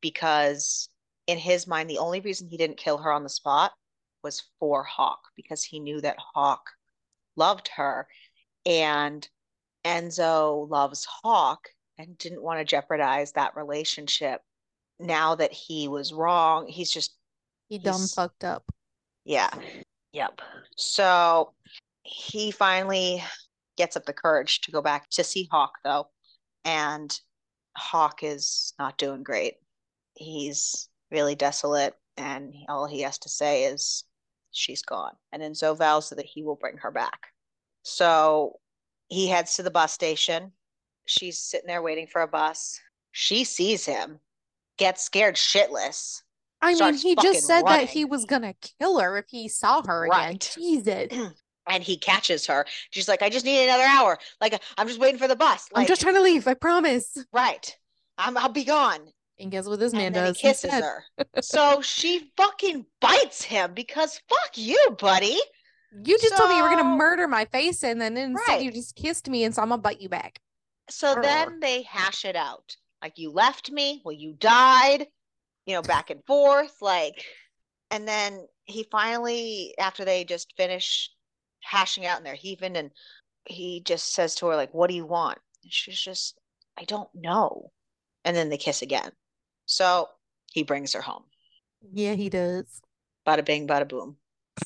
because 0.00 0.88
in 1.26 1.38
his 1.38 1.66
mind 1.66 1.88
the 1.88 1.98
only 1.98 2.20
reason 2.20 2.48
he 2.48 2.56
didn't 2.56 2.76
kill 2.76 2.98
her 2.98 3.12
on 3.12 3.22
the 3.22 3.28
spot 3.28 3.72
was 4.22 4.42
for 4.58 4.82
hawk 4.82 5.20
because 5.36 5.62
he 5.62 5.80
knew 5.80 6.00
that 6.00 6.16
hawk 6.34 6.70
loved 7.36 7.68
her 7.68 8.06
and 8.66 9.28
Enzo 9.84 10.68
loves 10.68 11.06
Hawk 11.06 11.68
and 11.98 12.16
didn't 12.18 12.42
want 12.42 12.60
to 12.60 12.64
jeopardize 12.64 13.32
that 13.32 13.56
relationship. 13.56 14.42
Now 14.98 15.34
that 15.34 15.52
he 15.52 15.88
was 15.88 16.12
wrong, 16.12 16.66
he's 16.66 16.90
just 16.90 17.16
he 17.68 17.78
dumb 17.78 18.06
fucked 18.06 18.44
up. 18.44 18.64
Yeah. 19.24 19.50
Yep. 20.12 20.40
So 20.76 21.52
he 22.02 22.50
finally 22.50 23.22
gets 23.76 23.96
up 23.96 24.04
the 24.06 24.12
courage 24.12 24.60
to 24.62 24.72
go 24.72 24.82
back 24.82 25.08
to 25.10 25.24
see 25.24 25.48
Hawk 25.50 25.72
though. 25.84 26.08
And 26.64 27.18
Hawk 27.76 28.22
is 28.22 28.74
not 28.78 28.98
doing 28.98 29.22
great. 29.22 29.54
He's 30.14 30.88
really 31.10 31.34
desolate 31.34 31.94
and 32.16 32.54
all 32.68 32.86
he 32.86 33.00
has 33.02 33.18
to 33.18 33.28
say 33.28 33.64
is 33.64 34.04
she's 34.50 34.82
gone. 34.82 35.12
And 35.32 35.42
then 35.42 35.52
Enzo 35.52 35.76
vows 35.76 36.10
that 36.10 36.26
he 36.26 36.42
will 36.42 36.56
bring 36.56 36.76
her 36.78 36.90
back. 36.90 37.28
So 37.82 38.58
he 39.08 39.28
heads 39.28 39.56
to 39.56 39.62
the 39.62 39.70
bus 39.70 39.92
station. 39.92 40.52
She's 41.06 41.38
sitting 41.38 41.66
there 41.66 41.82
waiting 41.82 42.06
for 42.06 42.22
a 42.22 42.28
bus. 42.28 42.78
She 43.12 43.44
sees 43.44 43.84
him, 43.86 44.20
gets 44.76 45.02
scared 45.02 45.36
shitless. 45.36 46.22
I 46.62 46.74
mean, 46.74 46.94
he 46.94 47.16
just 47.16 47.46
said 47.46 47.62
running. 47.62 47.86
that 47.86 47.90
he 47.90 48.04
was 48.04 48.24
gonna 48.24 48.54
kill 48.78 48.98
her 48.98 49.16
if 49.18 49.26
he 49.28 49.48
saw 49.48 49.82
her 49.86 50.06
right. 50.10 50.34
again. 50.34 50.38
Jesus. 50.62 51.32
and 51.68 51.82
he 51.82 51.96
catches 51.96 52.46
her. 52.46 52.66
She's 52.90 53.08
like, 53.08 53.22
I 53.22 53.30
just 53.30 53.44
need 53.44 53.64
another 53.64 53.84
hour. 53.84 54.18
Like, 54.40 54.60
I'm 54.76 54.88
just 54.88 55.00
waiting 55.00 55.18
for 55.18 55.28
the 55.28 55.36
bus. 55.36 55.68
Like, 55.72 55.82
I'm 55.82 55.88
just 55.88 56.02
trying 56.02 56.16
to 56.16 56.22
leave. 56.22 56.46
I 56.46 56.54
promise. 56.54 57.16
Right. 57.32 57.76
I'm, 58.18 58.36
I'll 58.36 58.48
be 58.50 58.64
gone. 58.64 59.00
And 59.38 59.50
guess 59.50 59.66
what 59.66 59.80
this 59.80 59.94
man 59.94 60.12
does? 60.12 60.38
He 60.38 60.48
kisses 60.48 60.64
instead. 60.64 60.82
her. 60.82 61.04
so 61.42 61.80
she 61.80 62.30
fucking 62.36 62.84
bites 63.00 63.42
him 63.42 63.72
because 63.72 64.20
fuck 64.28 64.50
you, 64.56 64.96
buddy. 64.98 65.38
You 66.04 66.18
just 66.18 66.36
so, 66.36 66.36
told 66.36 66.50
me 66.50 66.56
you 66.56 66.62
were 66.62 66.68
gonna 66.68 66.96
murder 66.96 67.26
my 67.26 67.46
face, 67.46 67.82
and 67.82 68.00
then 68.00 68.16
instead 68.16 68.52
right. 68.52 68.62
you 68.62 68.70
just 68.70 68.94
kissed 68.94 69.28
me, 69.28 69.42
and 69.44 69.52
so 69.54 69.62
I'm 69.62 69.70
gonna 69.70 69.82
bite 69.82 70.00
you 70.00 70.08
back. 70.08 70.38
So 70.88 71.16
Urgh. 71.16 71.22
then 71.22 71.60
they 71.60 71.82
hash 71.82 72.24
it 72.24 72.36
out. 72.36 72.76
Like 73.02 73.14
you 73.16 73.32
left 73.32 73.70
me, 73.72 74.02
well, 74.04 74.14
you 74.14 74.34
died, 74.34 75.06
you 75.70 75.76
know, 75.76 75.82
back 75.82 76.10
and 76.10 76.24
forth, 76.26 76.74
like, 76.82 77.24
and 77.92 78.08
then 78.08 78.44
he 78.64 78.84
finally, 78.90 79.72
after 79.78 80.04
they 80.04 80.24
just 80.24 80.52
finish 80.56 81.08
hashing 81.60 82.04
out 82.06 82.16
and 82.16 82.26
they're 82.26 82.34
heaving, 82.34 82.76
and 82.76 82.90
he 83.44 83.80
just 83.84 84.12
says 84.12 84.34
to 84.34 84.46
her, 84.46 84.56
like, 84.56 84.74
"What 84.74 84.90
do 84.90 84.96
you 84.96 85.06
want?" 85.06 85.38
And 85.62 85.72
she's 85.72 86.00
just, 86.00 86.40
"I 86.76 86.82
don't 86.84 87.08
know." 87.14 87.70
And 88.24 88.36
then 88.36 88.48
they 88.48 88.56
kiss 88.58 88.82
again. 88.82 89.12
So 89.66 90.08
he 90.52 90.64
brings 90.64 90.92
her 90.92 91.00
home. 91.00 91.22
Yeah, 91.92 92.14
he 92.14 92.28
does. 92.28 92.80
Bada 93.24 93.44
bing, 93.44 93.68
bada 93.68 93.88
boom. 93.88 94.16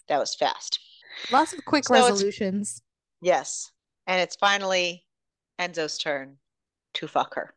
That 0.09 0.19
was 0.19 0.35
fast. 0.35 0.79
Lots 1.31 1.53
of 1.53 1.65
quick 1.67 1.85
so 1.85 1.95
resolutions. 1.95 2.81
Yes. 3.21 3.71
And 4.07 4.23
it's 4.23 4.37
finally 4.37 5.05
Enzo's 5.61 5.99
turn 5.99 6.39
to 6.95 7.07
fuck 7.07 7.35
her. 7.35 7.55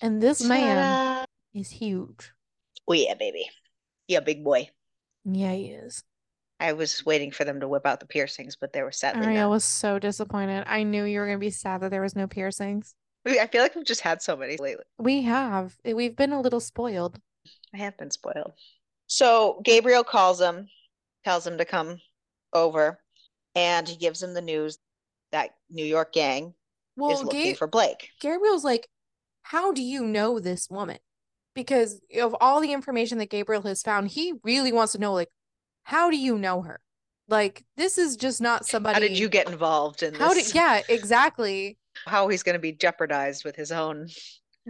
And 0.00 0.22
this 0.22 0.38
Ta-da. 0.38 0.48
man 0.48 1.26
is 1.54 1.70
huge. 1.70 2.32
Oh, 2.88 2.92
yeah, 2.92 3.14
baby. 3.14 3.48
Yeah, 4.08 4.20
big 4.20 4.44
boy. 4.44 4.70
Yeah, 5.24 5.52
he 5.52 5.66
is. 5.66 6.04
I 6.58 6.72
was 6.72 7.04
waiting 7.04 7.30
for 7.30 7.44
them 7.44 7.60
to 7.60 7.68
whip 7.68 7.84
out 7.86 8.00
the 8.00 8.06
piercings, 8.06 8.56
but 8.56 8.72
they 8.72 8.82
were 8.82 8.92
sadly. 8.92 9.36
I 9.36 9.46
was 9.46 9.64
so 9.64 9.98
disappointed. 9.98 10.64
I 10.66 10.84
knew 10.84 11.04
you 11.04 11.20
were 11.20 11.26
going 11.26 11.38
to 11.38 11.44
be 11.44 11.50
sad 11.50 11.82
that 11.82 11.90
there 11.90 12.00
was 12.00 12.16
no 12.16 12.26
piercings. 12.26 12.94
I 13.26 13.46
feel 13.48 13.62
like 13.62 13.74
we've 13.74 13.84
just 13.84 14.00
had 14.00 14.22
so 14.22 14.36
many 14.36 14.56
lately. 14.56 14.84
We 14.98 15.22
have. 15.22 15.76
We've 15.84 16.16
been 16.16 16.32
a 16.32 16.40
little 16.40 16.60
spoiled. 16.60 17.18
I 17.74 17.78
have 17.78 17.98
been 17.98 18.10
spoiled. 18.10 18.52
So 19.08 19.60
Gabriel 19.64 20.04
calls 20.04 20.40
him, 20.40 20.68
tells 21.24 21.46
him 21.46 21.58
to 21.58 21.64
come 21.64 21.98
over 22.52 23.00
and 23.54 23.88
he 23.88 23.96
gives 23.96 24.22
him 24.22 24.34
the 24.34 24.40
news 24.40 24.78
that 25.32 25.50
New 25.70 25.84
York 25.84 26.12
gang 26.12 26.54
well, 26.96 27.10
is 27.10 27.22
looking 27.22 27.52
Ga- 27.52 27.54
for 27.54 27.66
Blake. 27.66 28.10
Gabriel's 28.20 28.64
like, 28.64 28.88
How 29.42 29.72
do 29.72 29.82
you 29.82 30.04
know 30.04 30.38
this 30.38 30.70
woman? 30.70 30.98
Because 31.56 32.00
of 32.20 32.36
all 32.40 32.60
the 32.60 32.72
information 32.72 33.18
that 33.18 33.30
Gabriel 33.30 33.62
has 33.62 33.82
found, 33.82 34.08
he 34.08 34.34
really 34.44 34.72
wants 34.72 34.92
to 34.92 34.98
know, 34.98 35.12
like, 35.12 35.30
how 35.82 36.10
do 36.10 36.16
you 36.16 36.38
know 36.38 36.62
her? 36.62 36.78
Like, 37.28 37.64
this 37.76 37.98
is 37.98 38.16
just 38.16 38.40
not 38.40 38.64
somebody. 38.66 38.94
How 38.94 39.00
did 39.00 39.18
you 39.18 39.28
get 39.28 39.48
involved 39.48 40.04
in 40.04 40.14
how 40.14 40.32
this? 40.32 40.46
Did, 40.46 40.54
yeah, 40.54 40.82
exactly. 40.88 41.78
How 42.04 42.28
he's 42.28 42.44
going 42.44 42.52
to 42.52 42.60
be 42.60 42.70
jeopardized 42.70 43.44
with 43.44 43.56
his 43.56 43.72
own 43.72 44.08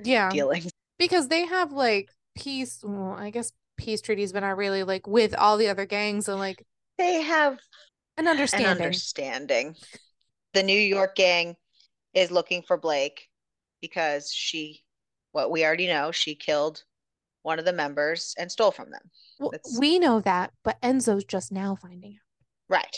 yeah 0.02 0.30
dealings. 0.30 0.70
Because 0.98 1.28
they 1.28 1.44
have 1.44 1.72
like 1.72 2.08
peace. 2.34 2.80
Well, 2.82 3.16
I 3.18 3.30
guess 3.30 3.52
peace 3.76 4.00
treaties, 4.00 4.32
but 4.32 4.40
not 4.40 4.56
really 4.56 4.84
like 4.84 5.06
with 5.06 5.34
all 5.34 5.58
the 5.58 5.68
other 5.68 5.84
gangs 5.84 6.28
and 6.28 6.38
like 6.38 6.64
they 6.96 7.20
have 7.20 7.58
an 8.16 8.28
understanding. 8.28 8.70
An 8.70 8.82
understanding. 8.82 9.74
The 10.54 10.62
New 10.62 10.80
York 10.80 11.16
gang 11.16 11.56
is 12.14 12.30
looking 12.30 12.62
for 12.62 12.78
Blake 12.78 13.28
because 13.82 14.32
she, 14.32 14.82
what 15.36 15.50
we 15.50 15.66
already 15.66 15.86
know, 15.86 16.10
she 16.10 16.34
killed 16.34 16.82
one 17.42 17.58
of 17.58 17.66
the 17.66 17.72
members 17.72 18.34
and 18.38 18.50
stole 18.50 18.70
from 18.70 18.90
them. 18.90 19.02
Well, 19.38 19.52
we 19.78 19.98
know 19.98 20.20
that, 20.20 20.50
but 20.64 20.80
Enzo's 20.80 21.24
just 21.24 21.52
now 21.52 21.76
finding 21.76 22.14
out. 22.14 22.74
Right. 22.74 22.96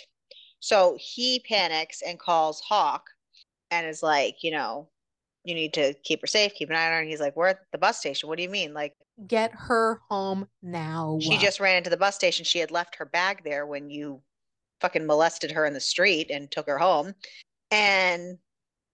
So 0.61 0.97
he 1.01 1.41
panics 1.41 2.01
and 2.01 2.17
calls 2.17 2.61
Hawk 2.61 3.03
and 3.73 3.85
is 3.85 4.05
like, 4.05 4.37
you 4.43 4.53
know, 4.53 4.89
you 5.43 5.55
need 5.57 5.75
to 5.75 5.95
keep 6.05 6.21
her 6.21 6.29
safe, 6.29 6.55
keep 6.55 6.71
an 6.71 6.77
eye 6.77 6.87
on 6.87 6.93
her. 6.93 7.01
And 7.01 7.09
he's 7.09 7.21
like, 7.21 7.35
We're 7.35 7.49
at 7.49 7.59
the 7.73 7.79
bus 7.79 7.99
station. 7.99 8.29
What 8.29 8.37
do 8.37 8.45
you 8.45 8.49
mean? 8.49 8.73
Like, 8.73 8.95
get 9.27 9.51
her 9.53 10.01
home 10.09 10.47
now. 10.63 11.19
She 11.21 11.39
just 11.39 11.59
ran 11.59 11.77
into 11.77 11.91
the 11.91 11.97
bus 11.97 12.15
station. 12.15 12.45
She 12.45 12.61
had 12.61 12.71
left 12.71 12.95
her 12.97 13.05
bag 13.05 13.43
there 13.45 13.67
when 13.67 13.91
you 13.91 14.23
fucking 14.81 15.07
molested 15.07 15.51
her 15.51 15.67
in 15.67 15.75
the 15.75 15.81
street 15.81 16.31
and 16.31 16.49
took 16.49 16.69
her 16.69 16.79
home. 16.79 17.15
And 17.73 18.39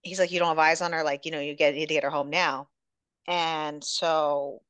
he's 0.01 0.19
like, 0.19 0.33
You 0.33 0.39
don't 0.39 0.49
have 0.49 0.59
eyes 0.59 0.81
on 0.81 0.93
her, 0.93 1.05
like, 1.05 1.27
you 1.27 1.31
know, 1.31 1.41
you 1.41 1.55
get 1.55 1.75
you 1.75 1.81
need 1.81 1.89
to 1.89 1.95
get 1.95 2.05
her 2.05 2.11
home 2.11 2.31
now. 2.31 2.69
And 3.27 3.83
so 3.83 4.63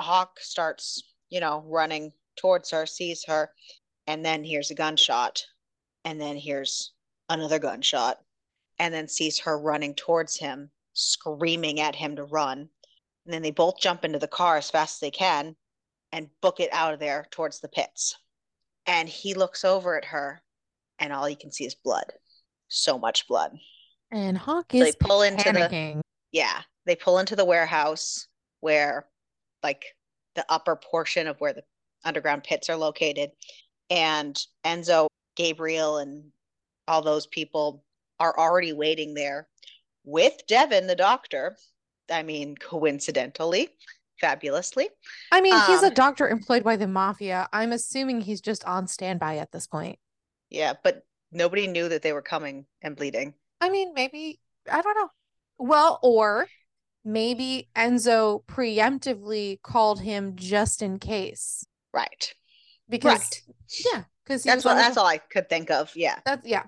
Hawk 0.00 0.38
starts, 0.40 1.02
you 1.30 1.40
know, 1.40 1.64
running 1.66 2.12
towards 2.36 2.70
her, 2.70 2.86
sees 2.86 3.24
her, 3.26 3.50
and 4.06 4.24
then 4.24 4.44
hears 4.44 4.70
a 4.70 4.74
gunshot, 4.74 5.44
and 6.04 6.20
then 6.20 6.36
hears 6.36 6.92
another 7.28 7.58
gunshot, 7.58 8.18
and 8.78 8.94
then 8.94 9.08
sees 9.08 9.38
her 9.40 9.58
running 9.58 9.94
towards 9.94 10.36
him 10.36 10.70
screaming 10.96 11.80
at 11.80 11.94
him 11.94 12.16
to 12.16 12.24
run. 12.24 12.68
And 13.24 13.34
then 13.34 13.42
they 13.42 13.50
both 13.50 13.78
jump 13.80 14.04
into 14.04 14.18
the 14.18 14.28
car 14.28 14.56
as 14.56 14.70
fast 14.70 14.96
as 14.96 15.00
they 15.00 15.10
can 15.10 15.56
and 16.12 16.30
book 16.40 16.60
it 16.60 16.70
out 16.72 16.94
of 16.94 17.00
there 17.00 17.26
towards 17.30 17.60
the 17.60 17.68
pits. 17.68 18.16
And 18.86 19.08
he 19.08 19.34
looks 19.34 19.64
over 19.64 19.96
at 19.96 20.04
her, 20.06 20.40
and 20.98 21.12
all 21.12 21.28
you 21.28 21.36
can 21.36 21.50
see 21.52 21.66
is 21.66 21.74
blood. 21.74 22.04
So 22.68 22.98
much 22.98 23.26
blood. 23.28 23.52
And 24.12 24.38
Hawk 24.38 24.74
is 24.74 24.80
so 24.80 24.84
they 24.84 24.92
pull 25.00 25.20
panicking. 25.20 25.30
into 25.38 25.52
the 25.52 26.02
yeah. 26.32 26.62
They 26.86 26.96
pull 26.96 27.18
into 27.18 27.36
the 27.36 27.44
warehouse 27.44 28.28
where, 28.60 29.06
like, 29.62 29.84
the 30.34 30.46
upper 30.48 30.76
portion 30.76 31.26
of 31.26 31.38
where 31.40 31.52
the 31.52 31.64
underground 32.04 32.44
pits 32.44 32.70
are 32.70 32.76
located. 32.76 33.30
And 33.90 34.40
Enzo, 34.64 35.08
Gabriel, 35.36 35.98
and 35.98 36.24
all 36.88 37.02
those 37.02 37.26
people 37.26 37.84
are 38.18 38.38
already 38.38 38.72
waiting 38.72 39.14
there 39.14 39.48
with 40.04 40.46
Devin, 40.46 40.86
the 40.86 40.96
doctor. 40.96 41.56
I 42.10 42.22
mean, 42.22 42.56
coincidentally, 42.56 43.68
fabulously. 44.20 44.88
I 45.32 45.40
mean, 45.40 45.54
he's 45.66 45.82
a 45.82 45.88
um, 45.88 45.94
doctor 45.94 46.28
employed 46.28 46.62
by 46.62 46.76
the 46.76 46.86
mafia. 46.86 47.48
I'm 47.52 47.72
assuming 47.72 48.20
he's 48.20 48.40
just 48.40 48.64
on 48.64 48.86
standby 48.86 49.38
at 49.38 49.50
this 49.52 49.66
point. 49.66 49.98
Yeah, 50.48 50.74
but 50.84 51.02
nobody 51.32 51.66
knew 51.66 51.88
that 51.88 52.02
they 52.02 52.12
were 52.12 52.22
coming 52.22 52.66
and 52.82 52.94
bleeding. 52.94 53.34
I 53.60 53.70
mean, 53.70 53.92
maybe, 53.94 54.40
I 54.70 54.80
don't 54.82 54.94
know. 54.94 55.10
Well, 55.58 55.98
or 56.02 56.46
maybe 57.06 57.68
Enzo 57.76 58.44
preemptively 58.46 59.62
called 59.62 60.00
him 60.00 60.34
just 60.34 60.82
in 60.82 60.98
case. 60.98 61.64
Right. 61.94 62.34
Because 62.88 63.20
right. 63.20 63.42
yeah, 63.92 64.04
because 64.24 64.42
that's 64.42 64.64
what 64.64 64.74
that's 64.74 64.96
all 64.96 65.06
I 65.06 65.18
could 65.18 65.48
think 65.48 65.70
of. 65.70 65.92
Yeah. 65.94 66.18
That's 66.26 66.46
yeah. 66.46 66.64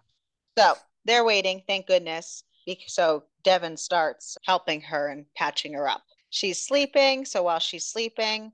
So 0.57 0.75
they're 1.05 1.25
waiting, 1.25 1.63
thank 1.67 1.87
goodness. 1.87 2.45
So 2.87 3.25
Devin 3.45 3.77
starts 3.77 4.37
helping 4.45 4.81
her 4.83 5.09
and 5.09 5.25
patching 5.37 5.75
her 5.75 5.89
up. 5.89 6.03
She's 6.31 6.63
sleeping, 6.63 7.25
so 7.25 7.43
while 7.43 7.61
she's 7.61 7.87
sleeping, 7.87 8.53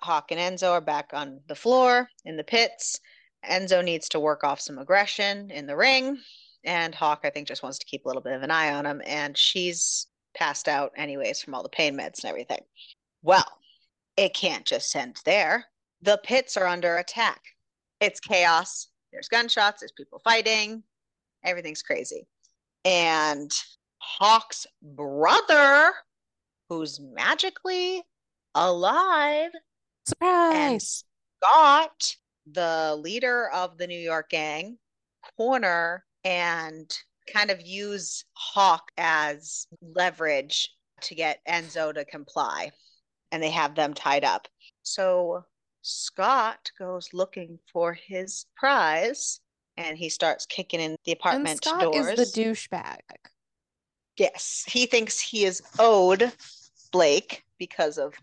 Hawk 0.00 0.30
and 0.30 0.38
Enzo 0.38 0.70
are 0.70 0.80
back 0.80 1.10
on 1.12 1.40
the 1.48 1.56
floor 1.56 2.08
in 2.24 2.36
the 2.36 2.44
pits. 2.44 3.00
Enzo 3.44 3.84
needs 3.84 4.08
to 4.10 4.20
work 4.20 4.44
off 4.44 4.60
some 4.60 4.78
aggression 4.78 5.50
in 5.50 5.66
the 5.66 5.76
ring, 5.76 6.18
and 6.64 6.94
Hawk, 6.94 7.22
I 7.24 7.30
think, 7.30 7.48
just 7.48 7.62
wants 7.64 7.78
to 7.78 7.86
keep 7.86 8.04
a 8.04 8.08
little 8.08 8.22
bit 8.22 8.34
of 8.34 8.42
an 8.42 8.50
eye 8.52 8.72
on 8.72 8.86
him. 8.86 9.02
And 9.04 9.36
she's 9.36 10.06
passed 10.38 10.68
out 10.68 10.92
anyways 10.96 11.42
from 11.42 11.54
all 11.54 11.62
the 11.62 11.68
pain 11.68 11.96
meds 11.96 12.22
and 12.22 12.30
everything. 12.30 12.60
Well, 13.22 13.46
it 14.16 14.34
can't 14.34 14.64
just 14.64 14.94
end 14.94 15.16
there. 15.24 15.66
The 16.02 16.20
pits 16.22 16.56
are 16.56 16.66
under 16.66 16.96
attack. 16.96 17.40
It's 18.00 18.20
chaos. 18.20 18.88
There's 19.12 19.28
gunshots, 19.28 19.80
there's 19.80 19.92
people 19.92 20.20
fighting, 20.22 20.82
everything's 21.44 21.82
crazy. 21.82 22.26
And 22.84 23.50
Hawk's 23.98 24.66
brother, 24.82 25.92
who's 26.68 27.00
magically 27.00 28.02
alive, 28.54 29.50
surprise, 30.06 30.54
and 30.54 30.82
Scott, 30.82 32.16
the 32.52 32.98
leader 33.00 33.48
of 33.50 33.78
the 33.78 33.86
New 33.86 33.98
York 33.98 34.30
gang, 34.30 34.78
corner 35.36 36.04
and 36.24 36.96
kind 37.32 37.50
of 37.50 37.60
use 37.60 38.24
Hawk 38.34 38.90
as 38.96 39.66
leverage 39.82 40.68
to 41.02 41.14
get 41.14 41.40
Enzo 41.48 41.94
to 41.94 42.04
comply. 42.04 42.70
And 43.30 43.42
they 43.42 43.50
have 43.50 43.74
them 43.74 43.94
tied 43.94 44.24
up. 44.24 44.48
So 44.82 45.44
Scott 45.82 46.70
goes 46.78 47.10
looking 47.12 47.58
for 47.72 47.92
his 47.92 48.46
prize 48.56 49.40
and 49.76 49.96
he 49.96 50.08
starts 50.08 50.46
kicking 50.46 50.80
in 50.80 50.96
the 51.04 51.12
apartment 51.12 51.50
and 51.50 51.64
Scott 51.64 51.92
doors. 51.92 52.18
is 52.18 52.32
the 52.32 52.42
douchebag. 52.42 52.98
Yes, 54.16 54.64
he 54.66 54.86
thinks 54.86 55.20
he 55.20 55.44
is 55.44 55.62
owed 55.78 56.32
Blake 56.90 57.44
because 57.58 57.98
of 57.98 58.14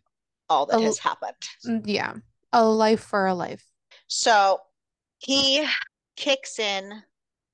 all 0.50 0.66
that 0.66 0.80
a, 0.80 0.84
has 0.84 1.00
happened. 1.00 1.36
Mm, 1.66 1.82
yeah, 1.86 2.14
a 2.52 2.66
life 2.66 3.00
for 3.00 3.28
a 3.28 3.34
life. 3.34 3.66
So 4.08 4.60
he 5.20 5.66
kicks 6.18 6.60
in 6.60 7.02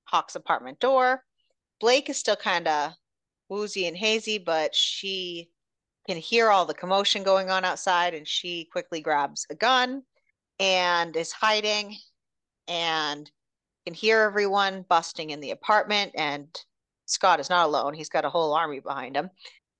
Hawk's 0.05 0.35
apartment 0.35 0.79
door 0.79 1.23
Blake 1.81 2.11
is 2.11 2.17
still 2.19 2.35
kind 2.35 2.67
of 2.67 2.93
woozy 3.49 3.87
and 3.87 3.97
hazy, 3.97 4.37
but 4.37 4.75
she 4.75 5.49
can 6.07 6.15
hear 6.17 6.49
all 6.49 6.65
the 6.65 6.75
commotion 6.75 7.23
going 7.23 7.49
on 7.49 7.65
outside 7.65 8.13
and 8.13 8.27
she 8.27 8.65
quickly 8.65 9.01
grabs 9.01 9.47
a 9.49 9.55
gun 9.55 10.03
and 10.59 11.15
is 11.15 11.31
hiding 11.31 11.97
and 12.67 13.31
can 13.85 13.95
hear 13.95 14.21
everyone 14.21 14.85
busting 14.89 15.31
in 15.31 15.39
the 15.39 15.49
apartment 15.49 16.11
and 16.15 16.47
Scott 17.07 17.39
is 17.39 17.49
not 17.49 17.65
alone. 17.65 17.95
He's 17.95 18.09
got 18.09 18.25
a 18.25 18.29
whole 18.29 18.53
army 18.53 18.79
behind 18.79 19.15
him. 19.15 19.31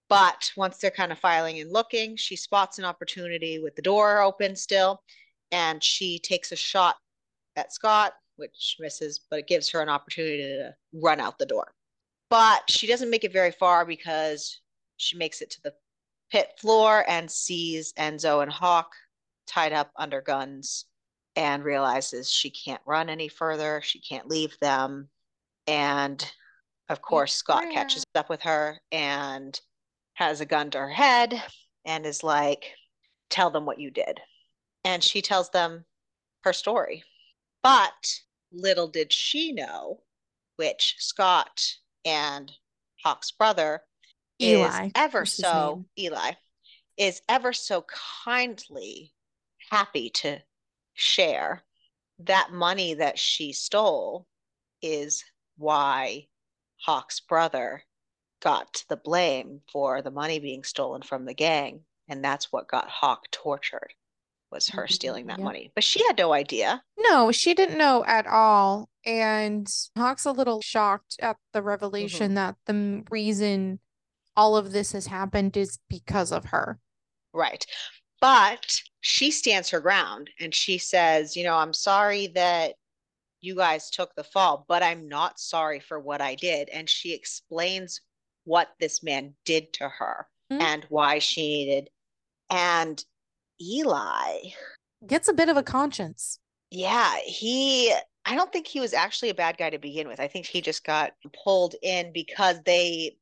But 0.09 0.51
once 0.57 0.79
they're 0.79 0.89
kind 0.89 1.11
of 1.11 1.19
filing 1.19 1.59
and 1.59 1.71
looking, 1.71 2.17
she 2.17 2.35
spots 2.35 2.79
an 2.79 2.85
opportunity 2.85 3.59
with 3.59 3.75
the 3.75 3.81
door 3.83 4.21
open 4.21 4.55
still 4.55 5.03
and 5.51 5.83
she 5.83 6.17
takes 6.17 6.51
a 6.51 6.55
shot 6.55 6.95
at 7.55 7.71
Scott, 7.71 8.13
which 8.37 8.77
misses, 8.79 9.19
but 9.29 9.39
it 9.39 9.47
gives 9.47 9.69
her 9.69 9.81
an 9.81 9.89
opportunity 9.89 10.39
to 10.39 10.73
run 10.93 11.19
out 11.19 11.37
the 11.37 11.45
door 11.45 11.71
but 12.32 12.63
she 12.69 12.88
doesn't 12.88 13.09
make 13.09 13.25
it 13.25 13.34
very 13.34 13.51
far 13.51 13.86
because 13.86 14.61
she 14.95 15.17
makes 15.17 15.41
it 15.41 15.49
to 15.51 15.61
the 15.63 15.73
pit 16.32 16.53
floor 16.57 17.03
and 17.09 17.29
sees 17.29 17.91
Enzo 17.99 18.41
and 18.41 18.49
Hawk 18.49 18.93
tied 19.45 19.73
up 19.73 19.91
under 19.97 20.21
guns 20.21 20.86
and 21.36 21.61
realizes 21.61 22.32
she 22.32 22.49
can't 22.49 22.82
run 22.86 23.09
any 23.09 23.27
further. 23.27 23.82
She 23.84 23.99
can't 23.99 24.29
leave 24.29 24.57
them. 24.61 25.09
And 25.67 26.25
of 26.88 27.01
course, 27.01 27.34
Scott 27.34 27.65
yeah. 27.67 27.73
catches 27.73 28.05
up 28.15 28.29
with 28.29 28.41
her 28.43 28.79
and 28.93 29.59
has 30.13 30.39
a 30.39 30.45
gun 30.45 30.71
to 30.71 30.77
her 30.77 30.89
head 30.89 31.43
and 31.86 32.05
is 32.05 32.23
like, 32.23 32.65
Tell 33.29 33.49
them 33.49 33.65
what 33.65 33.79
you 33.79 33.91
did. 33.91 34.19
And 34.84 35.03
she 35.03 35.21
tells 35.21 35.49
them 35.49 35.86
her 36.43 36.53
story. 36.53 37.03
But 37.61 38.19
little 38.51 38.88
did 38.88 39.11
she 39.11 39.51
know, 39.51 40.01
which 40.57 40.95
Scott 40.99 41.77
and 42.05 42.51
Hawk's 43.03 43.31
brother 43.31 43.81
Eli, 44.41 44.85
is 44.85 44.91
ever 44.95 45.25
so 45.25 45.85
Eli 45.97 46.33
is 46.97 47.21
ever 47.27 47.53
so 47.53 47.85
kindly 48.25 49.13
happy 49.69 50.09
to 50.09 50.39
share 50.93 51.63
that 52.19 52.51
money 52.51 52.95
that 52.95 53.17
she 53.17 53.53
stole 53.53 54.27
is 54.81 55.23
why 55.57 56.27
Hawk's 56.77 57.19
brother 57.19 57.83
got 58.41 58.83
the 58.89 58.97
blame 58.97 59.61
for 59.71 60.01
the 60.01 60.11
money 60.11 60.39
being 60.39 60.63
stolen 60.63 61.01
from 61.01 61.25
the 61.25 61.33
gang. 61.33 61.81
And 62.07 62.23
that's 62.23 62.51
what 62.51 62.67
got 62.67 62.89
Hawk 62.89 63.29
tortured 63.31 63.93
was 64.51 64.69
her 64.69 64.83
mm-hmm. 64.83 64.93
stealing 64.93 65.27
that 65.27 65.39
money. 65.39 65.71
But 65.73 65.83
she 65.83 66.05
had 66.05 66.17
no 66.17 66.33
idea. 66.33 66.83
No, 66.97 67.31
she 67.31 67.53
didn't 67.53 67.77
know 67.77 68.03
at 68.05 68.27
all. 68.27 68.89
And 69.05 69.67
Hawk's 69.97 70.25
a 70.25 70.31
little 70.31 70.61
shocked 70.61 71.15
at 71.21 71.37
the 71.53 71.61
revelation 71.61 72.27
mm-hmm. 72.27 72.35
that 72.35 72.55
the 72.65 73.03
reason 73.09 73.79
all 74.35 74.55
of 74.55 74.71
this 74.71 74.91
has 74.91 75.07
happened 75.07 75.57
is 75.57 75.79
because 75.89 76.31
of 76.31 76.45
her. 76.45 76.79
Right. 77.33 77.65
But 78.19 78.75
she 78.99 79.31
stands 79.31 79.69
her 79.69 79.79
ground 79.79 80.29
and 80.39 80.53
she 80.53 80.77
says, 80.77 81.35
you 81.35 81.43
know, 81.43 81.55
I'm 81.55 81.73
sorry 81.73 82.27
that 82.35 82.75
you 83.41 83.55
guys 83.55 83.89
took 83.89 84.13
the 84.15 84.23
fall, 84.23 84.65
but 84.67 84.83
I'm 84.83 85.07
not 85.07 85.39
sorry 85.39 85.79
for 85.79 85.99
what 85.99 86.21
I 86.21 86.35
did. 86.35 86.69
And 86.69 86.87
she 86.87 87.13
explains 87.13 88.01
what 88.43 88.69
this 88.79 89.01
man 89.01 89.33
did 89.45 89.73
to 89.73 89.89
her 89.89 90.27
mm-hmm. 90.51 90.61
and 90.61 90.85
why 90.89 91.19
she 91.19 91.41
needed. 91.41 91.89
And 92.51 93.03
Eli 93.62 94.51
gets 95.05 95.28
a 95.28 95.34
bit 95.34 95.49
of 95.49 95.57
a 95.57 95.64
conscience. 95.64 96.39
Yeah, 96.70 97.16
he 97.26 97.93
I 98.26 98.36
don't 98.36 98.51
think 98.51 98.68
he 98.68 98.80
was 98.80 98.93
actually 98.93 99.30
a 99.30 99.36
bad 99.36 99.57
guy 99.57 99.70
to 99.70 99.80
begin 99.80 100.07
with. 100.07 100.20
I 100.20 100.28
think 100.28 100.45
he 100.45 100.62
just 100.62 100.84
got 100.84 101.14
pulled 101.43 101.76
in 101.82 102.14
because 102.14 102.62
they 102.66 103.18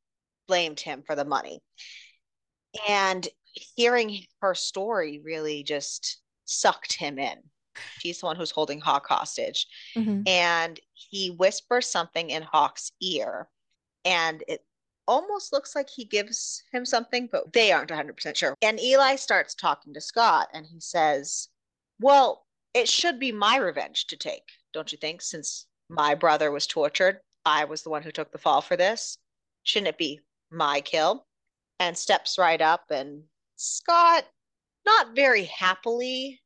blamed 0.46 0.80
him 0.80 1.02
for 1.06 1.14
the 1.16 1.24
money. 1.24 1.62
And 2.88 3.26
hearing 3.76 4.24
her 4.42 4.54
story 4.54 5.20
really 5.24 5.62
just 5.62 6.20
sucked 6.44 6.92
him 6.92 7.18
in. 7.18 7.38
She's 8.00 8.20
the 8.20 8.26
one 8.26 8.36
who's 8.36 8.50
holding 8.50 8.80
Hawk 8.80 9.06
hostage. 9.08 9.66
Mm-hmm. 9.96 10.22
And 10.26 10.78
he 10.92 11.30
whispers 11.30 11.86
something 11.86 12.30
in 12.30 12.42
Hawk's 12.42 12.92
ear. 13.00 13.48
And 14.04 14.44
it 14.48 14.60
almost 15.10 15.52
looks 15.52 15.74
like 15.74 15.90
he 15.90 16.04
gives 16.04 16.62
him 16.72 16.86
something, 16.86 17.28
but 17.30 17.52
they 17.52 17.72
aren't 17.72 17.90
100% 17.90 18.36
sure. 18.36 18.54
And 18.62 18.78
Eli 18.78 19.16
starts 19.16 19.56
talking 19.56 19.92
to 19.92 20.00
Scott 20.00 20.48
and 20.54 20.64
he 20.64 20.78
says, 20.78 21.48
Well, 21.98 22.46
it 22.74 22.88
should 22.88 23.18
be 23.18 23.32
my 23.32 23.56
revenge 23.56 24.06
to 24.06 24.16
take, 24.16 24.44
don't 24.72 24.92
you 24.92 24.98
think? 24.98 25.20
Since 25.20 25.66
my 25.88 26.14
brother 26.14 26.52
was 26.52 26.68
tortured, 26.68 27.18
I 27.44 27.64
was 27.64 27.82
the 27.82 27.90
one 27.90 28.04
who 28.04 28.12
took 28.12 28.30
the 28.30 28.38
fall 28.38 28.60
for 28.60 28.76
this. 28.76 29.18
Shouldn't 29.64 29.88
it 29.88 29.98
be 29.98 30.20
my 30.50 30.80
kill? 30.80 31.26
And 31.80 31.98
steps 31.98 32.38
right 32.38 32.60
up, 32.60 32.84
and 32.90 33.22
Scott, 33.56 34.24
not 34.86 35.16
very 35.16 35.44
happily, 35.44 36.40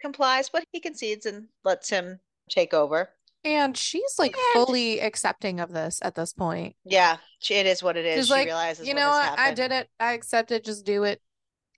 complies, 0.00 0.48
but 0.48 0.64
he 0.72 0.80
concedes 0.80 1.26
and 1.26 1.48
lets 1.64 1.90
him 1.90 2.20
take 2.48 2.72
over. 2.72 3.10
And 3.46 3.76
she's 3.76 4.18
like 4.18 4.34
and, 4.36 4.66
fully 4.66 5.00
accepting 5.00 5.60
of 5.60 5.72
this 5.72 6.00
at 6.02 6.16
this 6.16 6.32
point. 6.32 6.74
Yeah, 6.84 7.18
she, 7.38 7.54
it 7.54 7.64
is 7.66 7.80
what 7.80 7.96
it 7.96 8.04
is. 8.04 8.16
She's 8.16 8.26
she 8.26 8.32
like, 8.32 8.46
realizes, 8.46 8.88
you 8.88 8.92
know 8.94 9.08
what? 9.08 9.38
I 9.38 9.54
did 9.54 9.70
it. 9.70 9.88
I 10.00 10.14
accept 10.14 10.50
it. 10.50 10.64
Just 10.64 10.84
do 10.84 11.04
it. 11.04 11.22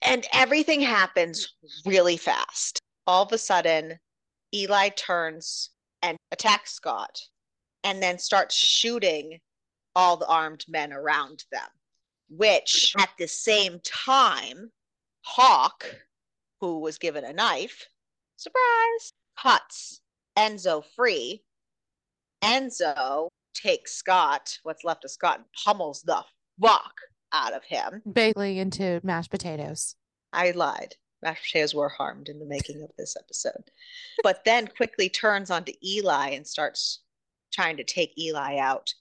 And 0.01 0.25
everything 0.33 0.81
happens 0.81 1.53
really 1.85 2.17
fast. 2.17 2.79
All 3.05 3.23
of 3.23 3.31
a 3.31 3.37
sudden, 3.37 3.99
Eli 4.53 4.89
turns 4.89 5.69
and 6.01 6.17
attacks 6.31 6.73
Scott 6.73 7.21
and 7.83 8.01
then 8.01 8.17
starts 8.17 8.55
shooting 8.55 9.39
all 9.95 10.17
the 10.17 10.27
armed 10.27 10.65
men 10.67 10.91
around 10.91 11.43
them. 11.51 11.69
which 12.29 12.93
at 12.97 13.09
the 13.17 13.27
same 13.27 13.79
time, 13.83 14.71
Hawk, 15.21 15.85
who 16.61 16.79
was 16.79 16.97
given 16.97 17.23
a 17.23 17.33
knife, 17.33 17.87
surprise, 18.37 19.13
cuts 19.37 20.01
Enzo 20.37 20.83
free. 20.95 21.43
Enzo 22.43 23.27
takes 23.53 23.93
Scott, 23.95 24.57
what's 24.63 24.83
left 24.83 25.05
of 25.05 25.11
Scott, 25.11 25.37
and 25.37 25.45
pummels 25.65 26.01
the 26.03 26.23
fuck 26.61 26.93
out 27.33 27.53
of 27.53 27.63
him. 27.63 28.01
Basically 28.11 28.59
into 28.59 28.99
mashed 29.03 29.31
potatoes. 29.31 29.95
I 30.33 30.51
lied. 30.51 30.95
Mashed 31.21 31.43
potatoes 31.43 31.75
were 31.75 31.89
harmed 31.89 32.29
in 32.29 32.39
the 32.39 32.45
making 32.45 32.81
of 32.81 32.89
this 32.97 33.15
episode. 33.19 33.71
but 34.23 34.43
then 34.45 34.67
quickly 34.67 35.09
turns 35.09 35.51
onto 35.51 35.73
Eli 35.83 36.29
and 36.29 36.47
starts 36.47 37.01
trying 37.51 37.77
to 37.77 37.83
take 37.83 38.17
Eli 38.17 38.57
out. 38.57 38.93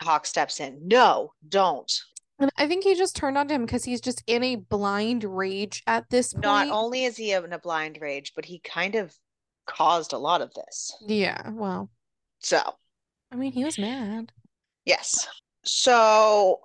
Hawk 0.00 0.26
steps 0.26 0.60
in. 0.60 0.78
No, 0.86 1.32
don't. 1.48 1.92
And 2.38 2.50
I 2.56 2.68
think 2.68 2.84
he 2.84 2.94
just 2.94 3.16
turned 3.16 3.36
on 3.36 3.48
him 3.48 3.66
because 3.66 3.84
he's 3.84 4.00
just 4.00 4.22
in 4.28 4.44
a 4.44 4.56
blind 4.56 5.24
rage 5.24 5.82
at 5.88 6.08
this 6.08 6.32
point. 6.32 6.44
Not 6.44 6.68
only 6.70 7.04
is 7.04 7.16
he 7.16 7.32
in 7.32 7.52
a 7.52 7.58
blind 7.58 7.98
rage, 8.00 8.32
but 8.36 8.44
he 8.44 8.60
kind 8.60 8.94
of 8.94 9.12
caused 9.66 10.12
a 10.12 10.18
lot 10.18 10.40
of 10.40 10.54
this. 10.54 10.96
Yeah, 11.06 11.50
well. 11.50 11.90
So, 12.40 12.60
I 13.32 13.36
mean, 13.36 13.52
he 13.52 13.64
was 13.64 13.78
mad. 13.78 14.32
Yes. 14.84 15.28
So 15.64 16.60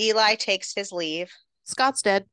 Eli 0.00 0.34
takes 0.34 0.74
his 0.74 0.92
leave. 0.92 1.32
Scott's 1.64 2.02
dead. 2.02 2.26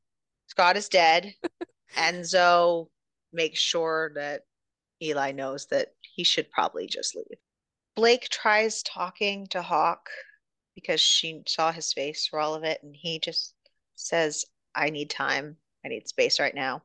Scott 0.48 0.76
is 0.76 0.88
dead. 0.88 1.34
Enzo 1.96 2.88
makes 3.32 3.58
sure 3.58 4.12
that 4.14 4.42
Eli 5.02 5.32
knows 5.32 5.66
that 5.66 5.88
he 6.00 6.24
should 6.24 6.50
probably 6.50 6.86
just 6.86 7.16
leave. 7.16 7.38
Blake 7.96 8.28
tries 8.28 8.82
talking 8.82 9.46
to 9.48 9.62
Hawk 9.62 10.08
because 10.74 11.00
she 11.00 11.42
saw 11.46 11.72
his 11.72 11.92
face 11.92 12.26
for 12.26 12.38
all 12.38 12.54
of 12.54 12.64
it, 12.64 12.80
and 12.82 12.94
he 12.94 13.18
just 13.18 13.54
says, 13.94 14.44
I 14.74 14.90
need 14.90 15.10
time. 15.10 15.56
I 15.84 15.88
need 15.88 16.08
space 16.08 16.38
right 16.38 16.54
now. 16.54 16.82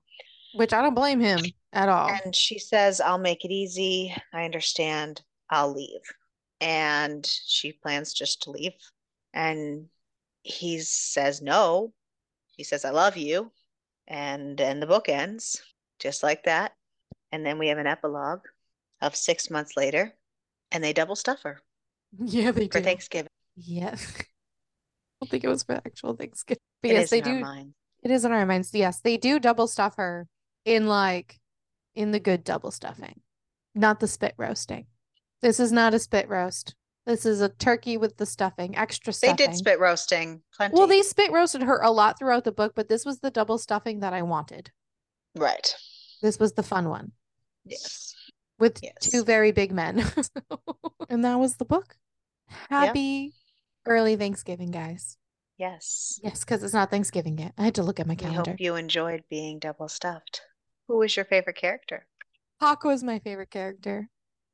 Which 0.54 0.74
I 0.74 0.82
don't 0.82 0.96
blame 0.96 1.20
him 1.20 1.40
at 1.74 1.90
all. 1.90 2.10
And 2.10 2.36
she 2.36 2.60
says, 2.60 3.02
I'll 3.02 3.18
make 3.18 3.44
it 3.44 3.52
easy. 3.52 4.16
I 4.34 4.46
understand. 4.46 5.22
I'll 5.50 5.74
leave. 5.74 6.02
And 6.62 7.26
she 7.26 7.74
plans 7.74 8.14
just 8.14 8.44
to 8.44 8.52
leave. 8.52 8.74
And 9.34 9.88
he 10.44 10.80
says 10.80 11.42
no. 11.42 11.94
He 12.56 12.64
says, 12.64 12.86
I 12.86 12.92
love 12.92 13.18
you. 13.18 13.52
And 14.08 14.58
then 14.58 14.80
the 14.80 14.88
book 14.88 15.10
ends 15.10 15.62
just 16.00 16.24
like 16.24 16.44
that. 16.44 16.74
And 17.32 17.46
then 17.46 17.58
we 17.58 17.68
have 17.68 17.78
an 17.78 17.88
epilogue 17.88 18.42
of 19.02 19.16
six 19.16 19.50
months 19.50 19.76
later, 19.76 20.14
and 20.72 20.84
they 20.84 20.94
double 20.94 21.16
stuff 21.16 21.42
her. 21.44 21.62
Yeah, 22.18 22.52
they 22.52 22.68
do. 22.68 22.72
for 22.72 22.80
do. 22.80 22.86
Thanksgiving. 22.86 23.30
Yeah. 23.58 23.96
I 24.18 24.24
don't 25.22 25.30
think 25.30 25.44
it 25.44 25.50
was 25.50 25.64
for 25.64 25.74
actual 25.74 26.16
Thanksgiving. 26.16 26.62
But 26.82 26.92
yes, 26.92 27.10
they 27.10 27.22
do. 27.22 27.44
It 28.04 28.12
is 28.12 28.24
in 28.24 28.32
our 28.32 28.46
minds. 28.46 28.72
Yes, 28.74 29.00
they 29.02 29.18
do 29.18 29.40
double 29.40 29.68
stuff 29.68 29.96
her 29.98 30.28
in 30.64 30.88
like 30.88 31.40
in 31.96 32.12
the 32.12 32.20
good 32.20 32.44
double 32.44 32.72
stuffing, 32.72 33.22
not 33.74 34.00
the 34.00 34.08
spit 34.08 34.34
roasting. 34.38 34.86
This 35.46 35.60
is 35.60 35.72
not 35.72 35.94
a 35.94 36.00
spit 36.00 36.28
roast. 36.28 36.74
This 37.06 37.24
is 37.24 37.40
a 37.40 37.50
turkey 37.50 37.98
with 37.98 38.18
the 38.18 38.26
stuffing, 38.26 38.76
extra 38.76 39.14
stuffing. 39.14 39.36
They 39.36 39.46
did 39.46 39.56
spit 39.56 39.80
roasting 39.80 40.42
plenty. 40.52 40.74
Well, 40.76 40.88
they 40.88 41.04
spit 41.04 41.32
roasted 41.32 41.62
her 41.62 41.80
a 41.84 41.92
lot 41.92 42.18
throughout 42.18 42.46
the 42.46 42.52
book, 42.52 42.74
but 42.76 42.90
this 42.90 43.06
was 43.06 43.20
the 43.20 43.30
double 43.30 43.60
stuffing 43.60 44.00
that 44.00 44.12
I 44.12 44.24
wanted. 44.24 44.72
Right. 45.36 45.76
This 46.24 46.40
was 46.40 46.54
the 46.54 46.64
fun 46.64 46.90
one. 46.90 47.12
Yes. 47.64 48.16
With 48.58 48.80
Yes. 48.82 48.94
two 49.12 49.24
very 49.24 49.52
big 49.52 49.72
men. 49.72 50.04
and 51.10 51.24
that 51.24 51.36
was 51.36 51.58
the 51.58 51.66
book. 51.66 51.96
Happy 52.72 53.34
early 53.86 54.16
Thanksgiving, 54.16 54.72
guys. 54.72 55.16
Yes. 55.60 56.20
Yes, 56.24 56.44
because 56.44 56.64
it's 56.64 56.74
not 56.74 56.90
Thanksgiving 56.90 57.38
yet. 57.38 57.54
I 57.56 57.66
had 57.66 57.76
to 57.76 57.84
look 57.84 58.00
at 58.00 58.08
my 58.08 58.14
We 58.14 58.18
calendar. 58.18 58.50
hope 58.50 58.60
you 58.60 58.74
enjoyed 58.78 59.26
being 59.30 59.60
double 59.60 59.90
stuffed. 59.90 60.42
Who 60.88 60.98
was 60.98 61.16
your 61.16 61.26
favorite 61.26 61.58
character? 61.58 62.08
Hawk 62.60 62.84
was 62.84 63.04
my 63.04 63.20
favorite 63.20 63.52
character. 63.52 64.10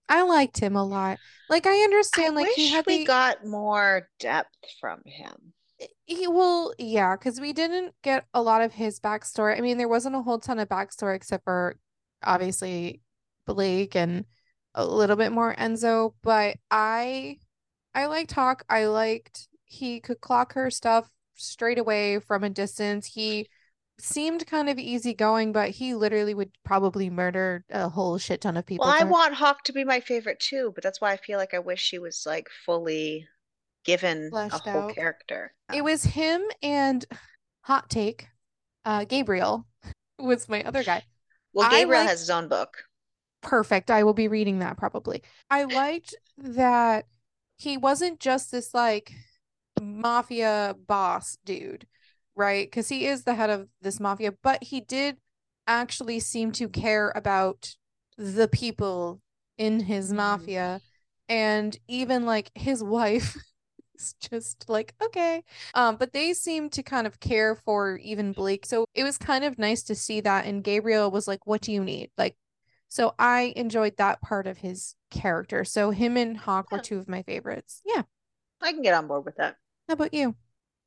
I 0.10 0.24
liked 0.24 0.60
him 0.60 0.76
a 0.76 0.84
lot. 0.84 1.20
Like 1.50 1.66
I 1.68 1.84
understand, 1.84 2.38
I 2.38 2.42
like 2.44 2.52
he 2.56 2.70
had 2.70 2.86
we 2.86 3.00
the 3.00 3.06
got 3.06 3.46
more 3.46 4.08
depth 4.20 4.56
from 4.80 5.02
him. 5.06 5.54
he 6.06 6.28
well, 6.28 6.74
yeah, 6.78 7.16
because 7.16 7.40
we 7.40 7.54
didn't 7.54 7.94
get 8.04 8.26
a 8.34 8.42
lot 8.42 8.62
of 8.62 8.74
his 8.74 9.00
backstory. 9.00 9.58
I 9.58 9.62
mean, 9.62 9.78
there 9.78 9.88
wasn't 9.88 10.16
a 10.16 10.22
whole 10.22 10.40
ton 10.40 10.60
of 10.60 10.70
backstory 10.70 11.16
except 11.16 11.44
for 11.44 11.76
obviously 12.24 13.02
Blake 13.46 13.96
and 13.96 14.26
a 14.76 14.86
little 14.86 15.16
bit 15.16 15.32
more 15.32 15.56
Enzo, 15.56 16.14
but 16.24 16.58
I 16.70 17.38
I 17.94 18.06
liked 18.06 18.32
Hawk. 18.32 18.64
I 18.70 18.86
liked 18.86 19.48
he 19.66 20.00
could 20.00 20.22
clock 20.22 20.54
her 20.54 20.70
stuff 20.70 21.10
straight 21.36 21.80
away 21.80 22.20
from 22.20 22.44
a 22.44 22.50
distance. 22.50 23.08
He 23.08 23.48
seemed 24.04 24.46
kind 24.48 24.70
of 24.70 24.78
easygoing, 24.78 25.52
but 25.52 25.70
he 25.72 25.94
literally 25.96 26.34
would 26.34 26.52
probably 26.64 27.10
murder 27.10 27.64
a 27.70 27.90
whole 27.90 28.18
shit 28.18 28.42
ton 28.42 28.58
of 28.58 28.66
people. 28.66 28.86
Well, 28.86 28.96
I 29.00 29.04
want 29.04 29.34
Hawk 29.36 29.64
to 29.66 29.74
be 29.74 29.84
my 29.84 30.00
favorite 30.00 30.40
too, 30.40 30.72
but 30.74 30.84
that's 30.84 31.02
why 31.02 31.12
I 31.12 31.18
feel 31.18 31.38
like 31.38 31.54
I 31.54 31.60
wish 31.60 31.82
she 31.82 32.00
was 32.00 32.24
like 32.26 32.48
fully 32.66 33.28
given 33.86 34.28
a 34.28 34.30
Fleshed 34.30 34.68
whole 34.68 34.82
out. 34.84 34.96
character. 34.96 35.54
It 35.74 35.84
was 35.84 36.04
him 36.04 36.42
and 36.62 37.06
hot 37.62 37.90
take, 37.90 38.28
uh, 38.86 39.06
Gabriel 39.06 39.66
was 40.20 40.48
my 40.50 40.64
other 40.64 40.84
guy. 40.84 41.04
Well, 41.54 41.70
Gabriel 41.70 42.02
like- 42.02 42.10
has 42.10 42.20
his 42.20 42.30
own 42.30 42.48
book. 42.48 42.84
Perfect. 43.42 43.90
I 43.90 44.04
will 44.04 44.14
be 44.14 44.28
reading 44.28 44.60
that 44.60 44.78
probably. 44.78 45.24
I 45.50 45.64
liked 45.64 46.14
that 46.38 47.06
he 47.58 47.76
wasn't 47.76 48.20
just 48.20 48.52
this 48.52 48.74
like 48.74 49.12
mafia 49.82 50.76
boss 50.88 51.38
dude, 51.44 51.88
right? 52.36 52.68
Because 52.68 52.90
he 52.90 53.06
is 53.08 53.24
the 53.24 53.36
head 53.36 53.50
of 53.50 53.68
this 53.82 54.00
mafia, 54.00 54.32
but 54.44 54.64
he 54.64 54.82
did 54.82 55.18
actually 55.68 56.20
seem 56.20 56.52
to 56.54 56.68
care 56.70 57.12
about 57.16 57.76
the 58.18 58.48
people 58.48 59.22
in 59.58 59.82
his 59.82 60.12
Mhm. 60.12 60.16
mafia. 60.16 60.82
And 61.30 61.78
even 61.88 62.26
like 62.26 62.52
his 62.56 62.84
wife 62.84 63.36
is 63.96 64.14
just 64.20 64.68
like 64.70 64.94
okay. 65.02 65.44
Um 65.74 65.96
but 65.98 66.14
they 66.14 66.34
seem 66.34 66.70
to 66.72 66.84
kind 66.84 67.08
of 67.08 67.20
care 67.20 67.56
for 67.56 67.98
even 67.98 68.34
Blake. 68.34 68.66
So 68.66 68.86
it 68.94 69.04
was 69.04 69.18
kind 69.18 69.44
of 69.46 69.58
nice 69.60 69.84
to 69.84 69.96
see 69.96 70.20
that 70.22 70.46
and 70.46 70.64
Gabriel 70.64 71.12
was 71.12 71.28
like 71.28 71.46
what 71.48 71.62
do 71.62 71.72
you 71.72 71.84
need? 71.84 72.12
Like 72.18 72.36
so 72.90 73.14
I 73.18 73.54
enjoyed 73.56 73.96
that 73.98 74.22
part 74.22 74.48
of 74.48 74.58
his 74.58 74.96
character. 75.10 75.64
So 75.64 75.92
him 75.92 76.18
and 76.18 76.36
Hawk 76.38 76.72
were 76.72 76.80
two 76.80 76.98
of 76.98 77.08
my 77.08 77.24
favorites. 77.24 77.82
Yeah. 77.86 78.04
I 78.62 78.74
can 78.74 78.82
get 78.82 78.94
on 78.94 79.08
board 79.08 79.26
with 79.26 79.38
that. 79.38 79.56
how 79.88 79.94
about 79.94 80.14
you? 80.14 80.36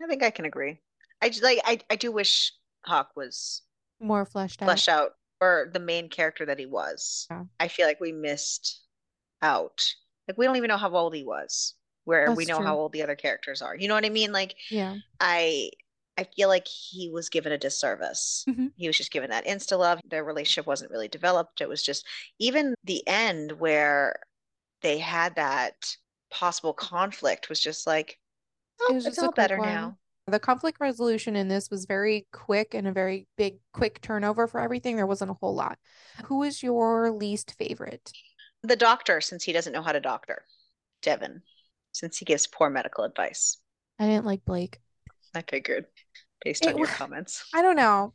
I 0.02 0.06
think 0.06 0.22
I 0.22 0.30
can 0.30 0.44
agree. 0.44 0.80
I 1.24 1.28
just 1.30 1.42
like 1.42 1.58
I, 1.64 1.78
I 1.90 1.96
do 1.96 2.12
wish 2.12 2.52
Hawk 2.84 3.12
was 3.16 3.62
more 3.98 4.26
fleshed 4.26 4.60
out 4.60 4.66
fleshed 4.66 4.88
out 4.90 5.12
or 5.40 5.70
the 5.72 5.80
main 5.80 6.08
character 6.10 6.44
that 6.46 6.58
he 6.58 6.66
was. 6.66 7.26
Yeah. 7.30 7.44
I 7.58 7.68
feel 7.68 7.86
like 7.86 8.00
we 8.00 8.12
missed 8.12 8.82
out. 9.40 9.94
Like 10.28 10.36
we 10.36 10.44
don't 10.44 10.56
even 10.56 10.68
know 10.68 10.76
how 10.76 10.94
old 10.94 11.14
he 11.14 11.24
was, 11.24 11.74
where 12.04 12.30
we 12.32 12.44
know 12.44 12.58
true. 12.58 12.66
how 12.66 12.76
old 12.76 12.92
the 12.92 13.02
other 13.02 13.16
characters 13.16 13.62
are. 13.62 13.74
You 13.74 13.88
know 13.88 13.94
what 13.94 14.04
I 14.04 14.10
mean? 14.10 14.32
Like 14.32 14.54
yeah 14.70 14.96
I 15.18 15.70
I 16.18 16.24
feel 16.36 16.48
like 16.48 16.68
he 16.68 17.10
was 17.10 17.30
given 17.30 17.52
a 17.52 17.58
disservice. 17.58 18.44
Mhm. 18.46 18.72
He 18.76 18.86
was 18.86 18.96
just 18.96 19.10
given 19.10 19.30
that 19.30 19.46
insta 19.46 19.78
love. 19.78 20.00
Their 20.08 20.24
relationship 20.24 20.66
wasn't 20.66 20.90
really 20.90 21.08
developed. 21.08 21.62
It 21.62 21.68
was 21.68 21.82
just 21.82 22.06
even 22.38 22.74
the 22.84 23.02
end 23.08 23.52
where 23.52 24.16
they 24.82 24.98
had 24.98 25.36
that 25.36 25.96
possible 26.30 26.74
conflict 26.74 27.48
was 27.48 27.60
just 27.60 27.86
like, 27.86 28.18
oh, 28.82 28.92
was 28.92 29.06
it's 29.06 29.18
all 29.18 29.32
better 29.32 29.58
one. 29.58 29.68
now. 29.68 29.98
The 30.26 30.38
conflict 30.38 30.80
resolution 30.80 31.36
in 31.36 31.48
this 31.48 31.70
was 31.70 31.84
very 31.84 32.26
quick 32.32 32.72
and 32.72 32.86
a 32.86 32.92
very 32.92 33.26
big, 33.36 33.58
quick 33.72 34.00
turnover 34.00 34.46
for 34.46 34.58
everything. 34.58 34.96
There 34.96 35.06
wasn't 35.06 35.30
a 35.30 35.34
whole 35.34 35.54
lot. 35.54 35.78
Who 36.24 36.42
is 36.42 36.62
your 36.62 37.10
least 37.10 37.54
favorite? 37.58 38.10
The 38.62 38.76
doctor, 38.76 39.20
since 39.20 39.44
he 39.44 39.52
doesn't 39.52 39.74
know 39.74 39.82
how 39.82 39.92
to 39.92 40.00
doctor, 40.00 40.44
Devin, 41.02 41.42
since 41.92 42.16
he 42.16 42.24
gives 42.24 42.46
poor 42.46 42.70
medical 42.70 43.04
advice. 43.04 43.58
I 43.98 44.06
didn't 44.06 44.24
like 44.24 44.44
Blake. 44.46 44.78
I 45.34 45.42
figured 45.42 45.86
based 46.42 46.64
It 46.64 46.72
on 46.72 46.78
your 46.78 46.86
comments. 46.86 47.44
I 47.52 47.60
don't 47.60 47.76
know. 47.76 48.14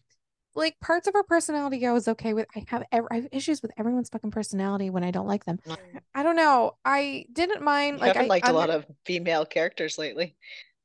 Like 0.55 0.79
parts 0.79 1.07
of 1.07 1.13
her 1.13 1.23
personality 1.23 1.85
I 1.85 1.91
was 1.91 2.07
okay 2.07 2.33
with. 2.33 2.47
I 2.55 2.65
have 2.69 2.83
I 2.91 3.15
have 3.15 3.27
issues 3.31 3.61
with 3.61 3.71
everyone's 3.77 4.09
fucking 4.09 4.31
personality 4.31 4.89
when 4.89 5.03
I 5.03 5.11
don't 5.11 5.27
like 5.27 5.45
them. 5.45 5.59
Mm. 5.67 5.77
I 6.15 6.23
don't 6.23 6.35
know. 6.35 6.75
I 6.83 7.25
didn't 7.31 7.61
mind 7.61 7.97
You 7.99 8.07
like 8.07 8.15
haven't 8.15 8.31
I 8.31 8.33
liked 8.33 8.47
a 8.47 8.53
lot 8.53 8.71
of 8.71 8.85
female 9.05 9.45
characters 9.45 9.99
lately. 9.99 10.35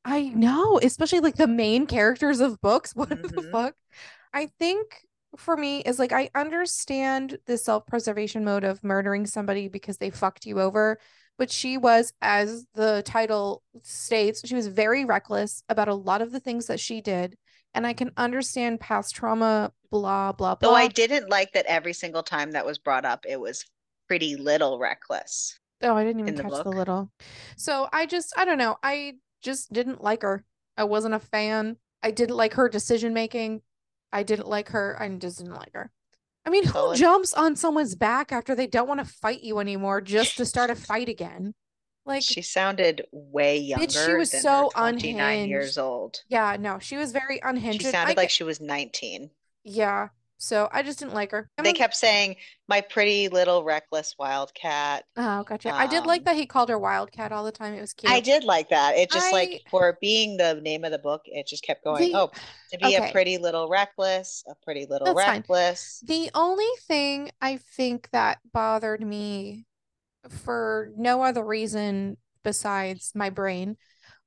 I 0.05 0.25
know, 0.29 0.79
especially 0.83 1.21
like 1.21 1.37
the 1.37 1.47
main 1.47 1.87
characters 1.87 2.41
of 2.41 2.61
books. 2.61 2.93
What 2.97 3.09
the 3.11 3.17
Mhm. 3.19 3.51
fuck? 3.51 3.75
I 4.33 4.47
think 4.59 5.07
for 5.37 5.57
me 5.57 5.81
is 5.81 5.99
like 5.99 6.13
I 6.13 6.31
understand 6.35 7.39
the 7.47 7.59
self-preservation 7.59 8.45
mode 8.45 8.65
of 8.65 8.85
murdering 8.85 9.27
somebody 9.27 9.69
because 9.69 9.99
they 9.99 10.11
fucked 10.11 10.47
you 10.47 10.61
over, 10.61 10.99
but 11.39 11.51
she 11.51 11.79
was, 11.79 12.13
as 12.23 12.67
the 12.75 13.03
title 13.05 13.63
states, 13.83 14.43
she 14.47 14.55
was 14.55 14.69
very 14.69 15.05
reckless 15.05 15.63
about 15.69 15.89
a 15.89 15.95
lot 15.95 16.23
of 16.23 16.33
the 16.33 16.41
things 16.41 16.67
that 16.67 16.81
she 16.81 17.01
did. 17.01 17.37
And 17.75 17.87
I 17.87 17.93
can 17.93 18.13
understand 18.17 18.81
past 18.81 19.17
trauma, 19.17 19.73
blah, 19.91 20.33
blah, 20.33 20.55
blah. 20.55 20.71
Though 20.71 20.77
I 20.77 20.87
didn't 20.89 21.29
like 21.29 21.53
that 21.53 21.67
every 21.67 21.93
single 21.93 22.23
time 22.23 22.53
that 22.53 22.65
was 22.67 22.79
brought 22.79 23.05
up, 23.05 23.25
it 23.29 23.41
was 23.41 23.65
pretty 24.07 24.37
little 24.37 24.79
reckless. 24.79 25.59
Oh, 25.83 25.97
I 25.97 26.05
didn't 26.05 26.21
even 26.21 26.35
the 26.37 26.43
catch 26.43 26.53
the 26.53 26.65
book. 26.65 26.77
little. 26.77 27.11
So 27.57 27.89
I 27.93 28.07
just, 28.07 28.33
I 28.39 28.45
don't 28.45 28.59
know. 28.59 28.77
I 28.83 29.15
just 29.45 29.73
didn't 29.73 30.03
like 30.03 30.23
her. 30.23 30.45
I 30.77 30.85
wasn't 30.85 31.15
a 31.15 31.21
fan. 31.21 31.77
I 32.03 32.11
didn't 32.11 32.37
like 32.37 32.55
her 32.55 32.69
decision 32.69 33.15
making. 33.15 33.63
I 34.13 34.25
didn't 34.25 34.49
like 34.49 34.71
her. 34.71 34.97
I 35.01 35.09
just 35.11 35.39
didn't 35.39 35.55
like 35.55 35.73
her. 35.75 35.91
I 36.47 36.51
mean, 36.51 36.65
who 36.65 36.73
Solid. 36.73 36.99
jumps 36.99 37.33
on 37.33 37.57
someone's 37.57 37.95
back 37.95 38.33
after 38.33 38.55
they 38.55 38.67
don't 38.67 38.89
want 38.89 39.01
to 39.01 39.07
fight 39.07 39.43
you 39.43 39.61
anymore 39.61 40.01
just 40.01 40.37
to 40.39 40.45
start 40.45 40.71
a 40.71 40.75
fight 40.91 41.09
again? 41.09 41.55
Like, 42.07 42.23
She 42.23 42.43
sounded 42.43 43.07
way 43.13 43.57
younger 43.59 43.87
Bitch, 43.87 44.07
she 44.07 44.13
was 44.15 44.31
so 44.31 44.71
29 44.75 45.49
years 45.49 45.77
unhinged. 45.77 45.79
old. 45.79 46.21
yeah, 46.29 46.57
no, 46.61 46.79
she 46.79 46.99
was 46.99 47.13
very 47.13 47.41
unhinged. 47.43 47.81
She 47.81 47.89
sounded 47.89 48.19
I 48.19 48.21
like 48.21 48.29
she 48.31 48.45
was 48.45 48.61
19. 48.61 49.31
yeah. 49.65 50.09
So 50.37 50.68
I 50.72 50.82
just 50.82 50.99
didn't 50.99 51.14
like 51.14 51.30
her. 51.30 51.49
I'm 51.57 51.64
They 51.64 51.70
a- 51.70 51.74
kept 51.74 51.95
saying, 51.97 52.37
my 52.68 52.80
pretty 52.80 53.28
little 53.28 53.62
reckless 53.64 54.14
wildcat. 54.18 55.05
Oh, 55.16 55.43
gotcha. 55.45 55.72
I 55.72 55.87
did 55.87 56.07
like 56.07 56.20
um, 56.22 56.24
that 56.24 56.37
he 56.37 56.45
called 56.47 56.68
her 56.68 56.78
Wildcat 56.78 57.32
all 57.32 57.45
the 57.45 57.53
time. 57.53 57.74
It 57.74 57.80
was 57.80 57.93
cute. 57.93 58.12
I 58.12 58.20
did 58.20 58.45
like 58.45 58.68
that. 58.70 58.97
It 58.97 59.11
just 59.11 59.28
I- 59.28 59.32
like 59.32 59.62
for 59.70 59.97
being 60.01 60.37
the 60.37 60.55
name 60.61 60.85
of 60.85 60.91
the 60.91 60.99
book, 60.99 61.22
it 61.26 61.47
just 61.47 61.62
kept 61.62 61.85
going. 61.85 62.12
The- 62.12 62.18
oh, 62.18 62.30
to 62.72 62.78
be 62.78 62.97
okay. 62.97 63.09
a 63.09 63.12
pretty 63.12 63.39
little 63.39 63.68
reckless, 63.68 64.45
a 64.49 64.55
pretty 64.64 64.87
little 64.87 65.07
That's 65.14 65.24
fine. 65.24 65.41
reckless. 65.41 66.03
The 66.07 66.30
only 66.35 66.68
thing 66.87 67.30
I 67.41 67.59
think 67.76 68.11
that 68.11 68.39
bothered 68.53 69.03
me 69.03 69.66
for 70.28 70.91
no 70.97 71.22
other 71.22 71.45
reason 71.45 72.16
besides 72.43 73.12
my 73.14 73.30
brain 73.30 73.76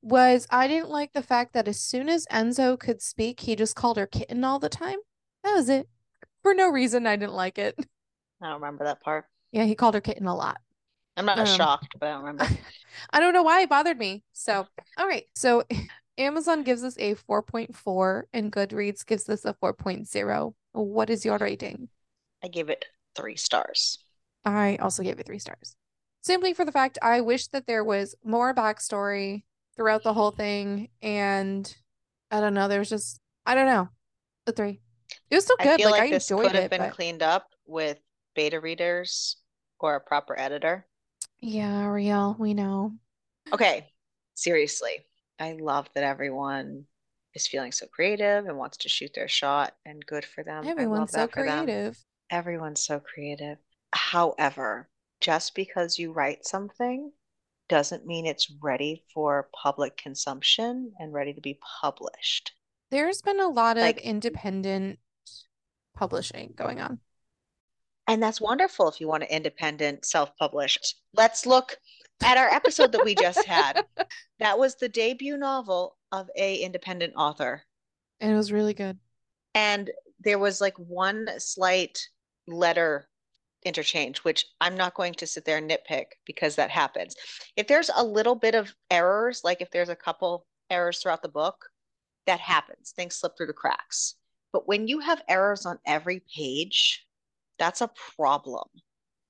was 0.01 0.47
I 0.49 0.67
didn't 0.67 0.89
like 0.89 1.13
the 1.13 1.21
fact 1.23 1.53
that 1.53 1.67
as 1.67 1.79
soon 1.81 2.07
as 2.07 2.25
Enzo 2.31 2.79
could 2.79 3.01
speak, 3.01 3.41
he 3.41 3.55
just 3.55 3.75
called 3.75 3.97
her 3.97 4.07
kitten 4.07 4.43
all 4.43 4.59
the 4.59 4.69
time. 4.69 4.97
That 5.43 5.55
was 5.55 5.69
it. 5.69 5.87
For 6.47 6.53
no 6.53 6.69
reason, 6.69 7.05
I 7.05 7.17
didn't 7.17 7.33
like 7.33 7.57
it. 7.57 7.75
I 8.41 8.45
don't 8.45 8.61
remember 8.61 8.85
that 8.85 9.01
part. 9.01 9.25
Yeah, 9.51 9.65
he 9.65 9.75
called 9.75 9.95
her 9.95 9.99
kitten 9.99 10.27
a 10.27 10.33
lot. 10.33 10.61
I'm 11.17 11.25
not 11.25 11.39
Um, 11.39 11.45
shocked, 11.45 11.97
but 11.99 12.07
I 12.07 12.11
don't 12.13 12.23
remember. 12.23 12.47
I 13.11 13.19
don't 13.19 13.33
know 13.33 13.43
why 13.43 13.63
it 13.63 13.69
bothered 13.69 13.99
me. 13.99 14.23
So, 14.31 14.65
all 14.97 15.07
right. 15.07 15.25
So, 15.35 15.65
Amazon 16.17 16.63
gives 16.63 16.85
us 16.85 16.95
a 16.99 17.15
4.4 17.15 18.23
and 18.33 18.49
Goodreads 18.49 19.05
gives 19.05 19.25
this 19.25 19.43
a 19.43 19.55
4.0. 19.55 20.53
What 20.71 21.09
is 21.09 21.25
your 21.25 21.37
rating? 21.37 21.89
I 22.41 22.47
gave 22.47 22.69
it 22.69 22.85
three 23.13 23.35
stars. 23.35 23.99
I 24.45 24.77
also 24.77 25.03
gave 25.03 25.19
it 25.19 25.25
three 25.25 25.39
stars. 25.39 25.75
Simply 26.21 26.53
for 26.53 26.63
the 26.63 26.71
fact 26.71 26.97
I 27.01 27.19
wish 27.19 27.47
that 27.47 27.67
there 27.67 27.83
was 27.83 28.15
more 28.23 28.55
backstory 28.55 29.43
throughout 29.75 30.03
the 30.03 30.13
whole 30.13 30.31
thing. 30.31 30.87
And 31.01 31.75
I 32.31 32.39
don't 32.39 32.53
know, 32.53 32.69
there's 32.69 32.89
just, 32.89 33.19
I 33.45 33.53
don't 33.53 33.65
know, 33.65 33.89
a 34.45 34.53
three. 34.53 34.79
It 35.30 35.36
was 35.36 35.43
still 35.45 35.57
I 35.59 35.63
good. 35.63 35.78
feel 35.78 35.91
Like, 35.91 35.99
like 36.01 36.09
I 36.09 36.13
this 36.13 36.30
enjoyed 36.32 36.47
could 36.47 36.55
have 36.55 36.63
it, 36.65 36.69
been 36.71 36.82
but 36.82 36.93
cleaned 36.93 37.21
up 37.23 37.49
with 37.65 37.99
beta 38.36 38.59
readers 38.59 39.38
or 39.80 39.95
a 39.95 40.01
proper 40.01 40.38
editor. 40.39 40.86
yeah, 41.39 41.86
real, 41.88 42.36
we 42.39 42.53
know. 42.53 42.93
Okay, 43.53 43.91
seriously, 44.36 45.05
I 45.39 45.53
love 45.53 45.88
that 45.95 46.03
everyone 46.03 46.86
is 47.34 47.47
feeling 47.47 47.71
so 47.71 47.86
creative 47.88 48.45
and 48.45 48.57
wants 48.57 48.78
to 48.78 48.89
shoot 48.89 49.11
their 49.13 49.28
shot, 49.28 49.75
and 49.86 50.03
good 50.05 50.25
for 50.25 50.43
them. 50.43 50.65
Everyone's 50.67 51.11
so 51.11 51.17
that 51.19 51.32
for 51.34 51.43
them. 51.45 51.65
creative. 51.65 51.97
Everyone's 52.32 52.84
so 52.84 52.99
creative. 52.99 53.57
However, 53.93 54.89
just 55.21 55.55
because 55.55 55.99
you 55.99 56.11
write 56.11 56.45
something 56.45 57.11
doesn't 57.69 58.05
mean 58.05 58.25
it's 58.25 58.51
ready 58.61 59.03
for 59.13 59.49
public 59.53 59.97
consumption 59.97 60.91
and 60.99 61.13
ready 61.13 61.34
to 61.34 61.41
be 61.41 61.59
published. 61.82 62.53
There's 62.91 63.21
been 63.21 63.39
a 63.39 63.47
lot 63.49 63.78
of 63.78 63.84
Like- 63.84 63.99
independent 64.01 64.99
publishing 65.97 66.53
going 66.55 66.79
on. 66.79 66.99
And 68.07 68.23
that's 68.23 68.39
wonderful 68.39 68.87
if 68.87 69.01
you 69.01 69.07
want 69.07 69.23
to 69.23 69.35
independent, 69.35 70.05
self-published. 70.05 70.95
Let's 71.13 71.45
look 71.45 71.77
at 72.23 72.37
our 72.37 72.49
episode 72.49 72.93
that 72.93 73.03
we 73.03 73.15
just 73.15 73.45
had. 73.45 73.85
That 74.39 74.59
was 74.59 74.75
the 74.75 74.87
debut 74.87 75.35
novel 75.35 75.97
of 76.11 76.29
a 76.37 76.57
independent 76.57 77.13
author. 77.17 77.63
And 78.21 78.31
it 78.31 78.35
was 78.35 78.51
really 78.51 78.75
good. 78.75 78.99
And 79.55 79.89
there 80.19 80.37
was 80.37 80.61
like 80.61 80.77
one 80.77 81.27
slight 81.39 81.99
letter 82.45 83.09
interchange, 83.63 84.19
which 84.19 84.45
I'm 84.61 84.77
not 84.77 84.93
going 84.93 85.15
to 85.15 85.25
sit 85.25 85.43
there 85.43 85.57
and 85.57 85.67
nitpick 85.67 86.05
because 86.23 86.55
that 86.55 86.69
happens. 86.69 87.15
If 87.55 87.67
there's 87.67 87.89
a 87.95 88.03
little 88.03 88.35
bit 88.35 88.53
of 88.53 88.75
errors, 88.91 89.41
like 89.43 89.59
if 89.59 89.71
there's 89.71 89.89
a 89.89 89.95
couple 89.95 90.45
errors 90.69 90.99
throughout 90.99 91.23
the 91.23 91.29
book, 91.29 91.65
that 92.27 92.39
happens. 92.39 92.93
Things 92.95 93.15
slip 93.15 93.35
through 93.35 93.47
the 93.47 93.53
cracks. 93.53 94.15
But 94.57 94.67
when 94.67 94.87
you 94.87 95.01
have 95.01 95.21
errors 95.27 95.67
on 95.67 95.77
every 95.85 96.23
page, 96.35 97.05
that's 97.59 97.79
a 97.79 97.91
problem. 98.15 98.67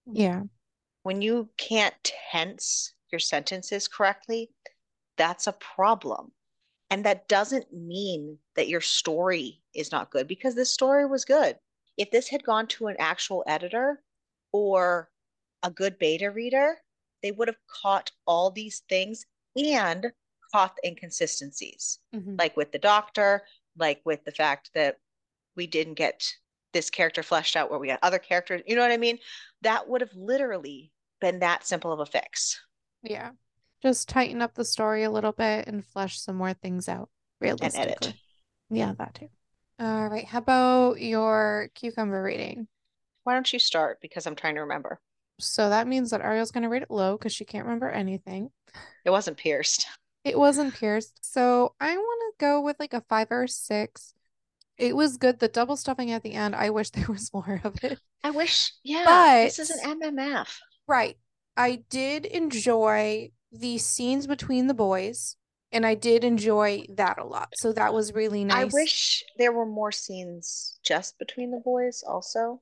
Yeah. 0.06 0.44
When 1.04 1.22
you 1.22 1.50
can't 1.58 1.94
tense 2.32 2.94
your 3.12 3.20
sentences 3.20 3.90
correctly, 3.90 4.52
that's 5.18 5.46
a 5.46 5.52
problem. 5.52 6.32
And 6.90 7.04
that 7.04 7.28
doesn't 7.28 7.74
mean 7.74 8.40
that 8.56 8.70
your 8.70 8.80
story 8.80 9.62
is 9.76 9.92
not 9.92 10.12
good 10.12 10.30
because 10.30 10.56
this 10.56 10.72
story 10.72 11.06
was 11.06 11.26
good. 11.26 11.60
If 11.98 12.10
this 12.10 12.30
had 12.30 12.46
gone 12.46 12.68
to 12.68 12.88
an 12.88 12.96
actual 12.98 13.44
editor 13.48 14.02
or 14.54 15.12
a 15.62 15.70
good 15.70 16.00
beta 16.00 16.32
reader, 16.32 16.78
they 17.22 17.34
would 17.34 17.50
have 17.50 17.60
caught 17.68 18.14
all 18.26 18.50
these 18.50 18.80
things 18.88 19.26
and 19.58 20.14
caught 20.54 20.78
the 20.78 20.88
inconsistencies, 20.88 22.00
Mhm. 22.16 22.40
like 22.40 22.56
with 22.56 22.72
the 22.72 22.80
doctor, 22.80 23.46
like 23.76 24.00
with 24.06 24.24
the 24.24 24.32
fact 24.32 24.72
that 24.74 25.02
we 25.58 25.68
didn't 25.68 25.96
get 25.96 26.32
this 26.74 26.90
character 26.90 27.24
fleshed 27.24 27.56
out 27.56 27.70
where 27.70 27.80
we 27.80 27.90
had 27.90 28.00
other 28.02 28.20
characters. 28.20 28.62
You 28.68 28.76
know 28.76 28.82
what 28.82 28.92
I 28.92 28.98
mean? 28.98 29.18
That 29.64 29.90
would 29.90 30.02
have 30.02 30.14
literally 30.16 30.92
been 31.20 31.40
that 31.40 31.66
simple 31.66 31.92
of 31.92 32.00
a 32.00 32.06
fix. 32.06 32.62
Yeah. 33.04 33.32
Just 33.82 34.08
tighten 34.10 34.42
up 34.42 34.54
the 34.54 34.66
story 34.66 35.04
a 35.04 35.12
little 35.12 35.32
bit 35.32 35.68
and 35.68 35.86
flesh 35.86 36.20
some 36.20 36.36
more 36.36 36.54
things 36.54 36.88
out 36.88 37.10
edit. 37.42 37.60
realistically. 37.60 38.22
Yeah, 38.70 38.94
that 38.98 39.16
too. 39.16 39.30
All 39.80 40.08
right. 40.08 40.26
How 40.26 40.40
about 40.40 41.02
your 41.02 41.70
cucumber 41.76 42.22
rating? 42.22 42.68
Why 43.24 43.34
don't 43.34 43.52
you 43.52 43.60
start? 43.60 44.00
Because 44.02 44.26
I'm 44.26 44.36
trying 44.36 44.56
to 44.56 44.62
remember. 44.62 45.00
So 45.40 45.70
that 45.70 45.88
means 45.88 46.10
that 46.10 46.22
Ariel's 46.22 46.52
going 46.52 46.64
to 46.64 46.70
rate 46.70 46.82
it 46.82 46.92
low 46.92 47.18
because 47.18 47.34
she 47.34 47.46
can't 47.46 47.66
remember 47.66 47.90
anything. 47.90 48.50
It 49.06 49.12
wasn't 49.12 49.38
pierced. 49.38 49.86
It 50.24 50.38
wasn't 50.38 50.74
pierced. 50.74 51.20
So 51.22 51.74
I 51.80 51.96
want 51.96 52.34
to 52.34 52.46
go 52.46 52.62
with 52.62 52.78
like 52.80 52.94
a 52.94 53.02
five 53.02 53.28
or 53.30 53.48
six. 53.48 54.14
It 54.78 54.96
was 54.96 55.18
good. 55.18 55.40
The 55.40 55.48
double 55.48 55.76
stuffing 55.76 56.12
at 56.12 56.24
the 56.24 56.34
end, 56.34 56.56
I 56.56 56.70
wish 56.70 56.90
there 56.92 57.08
was 57.08 57.34
more 57.34 57.62
of 57.64 57.84
it. 57.84 58.00
I 58.24 58.32
wish, 58.32 58.74
yeah, 58.84 59.04
But, 59.06 59.44
this 59.46 59.60
is 59.60 59.70
an 59.72 60.02
MMF. 60.02 60.60
Right. 60.88 61.18
I 61.56 61.84
did 61.90 62.26
enjoy 62.26 63.32
the 63.52 63.78
scenes 63.78 64.28
between 64.28 64.68
the 64.68 64.74
boys, 64.74 65.36
and 65.72 65.86
I 65.86 65.96
did 65.96 66.24
enjoy 66.24 66.86
that 66.90 67.18
a 67.18 67.26
lot. 67.26 67.50
So 67.56 67.74
that 67.74 67.94
was 67.94 68.14
really 68.14 68.46
nice. 68.46 68.58
I 68.58 68.66
wish 68.66 69.24
there 69.38 69.52
were 69.52 69.66
more 69.66 69.92
scenes 69.92 70.80
just 70.84 71.18
between 71.18 71.52
the 71.52 71.62
boys 71.64 72.04
also. 72.08 72.62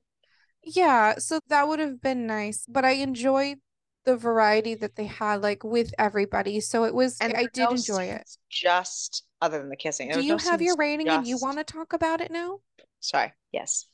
Yeah, 0.64 1.18
so 1.18 1.40
that 1.48 1.68
would 1.68 1.78
have 1.78 2.00
been 2.00 2.26
nice, 2.26 2.64
but 2.68 2.84
I 2.84 2.92
enjoyed 2.92 3.58
the 4.04 4.16
variety 4.16 4.74
that 4.76 4.96
they 4.96 5.06
had 5.06 5.42
like 5.42 5.62
with 5.62 5.92
everybody. 5.98 6.60
So 6.60 6.84
it 6.84 6.94
was 6.94 7.18
And 7.20 7.34
I 7.34 7.46
did 7.52 7.64
no 7.64 7.70
enjoy 7.70 8.04
it. 8.04 8.28
Just 8.48 9.24
other 9.40 9.58
than 9.58 9.68
the 9.68 9.76
kissing. 9.76 10.08
There 10.08 10.18
Do 10.18 10.24
you 10.24 10.32
no 10.32 10.38
have 10.38 10.62
your 10.62 10.76
rating 10.76 11.08
and 11.08 11.26
you 11.26 11.38
want 11.38 11.58
to 11.58 11.64
talk 11.64 11.92
about 11.92 12.20
it 12.20 12.30
now? 12.30 12.60
Sorry. 13.00 13.32
Yes. 13.52 13.86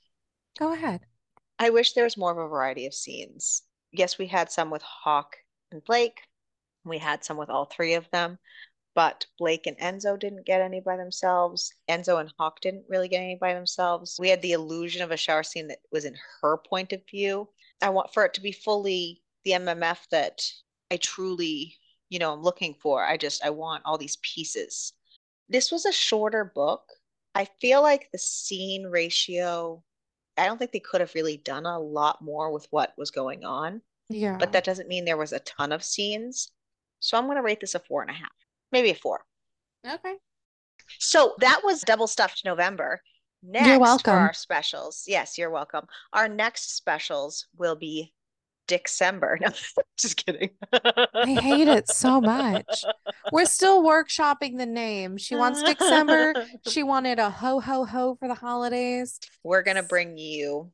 Go 0.58 0.72
ahead. 0.72 1.00
I 1.58 1.70
wish 1.70 1.92
there 1.92 2.04
was 2.04 2.16
more 2.16 2.32
of 2.32 2.38
a 2.38 2.48
variety 2.48 2.86
of 2.86 2.94
scenes. 2.94 3.62
Yes, 3.92 4.18
we 4.18 4.26
had 4.26 4.50
some 4.50 4.70
with 4.70 4.82
Hawk 4.82 5.36
and 5.70 5.84
Blake. 5.84 6.20
We 6.84 6.98
had 6.98 7.24
some 7.24 7.36
with 7.36 7.50
all 7.50 7.66
three 7.66 7.94
of 7.94 8.10
them, 8.10 8.38
but 8.94 9.26
Blake 9.38 9.66
and 9.66 9.78
Enzo 9.78 10.18
didn't 10.18 10.46
get 10.46 10.60
any 10.60 10.80
by 10.80 10.96
themselves. 10.96 11.72
Enzo 11.88 12.20
and 12.20 12.32
Hawk 12.38 12.60
didn't 12.60 12.86
really 12.88 13.08
get 13.08 13.22
any 13.22 13.36
by 13.36 13.54
themselves. 13.54 14.16
We 14.18 14.28
had 14.28 14.42
the 14.42 14.52
illusion 14.52 15.02
of 15.02 15.10
a 15.10 15.16
shower 15.16 15.42
scene 15.42 15.68
that 15.68 15.78
was 15.92 16.04
in 16.04 16.16
her 16.40 16.56
point 16.56 16.92
of 16.92 17.02
view. 17.08 17.48
I 17.80 17.90
want 17.90 18.12
for 18.12 18.24
it 18.24 18.34
to 18.34 18.40
be 18.40 18.52
fully 18.52 19.22
the 19.44 19.52
MMF 19.52 19.98
that 20.10 20.42
I 20.90 20.96
truly, 20.96 21.76
you 22.08 22.18
know, 22.18 22.32
I'm 22.32 22.42
looking 22.42 22.74
for. 22.74 23.04
I 23.04 23.16
just 23.16 23.44
I 23.44 23.50
want 23.50 23.82
all 23.84 23.98
these 23.98 24.16
pieces. 24.16 24.92
This 25.48 25.70
was 25.70 25.84
a 25.84 25.92
shorter 25.92 26.50
book. 26.54 26.82
I 27.34 27.46
feel 27.60 27.82
like 27.82 28.08
the 28.12 28.18
scene 28.18 28.86
ratio 28.86 29.82
I 30.36 30.46
don't 30.46 30.56
think 30.58 30.72
they 30.72 30.80
could 30.80 31.00
have 31.02 31.14
really 31.14 31.36
done 31.36 31.66
a 31.66 31.78
lot 31.78 32.22
more 32.22 32.50
with 32.52 32.66
what 32.70 32.94
was 32.96 33.10
going 33.10 33.44
on, 33.44 33.82
Yeah. 34.08 34.38
but 34.38 34.52
that 34.52 34.64
doesn't 34.64 34.88
mean 34.88 35.04
there 35.04 35.18
was 35.18 35.32
a 35.34 35.40
ton 35.40 35.72
of 35.72 35.84
scenes. 35.84 36.50
So 37.00 37.18
I'm 37.18 37.26
going 37.26 37.36
to 37.36 37.42
rate 37.42 37.60
this 37.60 37.74
a 37.74 37.80
four 37.80 38.00
and 38.00 38.10
a 38.10 38.14
half, 38.14 38.32
maybe 38.70 38.90
a 38.90 38.94
four. 38.94 39.24
Okay. 39.86 40.14
So 40.98 41.34
that 41.40 41.60
was 41.62 41.82
Double 41.82 42.06
Stuffed 42.06 42.42
November. 42.46 43.02
Next 43.42 43.66
for 43.68 43.78
welcome. 43.78 44.14
our 44.14 44.32
specials. 44.32 45.04
Yes, 45.06 45.36
you're 45.36 45.50
welcome. 45.50 45.86
Our 46.12 46.28
next 46.28 46.76
specials 46.76 47.46
will 47.58 47.76
be 47.76 48.14
December. 48.78 49.38
No, 49.42 49.50
just 49.98 50.16
kidding. 50.24 50.50
I 50.72 51.38
hate 51.40 51.68
it 51.68 51.88
so 51.88 52.20
much. 52.20 52.84
We're 53.30 53.44
still 53.44 53.82
workshopping 53.84 54.56
the 54.58 54.66
name. 54.66 55.16
She 55.18 55.36
wants 55.36 55.62
December. 55.62 56.34
She 56.68 56.82
wanted 56.92 57.18
a 57.18 57.30
ho 57.30 57.60
ho 57.60 57.84
ho 57.84 58.16
for 58.18 58.28
the 58.28 58.34
holidays. 58.34 59.18
We're 59.44 59.62
going 59.62 59.76
to 59.76 59.82
bring 59.82 60.16
you 60.16 60.72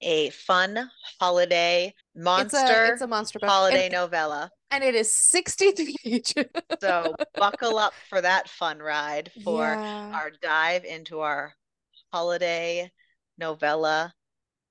a 0.00 0.30
fun 0.30 0.90
holiday 1.20 1.92
It's 2.14 2.24
monster 2.24 2.58
a 2.58 2.92
it's 2.92 3.02
a 3.02 3.06
monster 3.06 3.38
book. 3.38 3.48
holiday 3.50 3.86
And 3.86 3.92
novella. 3.94 4.50
And 4.70 4.84
it 4.84 4.94
is 4.94 5.12
63 5.14 5.96
pages. 6.04 6.44
so 6.80 7.14
buckle 7.34 7.78
up 7.78 7.94
for 8.10 8.20
that 8.20 8.48
fun 8.48 8.78
ride 8.78 9.32
for 9.42 9.62
Yeah. 9.64 10.10
our 10.14 10.30
dive 10.42 10.84
into 10.84 11.20
our 11.20 11.54
holiday 12.12 12.90
novella 13.38 14.12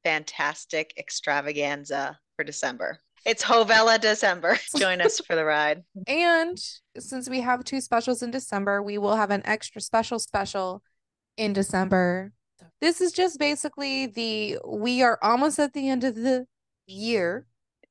fantastic 0.03 0.93
extravaganza 0.97 2.17
for 2.37 2.45
December. 2.45 2.99
It's 3.25 3.43
Hovella 3.43 3.99
December. 3.99 4.57
Join 4.77 5.01
us 5.01 5.19
for 5.19 5.35
the 5.35 5.43
ride. 5.43 5.83
And 6.07 6.57
since 6.97 7.27
we 7.27 7.41
have 7.41 7.65
two 7.65 7.81
specials 7.81 8.21
in 8.21 8.31
December, 8.31 8.81
we 8.81 8.97
will 8.97 9.17
have 9.17 9.31
an 9.31 9.41
extra 9.43 9.81
special 9.81 10.19
special 10.19 10.81
in 11.35 11.51
December. 11.51 12.31
This 12.79 13.01
is 13.01 13.11
just 13.11 13.39
basically 13.39 14.05
the 14.05 14.59
we 14.65 15.01
are 15.01 15.19
almost 15.21 15.59
at 15.59 15.73
the 15.73 15.89
end 15.89 16.03
of 16.05 16.15
the 16.15 16.45
year 16.85 17.45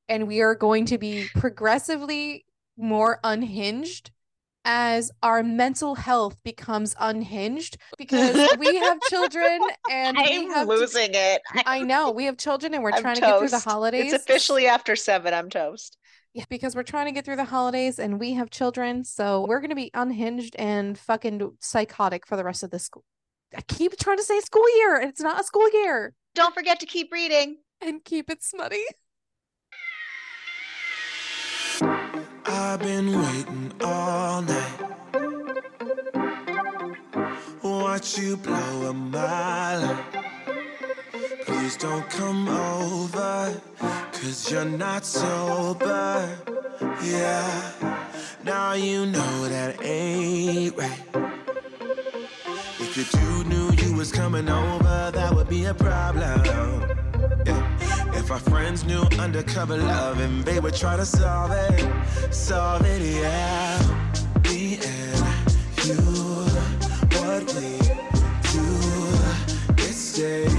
and 0.08 0.26
we 0.26 0.40
are 0.40 0.54
going 0.54 0.86
to 0.86 0.96
be 0.96 1.26
progressively 1.34 2.46
more 2.78 3.18
unhinged 3.24 4.12
as 4.66 5.10
our 5.22 5.42
mental 5.42 5.94
health 5.94 6.36
becomes 6.44 6.94
unhinged 7.00 7.78
because 7.96 8.34
we 8.58 8.76
have 8.76 9.00
children 9.02 9.60
and 9.90 10.16
we 10.18 10.36
I'm 10.44 10.50
have 10.50 10.66
to- 10.68 10.74
losing 10.74 11.10
it. 11.12 11.40
I 11.64 11.80
know 11.80 12.10
we 12.10 12.24
have 12.24 12.36
children 12.36 12.74
and 12.74 12.82
we're 12.82 12.90
I'm 12.90 13.00
trying 13.00 13.14
to 13.14 13.20
get 13.22 13.38
through 13.38 13.48
the 13.48 13.58
holidays. 13.60 14.12
It's 14.12 14.22
officially 14.24 14.66
after 14.66 14.96
seven. 14.96 15.32
I'm 15.32 15.48
toast. 15.48 15.96
Yeah, 16.34 16.44
because 16.50 16.74
we're 16.76 16.82
trying 16.82 17.06
to 17.06 17.12
get 17.12 17.24
through 17.24 17.36
the 17.36 17.44
holidays 17.44 17.98
and 17.98 18.20
we 18.20 18.34
have 18.34 18.50
children, 18.50 19.04
so 19.04 19.46
we're 19.48 19.60
gonna 19.60 19.74
be 19.74 19.90
unhinged 19.94 20.54
and 20.58 20.98
fucking 20.98 21.56
psychotic 21.60 22.26
for 22.26 22.36
the 22.36 22.44
rest 22.44 22.62
of 22.62 22.70
the 22.70 22.78
school. 22.78 23.04
I 23.56 23.62
keep 23.62 23.96
trying 23.96 24.18
to 24.18 24.22
say 24.22 24.40
school 24.40 24.76
year, 24.76 24.96
and 24.96 25.08
it's 25.08 25.22
not 25.22 25.40
a 25.40 25.44
school 25.44 25.70
year. 25.72 26.12
Don't 26.34 26.52
forget 26.54 26.80
to 26.80 26.86
keep 26.86 27.10
reading. 27.10 27.56
And 27.80 28.04
keep 28.04 28.28
it 28.28 28.42
smutty. 28.42 28.84
I've 32.68 32.80
been 32.80 33.06
waiting 33.22 33.72
all 33.80 34.42
night. 34.42 34.80
Watch 37.62 38.18
you 38.18 38.36
blow 38.36 38.90
a 38.90 38.92
mile. 38.92 40.04
Please 41.46 41.76
don't 41.76 42.10
come 42.10 42.48
over, 42.48 43.60
cause 44.12 44.50
you're 44.50 44.64
not 44.64 45.06
sober. 45.06 46.28
Yeah, 47.04 47.72
now 48.42 48.72
you 48.72 49.06
know 49.06 49.48
that 49.48 49.80
ain't 49.80 50.76
right. 50.76 51.04
If 52.80 52.96
your 52.96 53.06
dude 53.12 53.46
knew 53.46 53.70
you 53.80 53.96
was 53.96 54.10
coming 54.10 54.48
over, 54.48 55.12
that 55.14 55.32
would 55.32 55.48
be 55.48 55.66
a 55.66 55.74
problem. 55.74 56.95
If 58.26 58.32
our 58.32 58.40
friends 58.40 58.84
knew 58.84 59.02
undercover 59.20 59.76
love 59.76 60.18
and 60.18 60.44
they 60.44 60.58
would 60.58 60.74
try 60.74 60.96
to 60.96 61.06
solve 61.06 61.52
it, 61.52 62.34
solve 62.34 62.84
it, 62.84 63.00
yeah. 63.00 63.78
Me 64.42 64.80
and 64.84 65.56
you, 65.84 65.94
what 67.20 67.44
we 67.54 67.78
do, 68.50 68.64
it 69.78 69.94
stays. 69.94 70.55